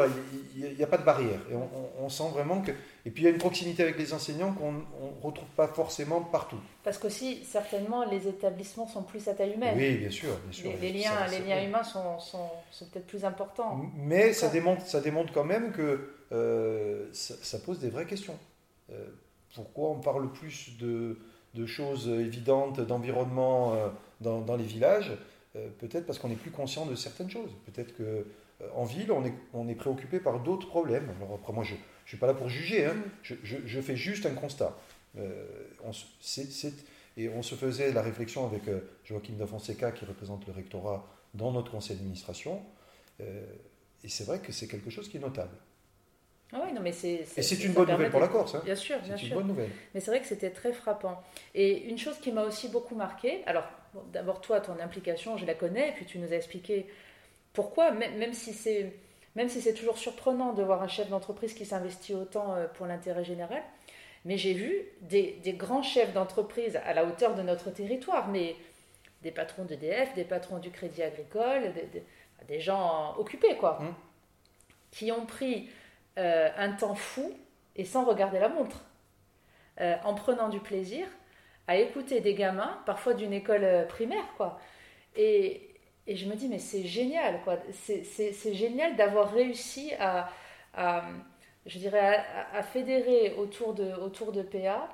Il 0.56 0.74
n'y 0.76 0.82
a, 0.82 0.86
pas 0.86 0.96
de 0.96 1.04
barrière. 1.04 1.40
Et 1.50 1.54
on, 2.00 2.08
sent 2.08 2.28
vraiment 2.32 2.62
que. 2.62 2.70
Et 3.04 3.10
puis 3.10 3.22
il 3.22 3.26
y 3.26 3.28
a 3.28 3.30
une 3.30 3.38
proximité 3.38 3.82
avec 3.82 3.98
les 3.98 4.14
enseignants 4.14 4.52
qu'on 4.52 4.72
ne 4.72 4.80
retrouve 5.20 5.48
pas 5.56 5.66
forcément 5.66 6.22
partout. 6.22 6.58
Parce 6.84 6.96
qu'aussi, 6.96 7.44
certainement, 7.44 8.04
les 8.04 8.28
établissements 8.28 8.86
sont 8.86 9.02
plus 9.02 9.26
à 9.28 9.34
taille 9.34 9.54
humaine. 9.54 9.76
Oui, 9.76 9.96
bien 9.96 10.10
sûr. 10.10 10.30
Bien 10.44 10.52
sûr. 10.52 10.70
Les, 10.80 10.92
liens, 10.92 11.26
les 11.30 11.40
liens 11.40 11.64
humains 11.64 11.82
sont, 11.82 12.18
sont, 12.20 12.48
peut-être 12.92 13.06
plus 13.06 13.24
importants. 13.24 13.82
Mais 13.96 14.32
ça 14.32 14.48
démontre, 14.48 14.86
ça 14.86 15.00
démontre 15.00 15.32
quand 15.32 15.44
même 15.44 15.72
que 15.72 16.08
euh, 16.32 17.08
ça, 17.12 17.58
pose 17.58 17.80
des 17.80 17.90
vraies 17.90 18.06
questions. 18.06 18.38
Euh, 18.90 19.06
pourquoi 19.54 19.90
on 19.90 20.00
parle 20.00 20.32
plus 20.32 20.78
de, 20.78 21.18
de 21.54 21.66
choses 21.66 22.08
évidentes, 22.08 22.80
d'environnement 22.80 23.74
dans, 24.20 24.40
dans, 24.40 24.56
les 24.56 24.64
villages 24.64 25.12
euh, 25.56 25.68
peut-être 25.78 26.06
parce 26.06 26.18
qu'on 26.18 26.30
est 26.30 26.36
plus 26.36 26.50
conscient 26.50 26.86
de 26.86 26.94
certaines 26.94 27.30
choses. 27.30 27.50
Peut-être 27.66 27.96
que 27.96 28.02
euh, 28.02 28.68
en 28.74 28.84
ville, 28.84 29.12
on 29.12 29.68
est, 29.68 29.74
préoccupé 29.74 30.18
par 30.18 30.40
d'autres 30.40 30.66
problèmes. 30.66 31.08
Alors 31.20 31.34
après, 31.34 31.52
moi, 31.52 31.64
je 31.64 31.74
ne 31.74 31.78
suis 32.06 32.16
pas 32.16 32.26
là 32.26 32.34
pour 32.34 32.48
juger, 32.48 32.86
hein. 32.86 32.96
je, 33.22 33.80
fais 33.80 33.96
juste 33.96 34.26
un 34.26 34.34
constat. 34.34 34.76
Euh, 35.16 35.44
on, 35.84 35.92
et 37.16 37.28
on 37.28 37.42
se 37.42 37.54
faisait 37.54 37.92
la 37.92 38.02
réflexion 38.02 38.44
avec 38.44 38.62
Joachim 39.04 39.34
da 39.34 39.46
Fonseca, 39.46 39.92
qui 39.92 40.04
représente 40.04 40.46
le 40.46 40.52
rectorat 40.52 41.06
dans 41.34 41.52
notre 41.52 41.70
conseil 41.70 41.96
d'administration. 41.96 42.60
et 43.20 44.08
c'est 44.08 44.24
vrai 44.24 44.40
que 44.40 44.50
c'est 44.50 44.66
quelque 44.66 44.90
chose 44.90 45.08
qui 45.08 45.18
est 45.18 45.20
notable. 45.20 45.56
Ah 46.54 46.60
oui, 46.64 46.72
non, 46.72 46.80
mais 46.80 46.92
c'est, 46.92 47.26
et 47.36 47.42
c'est 47.42 47.64
une 47.64 47.72
bonne 47.72 47.90
nouvelle 47.90 48.10
pour 48.10 48.20
la 48.20 48.28
Corse. 48.28 48.54
Hein. 48.54 48.62
Bien 48.64 48.76
sûr, 48.76 48.96
bien 49.00 49.16
c'est 49.16 49.26
une 49.26 49.34
bonne 49.34 49.48
nouvelle. 49.48 49.70
Mais 49.92 50.00
c'est 50.00 50.12
vrai 50.12 50.20
que 50.20 50.26
c'était 50.26 50.50
très 50.50 50.72
frappant. 50.72 51.20
Et 51.52 51.88
une 51.88 51.98
chose 51.98 52.16
qui 52.20 52.30
m'a 52.30 52.44
aussi 52.44 52.68
beaucoup 52.68 52.94
marqué, 52.94 53.42
alors 53.46 53.64
d'abord 54.12 54.40
toi, 54.40 54.60
ton 54.60 54.78
implication, 54.78 55.36
je 55.36 55.46
la 55.46 55.54
connais, 55.54 55.88
et 55.88 55.92
puis 55.92 56.04
tu 56.04 56.18
nous 56.18 56.32
as 56.32 56.36
expliqué 56.36 56.86
pourquoi, 57.52 57.90
même, 57.90 58.32
si 58.32 58.52
c'est 58.52 58.92
même 59.34 59.48
si 59.48 59.60
c'est 59.60 59.74
toujours 59.74 59.98
surprenant 59.98 60.52
de 60.52 60.62
voir 60.62 60.80
un 60.80 60.88
chef 60.88 61.08
d'entreprise 61.08 61.54
qui 61.54 61.64
s'investit 61.64 62.14
autant 62.14 62.54
euh, 62.54 62.68
pour 62.68 62.86
l'intérêt 62.86 63.24
général, 63.24 63.62
mais 64.24 64.36
j'ai 64.38 64.54
vu 64.54 64.72
des, 65.00 65.40
grands 65.56 65.82
chefs 65.82 66.12
d'entreprise 66.12 66.76
à 66.84 66.94
la 66.94 67.04
hauteur 67.04 67.34
de 67.34 67.42
notre 67.42 67.70
territoire, 67.70 68.28
mais 68.28 68.54
des 69.22 69.32
patrons 69.32 69.64
d'EDF, 69.64 70.14
des 70.14 70.24
patrons 70.24 70.58
du 70.58 70.70
Crédit 70.70 71.02
Agricole, 71.02 71.72
des, 72.46 72.60
gens 72.60 73.16
occupés, 73.18 73.56
quoi, 73.56 73.80
mmh. 73.80 73.94
qui 74.92 75.12
ont 75.12 75.26
pris 75.26 75.68
euh, 76.16 76.48
un 76.56 76.70
temps 76.70 76.94
fou 76.94 77.32
et 77.74 77.84
sans 77.84 78.04
regarder 78.04 78.38
la 78.38 78.48
montre, 78.48 78.84
euh, 79.80 79.96
en 80.04 80.14
prenant 80.14 80.48
du 80.48 80.60
plaisir 80.60 81.08
à 81.66 81.76
écouter 81.76 82.20
des 82.20 82.34
gamins, 82.34 82.78
parfois 82.86 83.14
d'une 83.14 83.32
école 83.32 83.64
euh, 83.64 83.84
primaire, 83.84 84.26
quoi. 84.36 84.60
Et, 85.16 85.70
et 86.06 86.14
je 86.14 86.26
me 86.26 86.36
dis, 86.36 86.48
mais 86.48 86.60
c'est 86.60 86.84
génial, 86.84 87.40
quoi. 87.42 87.58
C'est 87.72 88.54
génial 88.54 88.94
d'avoir 88.94 89.32
réussi 89.32 89.92
à, 89.98 90.28
je 91.66 91.78
dirais, 91.78 92.22
à, 92.52 92.62
fédérer 92.62 93.34
autour 93.36 93.74
de, 93.74 93.92
autour 93.94 94.30
de 94.30 94.42
PA 94.42 94.88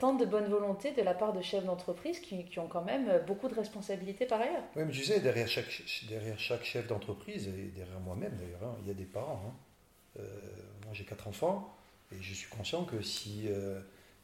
tant 0.00 0.14
de 0.14 0.26
bonne 0.26 0.48
volonté 0.48 0.92
de 0.92 1.00
la 1.00 1.14
part 1.14 1.32
de 1.32 1.40
chefs 1.40 1.64
d'entreprise 1.64 2.18
qui, 2.20 2.44
qui, 2.44 2.58
ont 2.58 2.66
quand 2.66 2.82
même 2.82 3.22
beaucoup 3.26 3.48
de 3.48 3.54
responsabilités 3.54 4.26
par 4.26 4.40
ailleurs. 4.40 4.64
Oui, 4.76 4.82
mais 4.84 4.92
tu 4.92 5.04
sais, 5.04 5.20
derrière 5.20 5.48
chaque, 5.48 5.82
derrière 6.08 6.38
chaque 6.38 6.64
chef 6.64 6.86
d'entreprise, 6.88 7.48
et 7.48 7.70
derrière 7.74 8.00
moi-même 8.00 8.36
d'ailleurs, 8.36 8.64
hein, 8.64 8.76
il 8.82 8.88
y 8.88 8.90
a 8.90 8.94
des 8.94 9.06
parents. 9.06 9.40
Hein. 9.46 9.54
Euh, 10.18 10.22
moi, 10.84 10.92
j'ai 10.92 11.04
quatre 11.04 11.28
enfants, 11.28 11.74
et 12.12 12.20
je 12.20 12.34
suis 12.34 12.48
conscient 12.48 12.84
que 12.84 13.00
si, 13.02 13.48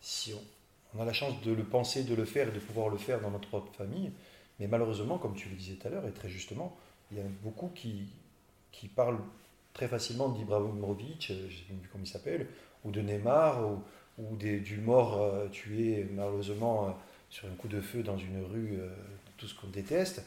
si 0.01 0.35
on, 0.95 1.01
a 1.01 1.05
la 1.05 1.13
chance 1.13 1.41
de 1.43 1.53
le 1.53 1.65
penser, 1.65 2.05
de 2.05 2.15
le 2.15 2.25
faire 2.25 2.49
et 2.49 2.53
de 2.53 2.59
pouvoir 2.59 2.89
le 2.89 2.99
faire 2.99 3.21
dans 3.21 3.31
notre 3.31 3.49
propre 3.49 3.73
famille. 3.75 4.13
Mais 4.61 4.67
malheureusement, 4.67 5.19
comme 5.19 5.35
tu 5.35 5.49
le 5.49 5.57
disais 5.57 5.75
tout 5.75 5.87
à 5.87 5.91
l'heure, 5.91 6.07
et 6.07 6.13
très 6.13 6.29
justement, 6.29 6.77
il 7.11 7.19
y 7.19 7.21
a 7.21 7.25
beaucoup 7.43 7.69
qui, 7.75 8.09
qui 8.73 8.89
parlent 8.89 9.21
très 9.73 9.89
facilement 9.89 10.29
d'Ibrahimovic, 10.29 11.31
euh, 11.31 11.35
je 11.35 11.43
ne 11.45 11.49
sais 11.51 11.81
plus 11.81 11.89
comment 11.91 12.05
il 12.05 12.09
s'appelle, 12.09 12.47
ou 12.85 12.91
de 12.91 13.01
Neymar, 13.01 13.65
ou, 14.19 14.37
du 14.37 14.79
mort 14.79 15.23
euh, 15.23 15.47
tué 15.47 16.05
malheureusement 16.13 16.89
euh, 16.89 16.91
sur 17.31 17.47
un 17.47 17.55
coup 17.55 17.69
de 17.69 17.81
feu 17.81 18.03
dans 18.03 18.19
une 18.19 18.45
rue, 18.45 18.81
tout 19.37 19.47
ce 19.47 19.55
qu'on 19.55 19.69
déteste, 19.69 20.25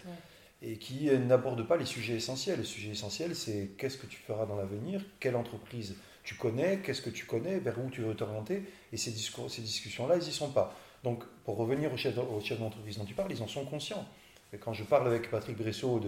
et 0.62 0.78
qui 0.78 1.10
n'abordent 1.12 1.68
pas 1.68 1.78
les 1.78 1.86
sujets 1.86 2.16
essentiels. 2.16 2.60
Le 2.60 2.64
sujet 2.64 2.92
essentiel, 2.92 3.36
c'est 3.36 3.72
qu'est-ce 3.78 3.98
que 3.98 4.06
tu 4.06 4.18
feras 4.18 4.46
dans 4.46 4.56
l'avenir, 4.56 5.04
quelle 5.20 5.36
entreprise 5.36 5.96
tu 6.24 6.36
connais, 6.36 6.80
qu'est-ce 6.80 7.02
que 7.02 7.10
tu 7.10 7.26
connais, 7.26 7.60
vers 7.60 7.80
où 7.80 7.90
tu 7.90 8.02
veux 8.02 8.16
t'orienter, 8.16 8.64
et 8.94 8.98
ces, 8.98 9.12
discussions-là, 9.12 10.18
ils 10.18 10.24
n'y 10.24 10.32
sont 10.32 10.52
pas. 10.52 10.76
Donc, 11.04 11.24
pour 11.46 11.58
revenir 11.58 11.92
aux 11.92 11.98
chefs, 11.98 12.14
d'entreprise 12.14 12.98
dont 12.98 13.06
tu 13.06 13.16
parles, 13.16 13.32
ils 13.32 13.42
en 13.42 13.48
sont 13.48 13.66
conscients. 13.66 14.06
Quand 14.60 14.74
je 14.74 14.84
parle 14.84 15.08
avec 15.08 15.32
Patrick 15.32 15.58
Bressot 15.58 16.00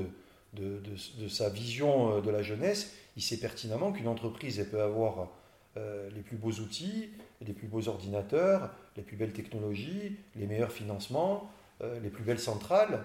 de, 0.53 1.27
sa 1.27 1.49
vision 1.49 2.17
euh, 2.17 2.21
de 2.21 2.29
la 2.29 2.43
jeunesse, 2.43 2.93
il 3.15 3.23
sait 3.23 3.37
pertinemment 3.37 3.91
qu'une 3.91 4.07
entreprise, 4.07 4.59
elle 4.59 4.69
peut 4.69 4.81
avoir 4.81 5.29
euh, 5.77 6.09
les 6.11 6.21
plus 6.21 6.37
beaux 6.37 6.51
outils, 6.51 7.09
les 7.41 7.53
plus 7.53 7.67
beaux 7.67 7.87
ordinateurs, 7.87 8.69
les 8.95 9.01
plus 9.01 9.15
belles 9.15 9.33
technologies, 9.33 10.17
les 10.35 10.45
meilleurs 10.45 10.71
financements, 10.71 11.49
euh, 11.81 11.99
les 11.99 12.09
plus 12.09 12.23
belles 12.23 12.39
centrales, 12.39 12.93
euh, 12.93 12.99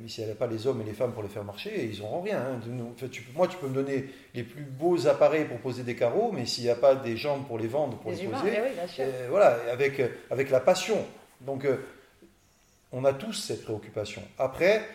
mais 0.00 0.08
si 0.08 0.20
elle 0.20 0.28
n'a 0.28 0.34
pas 0.34 0.46
les 0.46 0.66
hommes 0.66 0.80
et 0.82 0.84
les 0.84 0.92
femmes 0.92 1.12
pour 1.12 1.22
les 1.22 1.28
faire 1.28 1.44
marcher, 1.44 1.88
ils 1.90 2.00
n'auront 2.00 2.20
rien. 2.20 2.38
Hein. 2.38 2.60
moi, 3.34 3.48
tu 3.48 3.56
peux 3.56 3.68
me 3.68 3.74
donner 3.74 4.06
les 4.34 4.42
plus 4.42 4.62
beaux 4.62 5.06
appareils 5.06 5.46
pour 5.46 5.58
poser 5.58 5.84
des 5.84 5.96
carreaux, 5.96 6.32
mais 6.32 6.44
s'il 6.44 6.64
n'y 6.64 6.70
a 6.70 6.74
pas 6.74 6.94
des 6.94 7.16
jambes 7.16 7.46
pour 7.46 7.58
les 7.58 7.66
vendre, 7.66 7.96
pour 7.98 8.10
les, 8.10 8.24
poser, 8.24 8.52
eh 8.52 9.00
euh, 9.00 9.26
voilà, 9.30 9.58
avec, 9.70 10.02
avec 10.30 10.50
la 10.50 10.60
passion. 10.60 11.04
Donc, 11.40 11.64
euh, 11.64 11.78
on 12.92 13.04
a 13.04 13.12
tous 13.12 13.32
cette 13.32 13.64
préoccupation. 13.64 14.22
Après, 14.38 14.86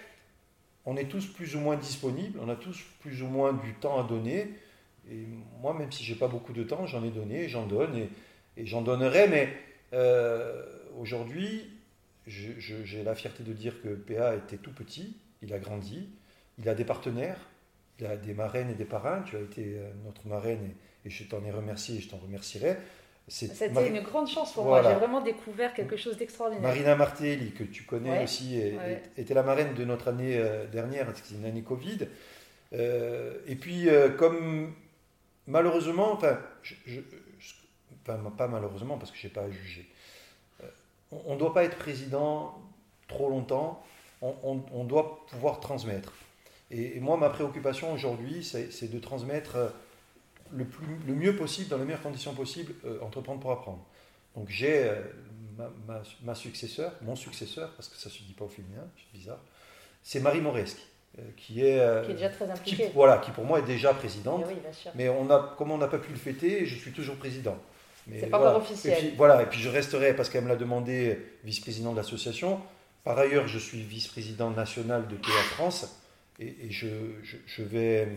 on 0.85 0.97
est 0.97 1.05
tous 1.05 1.25
plus 1.25 1.55
ou 1.55 1.59
moins 1.59 1.77
disponibles, 1.77 2.39
on 2.41 2.49
a 2.49 2.55
tous 2.55 2.83
plus 2.99 3.23
ou 3.23 3.27
moins 3.27 3.53
du 3.53 3.73
temps 3.73 3.99
à 3.99 4.07
donner. 4.07 4.51
Et 5.09 5.25
moi, 5.61 5.73
même 5.73 5.91
si 5.91 6.03
j'ai 6.03 6.15
pas 6.15 6.27
beaucoup 6.27 6.53
de 6.53 6.63
temps, 6.63 6.85
j'en 6.85 7.03
ai 7.03 7.09
donné, 7.09 7.47
j'en 7.47 7.65
donne 7.65 7.95
et, 7.95 8.09
et 8.57 8.65
j'en 8.65 8.81
donnerai. 8.81 9.27
Mais 9.29 9.49
aujourd'hui, 10.99 11.74
j'ai 12.27 13.03
la 13.03 13.15
fierté 13.15 13.43
de 13.43 13.53
dire 13.53 13.81
que 13.81 13.89
PA 13.89 14.35
était 14.35 14.57
tout 14.57 14.73
petit, 14.73 15.17
il 15.41 15.53
a 15.53 15.59
grandi, 15.59 16.09
il 16.57 16.67
a 16.69 16.75
des 16.75 16.85
partenaires, 16.85 17.37
il 17.99 18.05
a 18.05 18.17
des 18.17 18.33
marraines 18.33 18.69
et 18.69 18.73
des 18.73 18.85
parrains. 18.85 19.21
Tu 19.23 19.35
as 19.35 19.41
été 19.41 19.75
euh, 19.77 19.91
notre 20.03 20.27
marraine 20.27 20.71
et, 21.05 21.09
je 21.09 21.23
t'en 21.23 21.43
ai 21.45 21.51
remercié 21.51 21.97
et 21.97 22.01
je 22.01 22.09
t'en 22.09 22.17
remercierai. 22.17 22.77
C'était 23.27 23.87
une 23.87 24.01
grande 24.01 24.27
chance 24.27 24.53
pour 24.53 24.65
moi, 24.65 24.83
j'ai 24.83 24.93
vraiment 24.93 25.21
découvert 25.21 25.73
quelque 25.73 25.97
chose 25.97 26.15
d'extraordinaire. 26.17 26.61
Marina 26.61 26.95
Martelli, 26.95 27.53
que 27.53 27.63
tu 27.63 27.83
connais 27.83 28.23
aussi, 28.23 28.61
était 29.17 29.33
la 29.33 29.41
marraine 29.41 29.73
de 29.73 29.83
notre 29.83 30.09
année 30.09 30.37
euh, 30.37 30.67
dernière, 30.67 31.07
c'était 31.15 31.35
une 31.35 31.45
année 31.45 31.63
Covid. 31.63 32.07
Euh, 32.73 33.39
et 33.47 33.55
puis, 33.55 33.87
comme 34.17 34.73
malheureusement, 35.47 36.13
enfin, 36.13 36.37
pas 38.05 38.47
malheureusement 38.47 38.97
parce 38.97 39.11
que 39.11 39.17
je 39.17 39.27
n'ai 39.27 39.33
pas 39.33 39.41
à 39.41 39.49
juger, 39.49 39.87
on 41.25 41.35
ne 41.35 41.39
doit 41.39 41.53
pas 41.53 41.63
être 41.63 41.77
président 41.77 42.55
trop 43.07 43.29
longtemps, 43.29 43.83
on, 44.21 44.83
doit 44.85 45.25
pouvoir 45.29 45.59
transmettre. 45.59 46.13
Et, 46.71 46.99
moi, 46.99 47.17
ma 47.17 47.29
préoccupation 47.29 47.93
aujourd'hui, 47.93 48.43
c'est 48.43 48.91
de 48.91 48.99
transmettre 48.99 49.55
euh, 49.55 49.69
le, 50.51 50.65
plus, 50.65 50.97
le 51.05 51.13
mieux 51.13 51.35
possible, 51.35 51.69
dans 51.69 51.77
les 51.77 51.85
meilleures 51.85 52.01
conditions 52.01 52.33
possibles, 52.33 52.73
euh, 52.85 52.99
entreprendre 53.01 53.39
pour 53.39 53.51
apprendre. 53.51 53.85
Donc 54.35 54.49
j'ai 54.49 54.89
euh, 54.89 55.01
ma, 56.23 56.35
successeur, 56.35 56.91
mon 57.01 57.15
successeur, 57.15 57.71
parce 57.75 57.87
que 57.87 57.95
ça 57.97 58.09
ne 58.09 58.13
se 58.13 58.23
dit 58.23 58.33
pas 58.33 58.45
au 58.45 58.49
féminin, 58.49 58.83
c'est 58.97 59.17
bizarre, 59.17 59.39
c'est 60.03 60.19
Marie 60.19 60.41
Moresque. 60.41 60.79
Qui 61.37 61.61
est, 61.61 62.03
qui 62.03 62.11
est, 62.11 62.15
déjà 62.15 62.27
très 62.27 62.51
impliquée. 62.51 62.91
voilà, 62.93 63.19
qui 63.19 63.31
pour 63.31 63.45
moi 63.45 63.59
est 63.59 63.65
déjà 63.65 63.93
présidente. 63.93 64.43
Oui, 64.45 64.55
mais 64.95 65.07
on 65.07 65.29
a, 65.29 65.55
comme 65.57 65.71
on 65.71 65.77
n'a 65.77 65.87
pas 65.87 65.97
pu 65.97 66.11
le 66.11 66.17
fêter, 66.17 66.65
je 66.65 66.75
suis 66.75 66.91
toujours 66.91 67.15
président. 67.15 67.57
C'est 68.11 68.27
pas 68.27 68.39
encore 68.39 68.61
officiel. 68.61 68.93
Et 68.93 69.07
puis, 69.07 69.13
voilà, 69.17 69.41
et 69.41 69.45
puis 69.47 69.59
je 69.59 69.69
resterai, 69.69 70.15
parce 70.15 70.29
qu'elle 70.29 70.43
me 70.43 70.49
l'a 70.49 70.55
demandé, 70.55 71.17
vice-président 71.43 71.91
de 71.91 71.97
l'association. 71.97 72.59
Par 73.03 73.17
ailleurs, 73.17 73.47
je 73.47 73.59
suis 73.59 73.81
vice-président 73.81 74.51
national 74.51 75.07
de 75.07 75.15
PA 75.15 75.31
France, 75.53 76.01
et, 76.39 76.53
je, 76.69 76.87
je, 77.45 77.63
vais, 77.63 78.07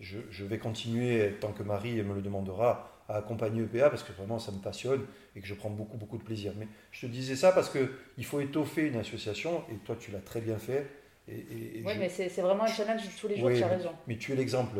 je, 0.00 0.44
vais 0.44 0.58
continuer, 0.58 1.34
tant 1.40 1.52
que 1.52 1.62
Marie 1.62 2.02
me 2.02 2.14
le 2.14 2.20
demandera, 2.20 2.90
à 3.08 3.16
accompagner 3.16 3.62
EPA, 3.62 3.90
parce 3.90 4.02
que 4.02 4.12
vraiment 4.12 4.38
ça 4.38 4.50
me 4.50 4.58
passionne 4.58 5.04
et 5.36 5.40
que 5.40 5.46
je 5.46 5.54
prends 5.54 5.70
beaucoup, 5.70 5.96
beaucoup 5.96 6.16
de 6.16 6.22
plaisir. 6.22 6.52
Mais 6.58 6.66
je 6.90 7.02
te 7.02 7.06
disais 7.06 7.36
ça 7.36 7.52
parce 7.52 7.70
qu'il 7.70 8.24
faut 8.24 8.40
étoffer 8.40 8.86
une 8.86 8.96
association, 8.96 9.62
et 9.70 9.76
toi 9.84 9.96
tu 9.98 10.10
l'as 10.10 10.20
très 10.20 10.40
bien 10.40 10.58
fait. 10.58 10.86
Et, 11.28 11.82
oui, 11.84 11.92
mais 11.98 12.08
c'est 12.08 12.28
vraiment 12.40 12.64
un 12.64 12.68
challenge 12.68 13.02
tous 13.18 13.28
les 13.28 13.38
jours, 13.38 13.50
tu 13.54 13.62
as 13.62 13.68
raison. 13.68 13.90
Mais 14.06 14.16
tu 14.16 14.32
es 14.32 14.36
l'exemple, 14.36 14.78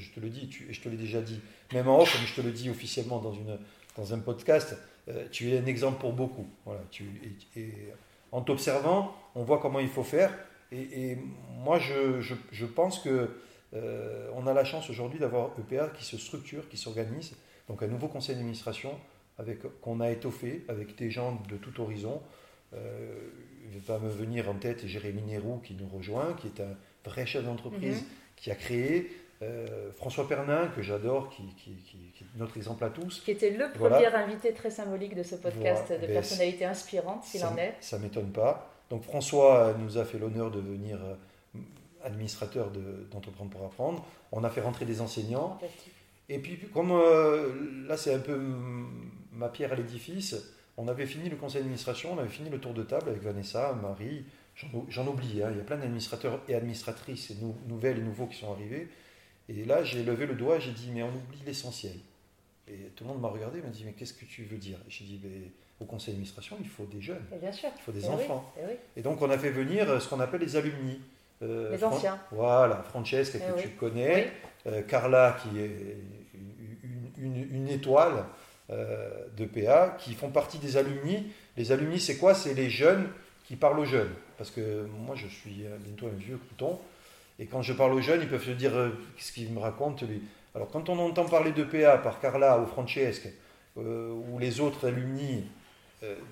je, 0.00 0.10
te 0.10 0.20
le 0.20 0.28
dis, 0.28 0.50
et 0.68 0.72
je 0.72 0.80
te 0.80 0.88
l'ai 0.88 0.96
déjà 0.96 1.20
dit, 1.20 1.40
même 1.72 1.88
en 1.88 2.00
off, 2.00 2.12
comme 2.12 2.26
je 2.26 2.34
te 2.34 2.40
le 2.40 2.52
dis 2.52 2.70
officiellement 2.70 3.20
dans 3.20 3.32
une, 3.32 3.58
dans 3.96 4.14
un 4.14 4.18
podcast, 4.18 4.76
tu 5.30 5.52
es 5.52 5.58
un 5.58 5.66
exemple 5.66 6.00
pour 6.00 6.12
beaucoup. 6.12 6.46
Voilà, 6.64 6.80
tu, 6.90 7.04
et, 7.56 7.70
en 8.32 8.40
t'observant, 8.40 9.14
on 9.34 9.44
voit 9.44 9.58
comment 9.58 9.80
il 9.80 9.88
faut 9.88 10.02
faire. 10.02 10.32
Et, 10.72 11.16
moi, 11.62 11.78
je, 11.78 12.20
je, 12.20 12.34
je, 12.50 12.66
pense 12.66 12.98
que 13.00 13.30
on 14.34 14.46
a 14.46 14.54
la 14.54 14.64
chance 14.64 14.88
aujourd'hui 14.90 15.18
d'avoir 15.18 15.50
EPA 15.58 15.88
qui 15.88 16.04
se 16.04 16.16
structure, 16.16 16.68
qui 16.68 16.76
s'organise. 16.76 17.34
Donc 17.68 17.82
un 17.82 17.86
nouveau 17.86 18.08
conseil 18.08 18.34
d'administration 18.36 18.98
avec 19.38 19.62
qu'on 19.80 20.00
a 20.00 20.10
étoffé 20.10 20.64
avec 20.68 20.96
des 20.96 21.10
gens 21.10 21.42
de 21.48 21.56
tout 21.56 21.80
horizon. 21.80 22.20
Euh, 22.74 23.30
il 23.72 23.80
va 23.80 23.98
me 23.98 24.08
venir 24.08 24.48
en 24.48 24.54
tête 24.54 24.86
Jérémy 24.86 25.22
Nérou 25.22 25.58
qui 25.58 25.74
nous 25.74 25.88
rejoint, 25.88 26.34
qui 26.34 26.48
est 26.48 26.60
un 26.60 26.76
vrai 27.04 27.26
chef 27.26 27.44
d'entreprise, 27.44 28.02
mhm. 28.02 28.08
qui 28.36 28.50
a 28.50 28.54
créé. 28.54 29.10
Euh, 29.42 29.90
François 29.92 30.28
Pernin, 30.28 30.68
que 30.68 30.82
j'adore, 30.82 31.28
qui, 31.28 31.42
est 31.42 32.24
notre 32.36 32.56
exemple 32.56 32.84
à 32.84 32.90
tous. 32.90 33.20
Qui 33.20 33.32
était 33.32 33.50
le 33.50 33.70
premier 33.72 34.06
invité 34.06 34.52
très 34.52 34.70
symbolique 34.70 35.14
de 35.14 35.22
ce 35.22 35.34
podcast 35.34 35.90
de 35.90 35.98
ben, 35.98 36.12
personnalité 36.12 36.64
inspirante, 36.64 37.24
s'il 37.24 37.44
en 37.44 37.56
est. 37.56 37.74
Ça 37.80 37.98
ne 37.98 38.04
m'étonne 38.04 38.30
pas. 38.30 38.70
Donc 38.90 39.02
François 39.02 39.74
nous 39.78 39.98
a 39.98 40.04
fait 40.04 40.18
l'honneur 40.18 40.50
de 40.50 40.60
venir 40.60 40.98
euh, 41.02 41.14
administrateur 42.04 42.70
d'Entreprendre 43.10 43.50
pour 43.50 43.64
apprendre. 43.64 44.04
On 44.30 44.44
a 44.44 44.50
fait 44.50 44.60
rentrer 44.60 44.84
des 44.84 45.00
enseignants. 45.00 45.58
Et 46.28 46.38
puis, 46.38 46.58
comme 46.72 46.92
euh, 46.92 47.86
là, 47.88 47.96
c'est 47.96 48.14
un 48.14 48.18
peu 48.20 48.40
ma 49.32 49.48
pierre 49.48 49.72
à 49.72 49.74
l'édifice, 49.76 50.36
on 50.76 50.88
avait 50.88 51.06
fini 51.06 51.28
le 51.28 51.36
conseil 51.36 51.60
d'administration, 51.60 52.12
on 52.14 52.18
avait 52.18 52.28
fini 52.28 52.50
le 52.50 52.58
tour 52.58 52.72
de 52.72 52.82
table 52.82 53.08
avec 53.10 53.22
Vanessa, 53.22 53.72
Marie, 53.80 54.24
j'en 54.88 55.06
oublie, 55.06 55.42
hein, 55.42 55.48
il 55.50 55.58
y 55.58 55.60
a 55.60 55.64
plein 55.64 55.76
d'administrateurs 55.76 56.40
et 56.48 56.54
administratrices 56.54 57.30
et 57.30 57.36
nouvelles 57.66 57.98
et 57.98 58.02
nouveaux 58.02 58.26
qui 58.26 58.36
sont 58.36 58.52
arrivés. 58.52 58.88
Et 59.48 59.64
là, 59.64 59.84
j'ai 59.84 60.02
levé 60.02 60.26
le 60.26 60.34
doigt, 60.34 60.58
j'ai 60.58 60.72
dit, 60.72 60.90
mais 60.92 61.02
on 61.02 61.08
oublie 61.08 61.42
l'essentiel. 61.44 61.94
Et 62.66 62.90
tout 62.96 63.04
le 63.04 63.10
monde 63.10 63.20
m'a 63.20 63.28
regardé, 63.28 63.60
m'a 63.60 63.68
dit, 63.68 63.84
mais 63.84 63.92
qu'est-ce 63.92 64.14
que 64.14 64.24
tu 64.24 64.44
veux 64.44 64.56
dire? 64.56 64.78
J'ai 64.88 65.04
dit, 65.04 65.20
mais 65.22 65.50
au 65.80 65.84
conseil 65.84 66.14
d'administration, 66.14 66.56
il 66.60 66.68
faut 66.68 66.86
des 66.86 67.00
jeunes, 67.00 67.24
bien 67.40 67.52
sûr. 67.52 67.68
il 67.76 67.82
faut 67.82 67.92
des 67.92 68.06
enfants. 68.08 68.52
et, 68.96 69.02
donc, 69.02 69.20
on 69.20 69.30
a 69.30 69.36
fait 69.36 69.50
venir 69.50 70.00
ce 70.00 70.08
qu'on 70.08 70.20
appelle 70.20 70.40
les 70.40 70.56
alumni. 70.56 71.00
Euh, 71.42 71.70
les 71.70 71.84
anciens. 71.84 72.18
Voilà, 72.30 72.82
Francesca, 72.88 73.38
que 73.38 73.60
tu 73.60 73.68
connais, 73.70 74.30
euh, 74.66 74.82
Carla, 74.82 75.36
qui 75.42 75.58
est 75.58 75.98
une, 77.18 77.68
étoile 77.68 78.24
euh, 78.70 79.10
de 79.36 79.44
PA, 79.44 79.96
qui 79.98 80.14
font 80.14 80.30
partie 80.30 80.58
des 80.58 80.76
alumni. 80.76 81.32
Les 81.56 81.72
alumni, 81.72 82.00
c'est 82.00 82.16
quoi? 82.16 82.34
C'est 82.34 82.54
les 82.54 82.70
jeunes 82.70 83.08
qui 83.44 83.56
parlent 83.56 83.80
aux 83.80 83.84
jeunes. 83.84 84.12
Parce 84.38 84.50
que 84.50 84.86
moi, 85.06 85.16
je 85.16 85.26
suis 85.26 85.64
bientôt 85.80 86.06
un 86.06 86.16
vieux 86.16 86.38
couton. 86.48 86.78
Et 87.38 87.46
quand 87.46 87.62
je 87.62 87.72
parle 87.72 87.92
aux 87.94 88.00
jeunes, 88.00 88.22
ils 88.22 88.28
peuvent 88.28 88.44
se 88.44 88.52
dire 88.52 88.72
qu'est-ce 89.16 89.32
qu'il 89.32 89.50
me 89.52 89.58
raconte 89.58 90.02
lui? 90.02 90.22
Alors, 90.54 90.68
quand 90.70 90.88
on 90.88 90.98
entend 91.00 91.24
parler 91.24 91.50
de 91.50 91.64
PA 91.64 91.98
par 91.98 92.20
Carla 92.20 92.60
ou 92.60 92.66
Francesca, 92.66 93.28
ou 93.76 94.38
les 94.38 94.60
autres 94.60 94.86
alumni, 94.86 95.44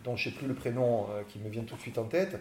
dont 0.05 0.17
je 0.17 0.29
ne 0.29 0.33
sais 0.33 0.39
plus 0.39 0.47
le 0.47 0.55
prénom 0.55 1.09
qui 1.29 1.41
me 1.41 1.49
vient 1.49 1.65
tout 1.65 1.75
de 1.75 1.81
suite 1.81 1.99
en 1.99 2.05
tête, 2.05 2.39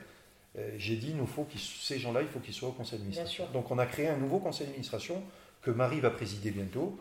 j'ai 0.78 0.96
dit, 0.96 1.16
nous 1.16 1.26
faut 1.26 1.48
ces 1.58 1.98
gens-là, 1.98 2.22
il 2.22 2.28
faut 2.28 2.40
qu'ils 2.40 2.54
soient 2.54 2.70
au 2.70 2.74
conseil 2.74 3.00
d'administration. 3.00 3.48
Donc 3.52 3.72
on 3.72 3.80
a 3.80 3.88
créé 3.88 4.10
un 4.10 4.18
nouveau 4.18 4.38
conseil 4.38 4.68
d'administration 4.68 5.24
que 5.62 5.72
Marie 5.72 6.00
va 6.00 6.10
présider 6.10 6.52
bientôt, 6.52 6.98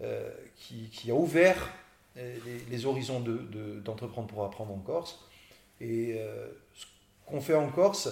euh, 0.00 0.30
qui, 0.56 1.10
a 1.10 1.14
ouvert 1.14 1.70
euh, 2.16 2.36
les, 2.70 2.86
horizons 2.86 3.20
d'entreprendre 3.20 4.28
de, 4.28 4.32
pour 4.32 4.44
apprendre 4.44 4.72
en 4.72 4.78
Corse. 4.78 5.24
Et 5.80 6.14
euh, 6.18 6.46
ce 6.74 6.86
qu'on 7.26 7.40
fait 7.40 7.54
en 7.54 7.68
Corse 7.68 8.08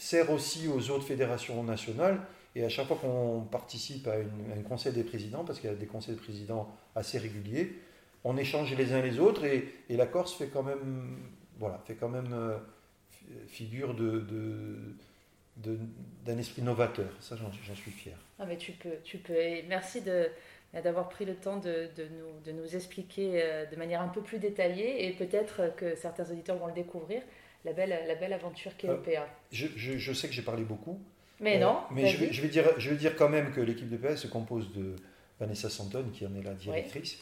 sert 0.00 0.30
aussi 0.30 0.68
aux 0.68 0.90
autres 0.90 1.04
fédérations 1.04 1.62
nationales. 1.62 2.20
Et 2.56 2.64
à 2.64 2.68
chaque 2.68 2.86
fois 2.86 2.96
qu'on 2.96 3.46
participe 3.50 4.08
à, 4.08 4.14
un 4.14 4.62
conseil 4.62 4.92
des 4.92 5.04
présidents, 5.04 5.44
parce 5.44 5.60
qu'il 5.60 5.70
y 5.70 5.72
a 5.72 5.76
des 5.76 5.86
conseils 5.86 6.14
des 6.14 6.20
présidents 6.20 6.68
assez 6.96 7.18
réguliers, 7.18 7.78
on 8.24 8.36
échange 8.36 8.74
les 8.74 8.92
uns 8.92 9.00
les 9.00 9.18
autres 9.18 9.44
et, 9.44 9.72
la 9.88 10.06
Corse 10.06 10.34
fait 10.34 10.48
quand 10.48 10.62
même, 10.62 11.16
voilà, 11.58 11.80
fait 11.86 11.94
quand 11.94 12.08
même 12.08 12.34
figure 13.46 13.94
de 13.94 14.24
d'un 15.56 16.38
esprit 16.38 16.62
novateur. 16.62 17.10
Ça, 17.20 17.36
j'en 17.36 17.74
suis 17.74 17.90
fier. 17.90 18.16
Ah, 18.38 18.46
mais 18.46 18.56
tu 18.56 18.72
peux, 18.72 18.96
tu 19.04 19.18
peux. 19.18 19.34
Merci 19.68 20.02
d'avoir 20.72 21.08
pris 21.08 21.24
le 21.24 21.34
temps 21.34 21.58
de, 21.58 21.88
de, 21.96 22.04
nous, 22.04 22.40
de, 22.44 22.52
nous, 22.52 22.76
expliquer 22.76 23.42
euh, 23.42 23.66
de 23.66 23.76
manière 23.76 24.00
un 24.00 24.08
peu 24.08 24.22
plus 24.22 24.38
détaillée 24.38 25.06
et 25.06 25.12
peut-être 25.12 25.74
que 25.76 25.94
certains 25.96 26.30
auditeurs 26.30 26.56
vont 26.56 26.68
le 26.68 26.72
découvrir, 26.72 27.22
la 27.64 27.72
belle, 27.72 28.04
la 28.06 28.14
belle 28.14 28.32
aventure 28.32 28.76
qu'est 28.76 28.88
EPA. 28.88 29.28
Je, 29.52 29.66
je, 29.76 29.98
je, 29.98 30.12
sais 30.12 30.28
que 30.28 30.34
j'ai 30.34 30.42
parlé 30.42 30.64
beaucoup. 30.64 31.00
Mais 31.40 31.58
non. 31.58 31.76
Euh, 31.76 31.92
mais 31.92 32.06
je 32.08 32.18
vais, 32.18 32.32
je 32.32 32.42
vais, 32.42 32.48
dire, 32.48 32.64
je 32.78 32.90
vais 32.90 32.96
dire 32.96 33.16
quand 33.16 33.28
même 33.28 33.52
que 33.52 33.60
l'équipe 33.60 33.88
d'EPA 33.88 34.16
se 34.16 34.26
compose 34.26 34.72
de 34.72 34.96
Vanessa 35.38 35.70
Santon, 35.70 36.04
qui 36.12 36.26
en 36.26 36.34
est 36.34 36.42
la 36.42 36.54
directrice, 36.54 37.18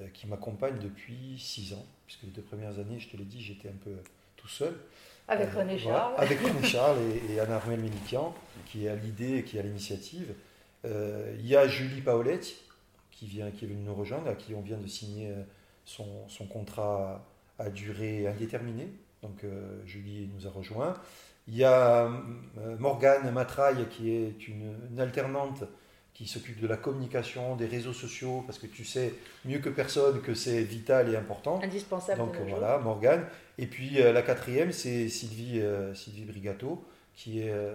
euh, 0.00 0.06
qui 0.12 0.26
m'accompagne 0.26 0.78
depuis 0.78 1.36
six 1.38 1.72
ans, 1.74 1.86
puisque 2.06 2.22
les 2.22 2.30
deux 2.30 2.42
premières 2.42 2.78
années, 2.78 2.98
je 2.98 3.08
te 3.08 3.16
l'ai 3.16 3.24
dit, 3.24 3.42
j'étais 3.42 3.68
un 3.68 3.84
peu 3.84 3.92
tout 4.36 4.48
seul. 4.48 4.74
Avec 5.28 5.54
euh, 5.54 5.60
René 5.60 5.78
Charles. 5.78 6.14
avec 6.16 6.40
René 6.40 6.62
Charles 6.66 6.98
et, 7.30 7.40
Anna 7.40 7.56
Armel 7.56 7.80
Mélikian, 7.80 8.34
qui 8.66 8.86
est 8.86 8.88
à 8.88 8.96
l'idée 8.96 9.38
et 9.38 9.44
qui 9.44 9.56
est 9.56 9.60
à 9.60 9.62
l'initiative. 9.62 10.34
Euh, 10.84 11.34
il 11.38 11.46
y 11.46 11.56
a 11.56 11.68
Julie 11.68 12.00
Paoletti, 12.00 12.56
qui, 13.10 13.26
vient, 13.26 13.50
qui 13.50 13.64
est 13.64 13.68
venue 13.68 13.82
nous 13.82 13.94
rejoindre, 13.94 14.28
à 14.28 14.34
qui 14.34 14.54
on 14.54 14.60
vient 14.60 14.78
de 14.78 14.86
signer 14.86 15.28
euh, 15.28 15.42
son, 15.84 16.28
son 16.28 16.46
contrat 16.46 17.24
à 17.58 17.70
durée 17.70 18.26
indéterminée. 18.26 18.88
Donc 19.22 19.44
Julie 19.86 20.28
nous 20.34 20.46
a 20.46 20.50
rejoint. 20.50 20.94
Il 21.48 21.56
y 21.56 21.64
a 21.64 22.10
Morgane 22.78 23.30
Matraille, 23.32 23.86
qui 23.88 24.10
est 24.10 24.48
une, 24.48 24.74
une 24.90 25.00
alternante 25.00 25.64
qui 26.14 26.26
s'occupe 26.26 26.60
de 26.60 26.66
la 26.66 26.76
communication, 26.76 27.56
des 27.56 27.66
réseaux 27.66 27.92
sociaux, 27.92 28.42
parce 28.46 28.58
que 28.58 28.66
tu 28.66 28.84
sais 28.84 29.14
mieux 29.44 29.58
que 29.58 29.70
personne 29.70 30.20
que 30.20 30.34
c'est 30.34 30.62
vital 30.62 31.08
et 31.12 31.16
important. 31.16 31.60
Indispensable. 31.62 32.18
Donc 32.18 32.36
voilà, 32.48 32.78
Morgane. 32.78 33.26
Et 33.58 33.66
puis 33.66 34.00
euh, 34.00 34.12
la 34.12 34.22
quatrième, 34.22 34.72
c'est 34.72 35.08
Sylvie, 35.08 35.60
euh, 35.60 35.94
Sylvie 35.94 36.24
Brigato, 36.24 36.84
qui, 37.14 37.48
euh, 37.48 37.74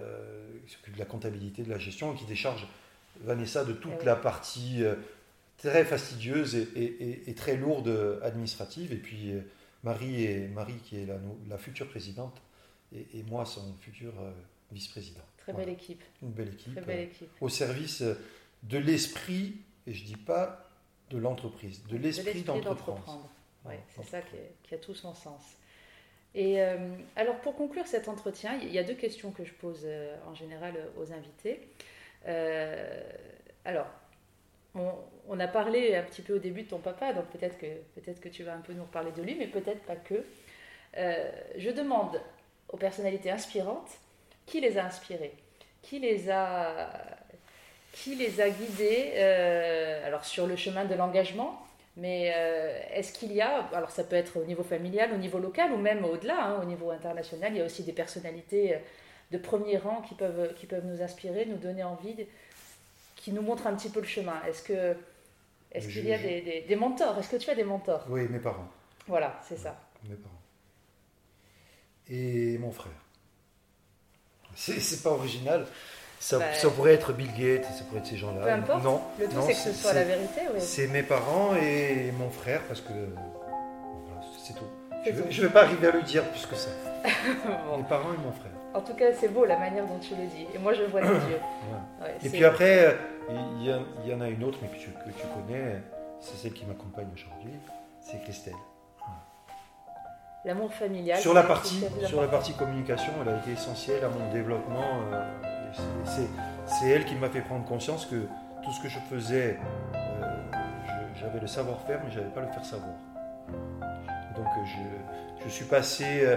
s'occupe 0.68 0.94
de 0.94 0.98
la 1.00 1.04
comptabilité, 1.04 1.62
de 1.62 1.70
la 1.70 1.78
gestion, 1.78 2.14
et 2.14 2.16
qui 2.16 2.26
décharge 2.26 2.66
Vanessa 3.24 3.64
de 3.64 3.72
toute 3.72 3.92
eh 4.02 4.04
la 4.04 4.14
partie 4.14 4.84
très 5.56 5.84
fastidieuse 5.84 6.54
et, 6.54 7.34
très 7.36 7.56
lourde 7.56 8.20
administrative. 8.22 8.92
Et 8.92 8.96
puis 8.96 9.32
Marie, 9.84 10.24
et, 10.24 10.48
Marie 10.48 10.78
qui 10.84 10.98
est 10.98 11.06
la, 11.06 11.18
la 11.48 11.58
future 11.58 11.88
présidente, 11.88 12.40
et, 12.92 13.22
moi, 13.24 13.44
son 13.44 13.74
futur 13.74 14.12
vice-président. 14.72 15.20
Très 15.36 15.52
belle 15.52 15.68
équipe. 15.68 16.02
Une 16.22 16.30
belle 16.30 16.48
équipe. 16.48 16.72
Très 16.72 16.84
belle 16.84 17.00
équipe. 17.00 17.30
au 17.40 17.48
service 17.48 18.02
de 18.62 18.78
l'esprit, 18.78 19.56
et 19.86 19.92
je 19.92 20.04
dis 20.04 20.16
pas 20.16 20.70
de 21.10 21.18
l'entreprise, 21.18 21.84
de 21.86 21.96
l'esprit 21.96 22.42
d'entreprendre. 22.42 23.28
Oui, 23.66 23.74
c'est 23.94 24.04
ça 24.04 24.22
qui, 24.22 24.36
qui, 24.62 24.74
a 24.74 24.78
tout 24.78 24.94
son 24.94 25.14
sens. 25.14 25.42
Et 26.34 26.62
euh, 26.62 26.76
alors 27.16 27.40
pour 27.40 27.54
conclure 27.54 27.86
cet 27.86 28.08
entretien, 28.08 28.58
il 28.62 28.70
y 28.70 28.78
a 28.78 28.84
deux 28.84 28.94
questions 28.94 29.30
que 29.32 29.44
je 29.44 29.52
pose 29.54 29.82
euh, 29.84 30.16
en 30.26 30.34
général 30.34 30.74
euh, 30.76 31.02
aux 31.02 31.12
invités. 31.12 31.68
alors, 33.64 33.86
on, 35.28 35.40
a 35.40 35.48
parlé 35.48 35.94
un 35.94 36.02
petit 36.02 36.22
peu 36.22 36.36
au 36.36 36.38
début 36.38 36.62
de 36.62 36.68
ton 36.68 36.78
papa, 36.78 37.12
donc 37.12 37.26
peut-être 37.26 37.58
que, 37.58 38.28
tu 38.28 38.42
vas 38.42 38.54
un 38.54 38.60
peu 38.60 38.72
nous 38.72 38.84
reparler 38.84 39.12
de 39.12 39.22
lui, 39.22 39.34
mais 39.34 39.46
peut-être 39.46 39.82
pas 39.82 39.96
que. 39.96 40.24
je 40.94 41.70
demande 41.70 42.20
aux 42.68 42.76
personnalités 42.76 43.30
inspirantes 43.30 43.90
qui 44.46 44.60
les 44.60 44.78
a 44.78 44.84
inspirés, 44.84 45.34
qui 45.82 45.98
les 45.98 46.30
a, 46.30 46.90
qui 47.92 48.14
les 48.14 48.40
a 48.40 48.48
guidés 48.48 49.18
alors 50.04 50.24
sur 50.24 50.46
le 50.46 50.56
chemin 50.56 50.84
de 50.84 50.94
l'engagement, 50.94 51.68
mais 51.98 52.32
euh, 52.36 52.80
est-ce 52.94 53.12
qu'il 53.12 53.32
y 53.32 53.40
a, 53.40 53.66
alors 53.72 53.90
ça 53.90 54.04
peut 54.04 54.14
être 54.14 54.36
au 54.38 54.44
niveau 54.44 54.62
familial, 54.62 55.10
au 55.12 55.16
niveau 55.16 55.40
local 55.40 55.72
ou 55.72 55.78
même 55.78 56.04
au-delà, 56.04 56.40
hein, 56.40 56.60
au 56.62 56.64
niveau 56.64 56.92
international, 56.92 57.52
il 57.52 57.58
y 57.58 57.60
a 57.60 57.64
aussi 57.64 57.82
des 57.82 57.92
personnalités 57.92 58.74
euh, 58.74 58.78
de 59.32 59.38
premier 59.38 59.78
rang 59.78 60.00
qui 60.02 60.14
peuvent, 60.14 60.54
qui 60.54 60.66
peuvent 60.66 60.86
nous 60.86 61.02
inspirer, 61.02 61.44
nous 61.44 61.56
donner 61.56 61.82
envie, 61.82 62.14
qui 63.18 63.32
nous 63.32 63.42
montrent 63.42 63.66
un 63.66 63.74
petit 63.74 63.90
peu 63.90 64.00
le 64.00 64.06
chemin. 64.06 64.40
Est-ce 64.46 64.62
que 64.62 64.96
est-ce 65.72 65.88
qu'il 65.88 66.06
y 66.06 66.14
a 66.14 66.18
des, 66.18 66.64
des, 66.66 66.76
mentors? 66.76 67.18
Est-ce 67.18 67.28
que 67.28 67.36
tu 67.36 67.50
as 67.50 67.54
des 67.54 67.64
mentors? 67.64 68.06
Oui, 68.08 68.26
mes 68.30 68.38
parents. 68.38 68.68
Voilà, 69.06 69.38
c'est 69.46 69.58
ça. 69.58 69.78
Mes 70.08 70.14
parents. 70.14 70.34
Et 72.08 72.56
mon 72.56 72.72
frère. 72.72 72.92
C'est 74.54 75.02
pas 75.02 75.10
original, 75.10 75.66
ça, 76.18 76.38
bah, 76.38 76.52
ça, 76.54 76.68
pourrait 76.70 76.94
être 76.94 77.12
Bill 77.12 77.28
Gates, 77.28 77.64
ça 77.64 77.84
pourrait 77.84 78.00
être 78.00 78.06
ces 78.06 78.16
gens-là. 78.16 78.42
Peu 78.42 78.50
importe. 78.50 78.82
Non, 78.82 79.02
le 79.20 79.28
tout 79.28 79.36
c'est 79.46 79.52
que 79.52 79.58
ce 79.58 79.72
soit 79.72 79.92
la 79.92 80.04
vérité. 80.04 80.40
Oui. 80.52 80.60
C'est 80.60 80.88
mes 80.88 81.04
parents 81.04 81.54
et 81.54 82.10
mon 82.12 82.30
frère 82.30 82.62
parce 82.66 82.80
que 82.80 82.92
c'est 84.44 84.54
tout. 84.54 84.64
Je 85.04 85.10
ne 85.10 85.46
vais 85.46 85.52
pas 85.52 85.62
arriver 85.62 85.88
à 85.88 85.92
le 85.92 86.02
dire 86.02 86.24
plus 86.24 86.46
que 86.46 86.54
ça. 86.54 86.70
Mes 87.04 87.82
parents 87.84 88.12
et 88.12 88.24
mon 88.24 88.32
frère. 88.32 88.52
En 88.74 88.80
tout 88.80 88.94
cas, 88.94 89.06
c'est 89.18 89.28
beau 89.28 89.44
la 89.44 89.58
manière 89.58 89.86
dont 89.86 89.98
tu 89.98 90.14
le 90.14 90.26
dis. 90.26 90.46
Et 90.54 90.58
moi, 90.58 90.72
je 90.74 90.82
vois 90.84 91.00
les 91.00 91.08
yeux. 91.08 91.40
et 92.24 92.28
puis 92.28 92.44
après, 92.44 92.96
il 93.30 93.62
y, 93.62 94.08
y, 94.08 94.14
en 94.14 94.20
a 94.20 94.28
une 94.28 94.44
autre, 94.44 94.58
mais 94.62 94.68
que 94.68 94.76
tu, 94.76 94.90
que 94.90 95.10
tu 95.10 95.26
connais, 95.34 95.82
c'est 96.20 96.36
celle 96.36 96.52
qui 96.52 96.64
m'accompagne 96.64 97.08
aujourd'hui, 97.14 97.52
c'est 98.00 98.20
Christelle. 98.22 98.54
L'amour 100.44 100.72
familial. 100.72 101.18
Sur 101.18 101.34
la, 101.34 101.42
partie, 101.42 101.84
sur 102.06 102.20
la 102.20 102.28
partie 102.28 102.52
communication, 102.54 103.12
elle 103.22 103.34
a 103.34 103.38
été 103.38 103.52
essentielle 103.52 104.04
à 104.04 104.08
mon 104.08 104.32
développement. 104.32 105.00
Euh, 105.12 105.24
c'est 106.64 106.88
elle 106.88 107.04
qui 107.04 107.14
m'a 107.16 107.28
fait 107.28 107.40
prendre 107.40 107.64
conscience 107.64 108.06
que 108.06 108.26
tout 108.62 108.72
ce 108.72 108.82
que 108.82 108.88
je 108.88 108.98
faisais, 109.10 109.58
euh, 109.94 109.98
j'avais 111.20 111.40
le 111.40 111.46
savoir-faire, 111.46 112.00
mais 112.04 112.10
je 112.10 112.18
n'avais 112.18 112.30
pas 112.30 112.40
le 112.40 112.48
faire 112.48 112.64
savoir. 112.64 112.94
Donc 114.36 114.46
je, 114.64 115.44
je 115.44 115.48
suis 115.48 115.64
passé, 115.64 116.36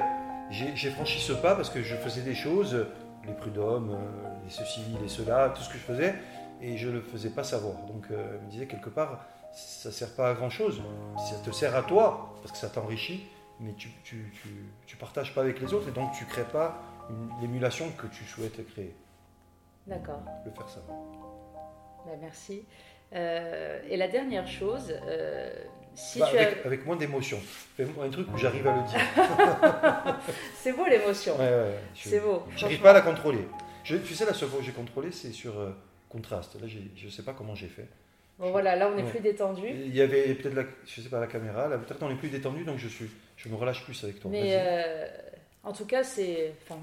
j'ai 0.50 0.90
franchi 0.92 1.20
ce 1.20 1.34
pas 1.34 1.56
parce 1.56 1.70
que 1.70 1.82
je 1.82 1.96
faisais 1.96 2.22
des 2.22 2.36
choses, 2.36 2.88
les 3.26 3.34
prud'hommes, 3.34 3.98
les 4.44 4.50
ceci, 4.50 4.82
les 5.02 5.08
cela, 5.08 5.50
tout 5.50 5.62
ce 5.62 5.70
que 5.70 5.78
je 5.78 5.84
faisais, 5.84 6.16
et 6.62 6.78
je 6.78 6.88
ne 6.88 6.94
le 6.94 7.02
faisais 7.02 7.30
pas 7.30 7.44
savoir. 7.44 7.76
Donc 7.88 8.06
je 8.10 8.16
me 8.16 8.50
disais 8.50 8.66
quelque 8.66 8.90
part, 8.90 9.26
ça 9.54 9.90
ne 9.90 9.94
sert 9.94 10.14
pas 10.16 10.30
à 10.30 10.34
grand 10.34 10.50
chose. 10.50 10.82
Ça 11.18 11.36
te 11.44 11.52
sert 11.52 11.76
à 11.76 11.84
toi, 11.84 12.34
parce 12.42 12.52
que 12.52 12.58
ça 12.58 12.70
t'enrichit, 12.70 13.28
mais 13.60 13.74
tu 13.74 13.90
ne 14.14 14.24
tu, 14.86 14.98
partages 14.98 15.34
pas 15.34 15.42
avec 15.42 15.60
les 15.60 15.74
autres, 15.74 15.90
et 15.90 15.92
donc 15.92 16.12
tu 16.14 16.24
ne 16.24 16.30
crées 16.30 16.44
pas 16.44 16.82
l'émulation 17.42 17.90
que 17.92 18.08
tu 18.08 18.24
souhaites 18.24 18.66
créer. 18.72 18.96
D'accord. 19.88 20.22
Le 20.46 20.52
faire 20.52 20.70
savoir. 20.70 20.98
Ben, 22.06 22.18
merci. 22.22 22.66
Euh, 23.14 23.82
et 23.90 23.98
la 23.98 24.08
dernière 24.08 24.48
chose, 24.48 24.94
euh, 25.06 25.52
si 25.96 26.20
bah, 26.20 26.28
tu 26.30 26.38
avec, 26.38 26.66
avec 26.66 26.86
moins 26.86 26.96
d'émotion. 26.96 27.40
Fais-moi 27.76 28.06
un 28.06 28.10
truc 28.10 28.28
où 28.34 28.38
j'arrive 28.38 28.68
à 28.68 28.76
le 28.76 28.88
dire. 28.88 30.16
c'est 30.56 30.74
beau 30.74 30.86
l'émotion. 30.86 31.38
Ouais, 31.38 31.50
ouais, 31.50 31.80
c'est 31.96 32.20
beau. 32.20 32.44
J'arrive 32.56 32.82
pas 32.82 32.92
à 32.92 32.94
la 32.94 33.02
contrôler. 33.02 33.48
Je, 33.84 33.98
tu 33.98 34.14
sais, 34.14 34.26
la 34.26 34.34
seule 34.34 34.50
fois 34.50 34.60
que 34.60 34.66
j'ai 34.66 34.72
contrôlé, 34.72 35.12
c'est 35.12 35.32
sur 35.32 35.60
euh, 35.60 35.72
contraste. 36.10 36.60
Là, 36.62 36.68
je 36.68 37.06
ne 37.06 37.12
sais 37.12 37.24
pas 37.24 37.34
comment 37.34 37.56
j'ai 37.56 37.68
fait. 37.68 37.88
Bon, 38.40 38.52
voilà, 38.52 38.76
là, 38.76 38.92
on 38.94 38.98
est 38.98 39.10
plus 39.10 39.20
détendu. 39.20 39.68
Il 39.68 39.96
y 39.96 40.02
avait 40.02 40.34
peut-être, 40.34 40.56
la, 40.56 40.64
je 40.86 41.02
sais 41.02 41.10
pas, 41.10 41.20
la 41.20 41.28
caméra. 41.28 41.68
Là, 41.68 41.78
peut-être 41.78 42.02
on 42.02 42.10
est 42.10 42.16
plus 42.16 42.30
détendu, 42.30 42.64
donc 42.64 42.78
je, 42.78 42.88
suis, 42.88 43.10
je 43.38 43.50
me 43.50 43.56
relâche 43.56 43.84
plus 43.84 44.04
avec 44.04 44.20
toi. 44.20 44.32
Mais 44.32 44.60
en 45.64 45.74
tout 45.74 45.86
cas, 45.86 46.04
c'est. 46.04 46.54
Enfin, 46.64 46.80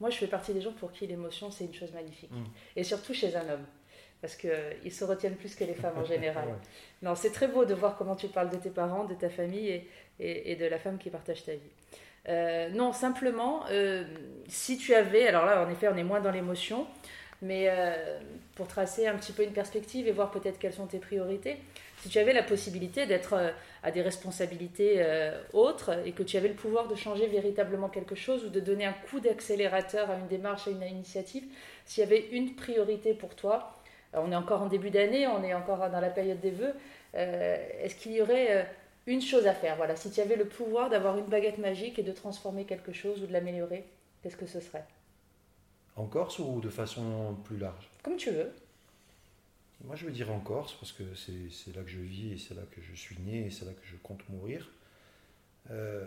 moi, 0.00 0.10
je 0.10 0.16
fais 0.16 0.26
partie 0.26 0.54
des 0.54 0.60
gens 0.60 0.72
pour 0.72 0.92
qui 0.92 1.06
l'émotion, 1.06 1.50
c'est 1.50 1.64
une 1.64 1.74
chose 1.74 1.92
magnifique. 1.92 2.30
Mm. 2.30 2.44
Et 2.76 2.84
surtout 2.84 3.12
chez 3.12 3.34
un 3.36 3.48
homme 3.48 3.64
parce 4.20 4.36
qu'ils 4.36 4.92
se 4.92 5.04
retiennent 5.04 5.36
plus 5.36 5.54
que 5.54 5.64
les 5.64 5.74
femmes 5.74 5.98
en 5.98 6.04
général. 6.14 6.48
Non, 7.02 7.14
c'est 7.14 7.30
très 7.30 7.48
beau 7.48 7.64
de 7.64 7.74
voir 7.74 7.96
comment 7.96 8.16
tu 8.16 8.28
parles 8.28 8.50
de 8.50 8.56
tes 8.56 8.70
parents, 8.70 9.04
de 9.04 9.14
ta 9.14 9.30
famille 9.30 9.82
et, 10.18 10.52
et, 10.52 10.56
de 10.56 10.66
la 10.66 10.78
femme 10.78 10.98
qui 10.98 11.10
partage 11.10 11.44
ta 11.44 11.52
vie. 11.52 11.70
Euh, 12.28 12.68
non, 12.70 12.92
simplement, 12.92 13.64
euh, 13.70 14.04
si 14.48 14.76
tu 14.76 14.94
avais, 14.94 15.26
alors 15.26 15.46
là, 15.46 15.64
en 15.64 15.70
effet, 15.70 15.88
on 15.88 15.96
est 15.96 16.04
moins 16.04 16.20
dans 16.20 16.30
l'émotion, 16.30 16.86
mais 17.42 17.68
euh, 17.70 18.18
pour 18.54 18.66
tracer 18.66 19.06
un 19.06 19.14
petit 19.16 19.32
peu 19.32 19.42
une 19.42 19.52
perspective 19.52 20.06
et 20.06 20.12
voir 20.12 20.30
peut-être 20.30 20.58
quelles 20.58 20.74
sont 20.74 20.86
tes 20.86 20.98
priorités, 20.98 21.56
si 22.02 22.10
tu 22.10 22.18
avais 22.18 22.34
la 22.34 22.42
possibilité 22.42 23.06
d'être 23.06 23.52
à 23.82 23.90
des 23.90 24.00
responsabilités 24.00 25.04
autres 25.52 25.90
et 26.06 26.12
que 26.12 26.22
tu 26.22 26.38
avais 26.38 26.48
le 26.48 26.54
pouvoir 26.54 26.88
de 26.88 26.94
changer 26.94 27.26
véritablement 27.26 27.90
quelque 27.90 28.14
chose 28.14 28.46
ou 28.46 28.48
de 28.48 28.58
donner 28.58 28.86
un 28.86 28.94
coup 29.10 29.20
d'accélérateur 29.20 30.10
à 30.10 30.16
une 30.16 30.26
démarche, 30.26 30.66
à 30.66 30.70
une 30.70 30.82
initiative, 30.82 31.44
s'il 31.84 32.02
y 32.02 32.06
avait 32.06 32.28
une 32.32 32.54
priorité 32.54 33.12
pour 33.12 33.34
toi, 33.34 33.79
on 34.14 34.32
est 34.32 34.36
encore 34.36 34.62
en 34.62 34.66
début 34.66 34.90
d'année, 34.90 35.26
on 35.26 35.42
est 35.42 35.54
encore 35.54 35.78
dans 35.90 36.00
la 36.00 36.10
période 36.10 36.40
des 36.40 36.50
vœux. 36.50 36.74
Euh, 37.14 37.56
est-ce 37.80 37.94
qu'il 37.94 38.12
y 38.12 38.20
aurait 38.20 38.56
euh, 38.56 38.64
une 39.06 39.20
chose 39.20 39.46
à 39.46 39.54
faire? 39.54 39.76
Voilà, 39.76 39.96
si 39.96 40.10
tu 40.10 40.20
avais 40.20 40.36
le 40.36 40.46
pouvoir 40.46 40.90
d'avoir 40.90 41.16
une 41.18 41.26
baguette 41.26 41.58
magique 41.58 41.98
et 41.98 42.02
de 42.02 42.12
transformer 42.12 42.64
quelque 42.64 42.92
chose 42.92 43.22
ou 43.22 43.26
de 43.26 43.32
l'améliorer, 43.32 43.84
qu'est-ce 44.22 44.36
que 44.36 44.46
ce 44.46 44.60
serait? 44.60 44.84
En 45.96 46.06
Corse 46.06 46.38
ou 46.38 46.60
de 46.60 46.70
façon 46.70 47.36
plus 47.44 47.58
large? 47.58 47.88
Comme 48.02 48.16
tu 48.16 48.30
veux. 48.30 48.50
Moi, 49.84 49.96
je 49.96 50.04
veux 50.04 50.12
dire 50.12 50.30
en 50.30 50.40
Corse 50.40 50.74
parce 50.74 50.92
que 50.92 51.02
c'est 51.14 51.74
là 51.74 51.82
que 51.82 51.88
je 51.88 52.00
vis 52.00 52.32
et 52.32 52.38
c'est 52.38 52.54
là 52.54 52.62
que 52.70 52.80
je 52.82 52.94
suis 52.94 53.16
né 53.18 53.46
et 53.46 53.50
c'est 53.50 53.64
là 53.64 53.72
que 53.72 53.86
je 53.86 53.96
compte 54.02 54.28
mourir. 54.28 54.68
Euh, 55.70 56.04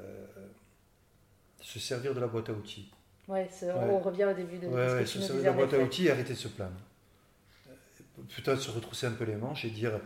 se 1.62 1.80
servir 1.80 2.14
de 2.14 2.20
la 2.20 2.28
boîte 2.28 2.49
à 2.49 2.54
outils. 2.54 2.91
Ouais, 3.28 3.47
on 3.64 3.99
revient 3.99 4.26
au 4.26 4.34
début 4.34 4.58
de, 4.58 4.68
ouais, 4.68 5.04
tu 5.06 5.08
se 5.08 5.22
servir 5.22 5.41
de 5.41 5.45
la 5.45 5.54
boîte 5.54 5.74
à 5.74 5.80
outils 5.80 6.08
et 6.08 6.12
arrêter 6.12 6.34
de 6.34 6.38
se 6.38 6.49
plaindre 6.49 6.76
peut-être 8.36 8.59
se 8.59 8.72
retrousser 8.72 9.07
un 9.07 9.11
peu 9.11 9.24
les 9.24 9.36
manches 9.36 9.66
et 9.66 9.70
dire 9.70 9.99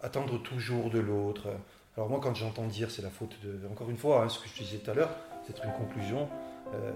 attendre 0.00 0.40
toujours 0.42 0.90
de 0.90 0.98
l'autre. 0.98 1.48
Alors 1.96 2.08
moi, 2.08 2.20
quand 2.22 2.34
j'entends 2.34 2.66
dire 2.66 2.90
c'est 2.90 3.02
la 3.02 3.10
faute 3.10 3.36
de, 3.42 3.66
encore 3.68 3.90
une 3.90 3.96
fois, 3.96 4.22
hein, 4.22 4.28
ce 4.28 4.38
que 4.38 4.48
je 4.48 4.62
disais 4.62 4.78
tout 4.78 4.90
à 4.90 4.94
l'heure, 4.94 5.10
c'est 5.46 5.64
une 5.64 5.72
conclusion, 5.72 6.28
euh, 6.74 6.92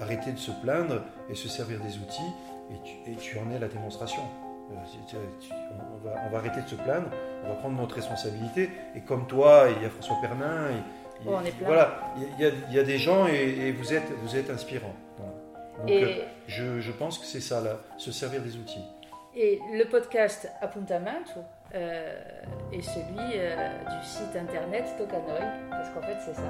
arrêter 0.00 0.32
de 0.32 0.38
se 0.38 0.50
plaindre 0.62 1.02
et 1.30 1.34
se 1.34 1.48
servir 1.48 1.80
des 1.80 1.96
outils, 1.98 2.32
et 3.06 3.16
tu, 3.16 3.38
en 3.38 3.50
es 3.50 3.58
la 3.58 3.68
démonstration. 3.68 4.22
Euh, 4.72 5.18
on, 6.04 6.30
va, 6.30 6.38
arrêter 6.38 6.62
de 6.62 6.68
se 6.68 6.74
plaindre, 6.74 7.08
on 7.44 7.48
va 7.48 7.54
prendre 7.54 7.76
notre 7.76 7.96
responsabilité, 7.96 8.70
et 8.94 9.00
comme 9.00 9.26
toi, 9.26 9.66
il 9.74 9.82
y 9.82 9.84
a 9.86 9.90
François 9.90 10.16
Pernin, 10.20 10.70
et, 10.70 11.26
oh, 11.26 11.38
voilà, 11.62 12.14
il 12.38 12.74
y, 12.74 12.78
a, 12.78 12.82
des 12.82 12.98
gens 12.98 13.26
et, 13.26 13.72
vous 13.72 13.92
êtes, 13.92 14.10
vous 14.22 14.36
êtes 14.36 14.50
inspirants. 14.50 14.94
Donc, 15.80 15.90
euh, 15.90 16.24
je, 16.46 16.80
je, 16.80 16.92
pense 16.92 17.18
que 17.18 17.26
c'est 17.26 17.40
ça, 17.40 17.60
là, 17.60 17.80
se 17.98 18.12
servir 18.12 18.42
des 18.42 18.56
outils. 18.56 18.84
Et 19.36 19.60
le 19.72 19.84
podcast 19.86 20.48
Appuntamento 20.60 21.40
euh, 21.74 22.14
est 22.72 22.82
celui 22.82 23.18
euh, 23.34 23.56
du 23.82 24.06
site 24.06 24.36
internet 24.36 24.84
Tokanoi, 24.96 25.40
parce 25.70 25.90
qu'en 25.90 26.02
fait 26.02 26.16
c'est 26.24 26.34
ça. 26.34 26.42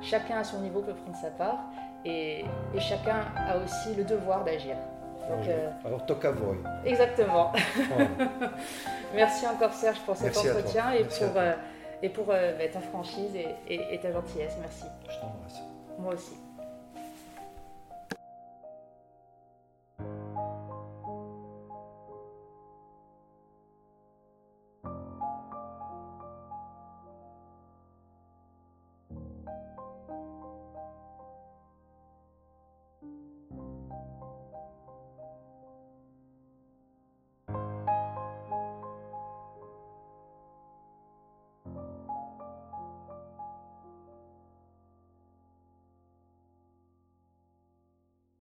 chacun 0.00 0.38
à 0.38 0.44
son 0.44 0.60
niveau 0.60 0.82
peut 0.82 0.94
prendre 0.94 1.16
sa 1.16 1.30
part 1.30 1.58
et, 2.04 2.44
chacun 2.78 3.22
a 3.36 3.56
aussi 3.58 3.94
le 3.96 4.04
devoir 4.04 4.44
d'agir. 4.44 4.76
Euh, 5.30 5.70
Alors 5.84 6.06
Tokavoy. 6.06 6.58
Exactement. 6.86 7.52
Merci 9.14 9.46
encore 9.46 9.72
Serge 9.72 9.98
pour 10.00 10.16
cet 10.16 10.36
entretien 10.36 10.92
et 10.92 11.04
pour, 11.04 11.42
et 12.02 12.08
pour 12.08 12.26
ta 12.26 12.80
franchise 12.80 13.34
et, 13.34 13.94
et 13.94 13.98
ta 13.98 14.12
gentillesse. 14.12 14.56
Merci. 14.60 14.84
Je 15.10 15.18
t'embrasse. 15.18 15.60
Moi 15.98 16.14
aussi. 16.14 16.47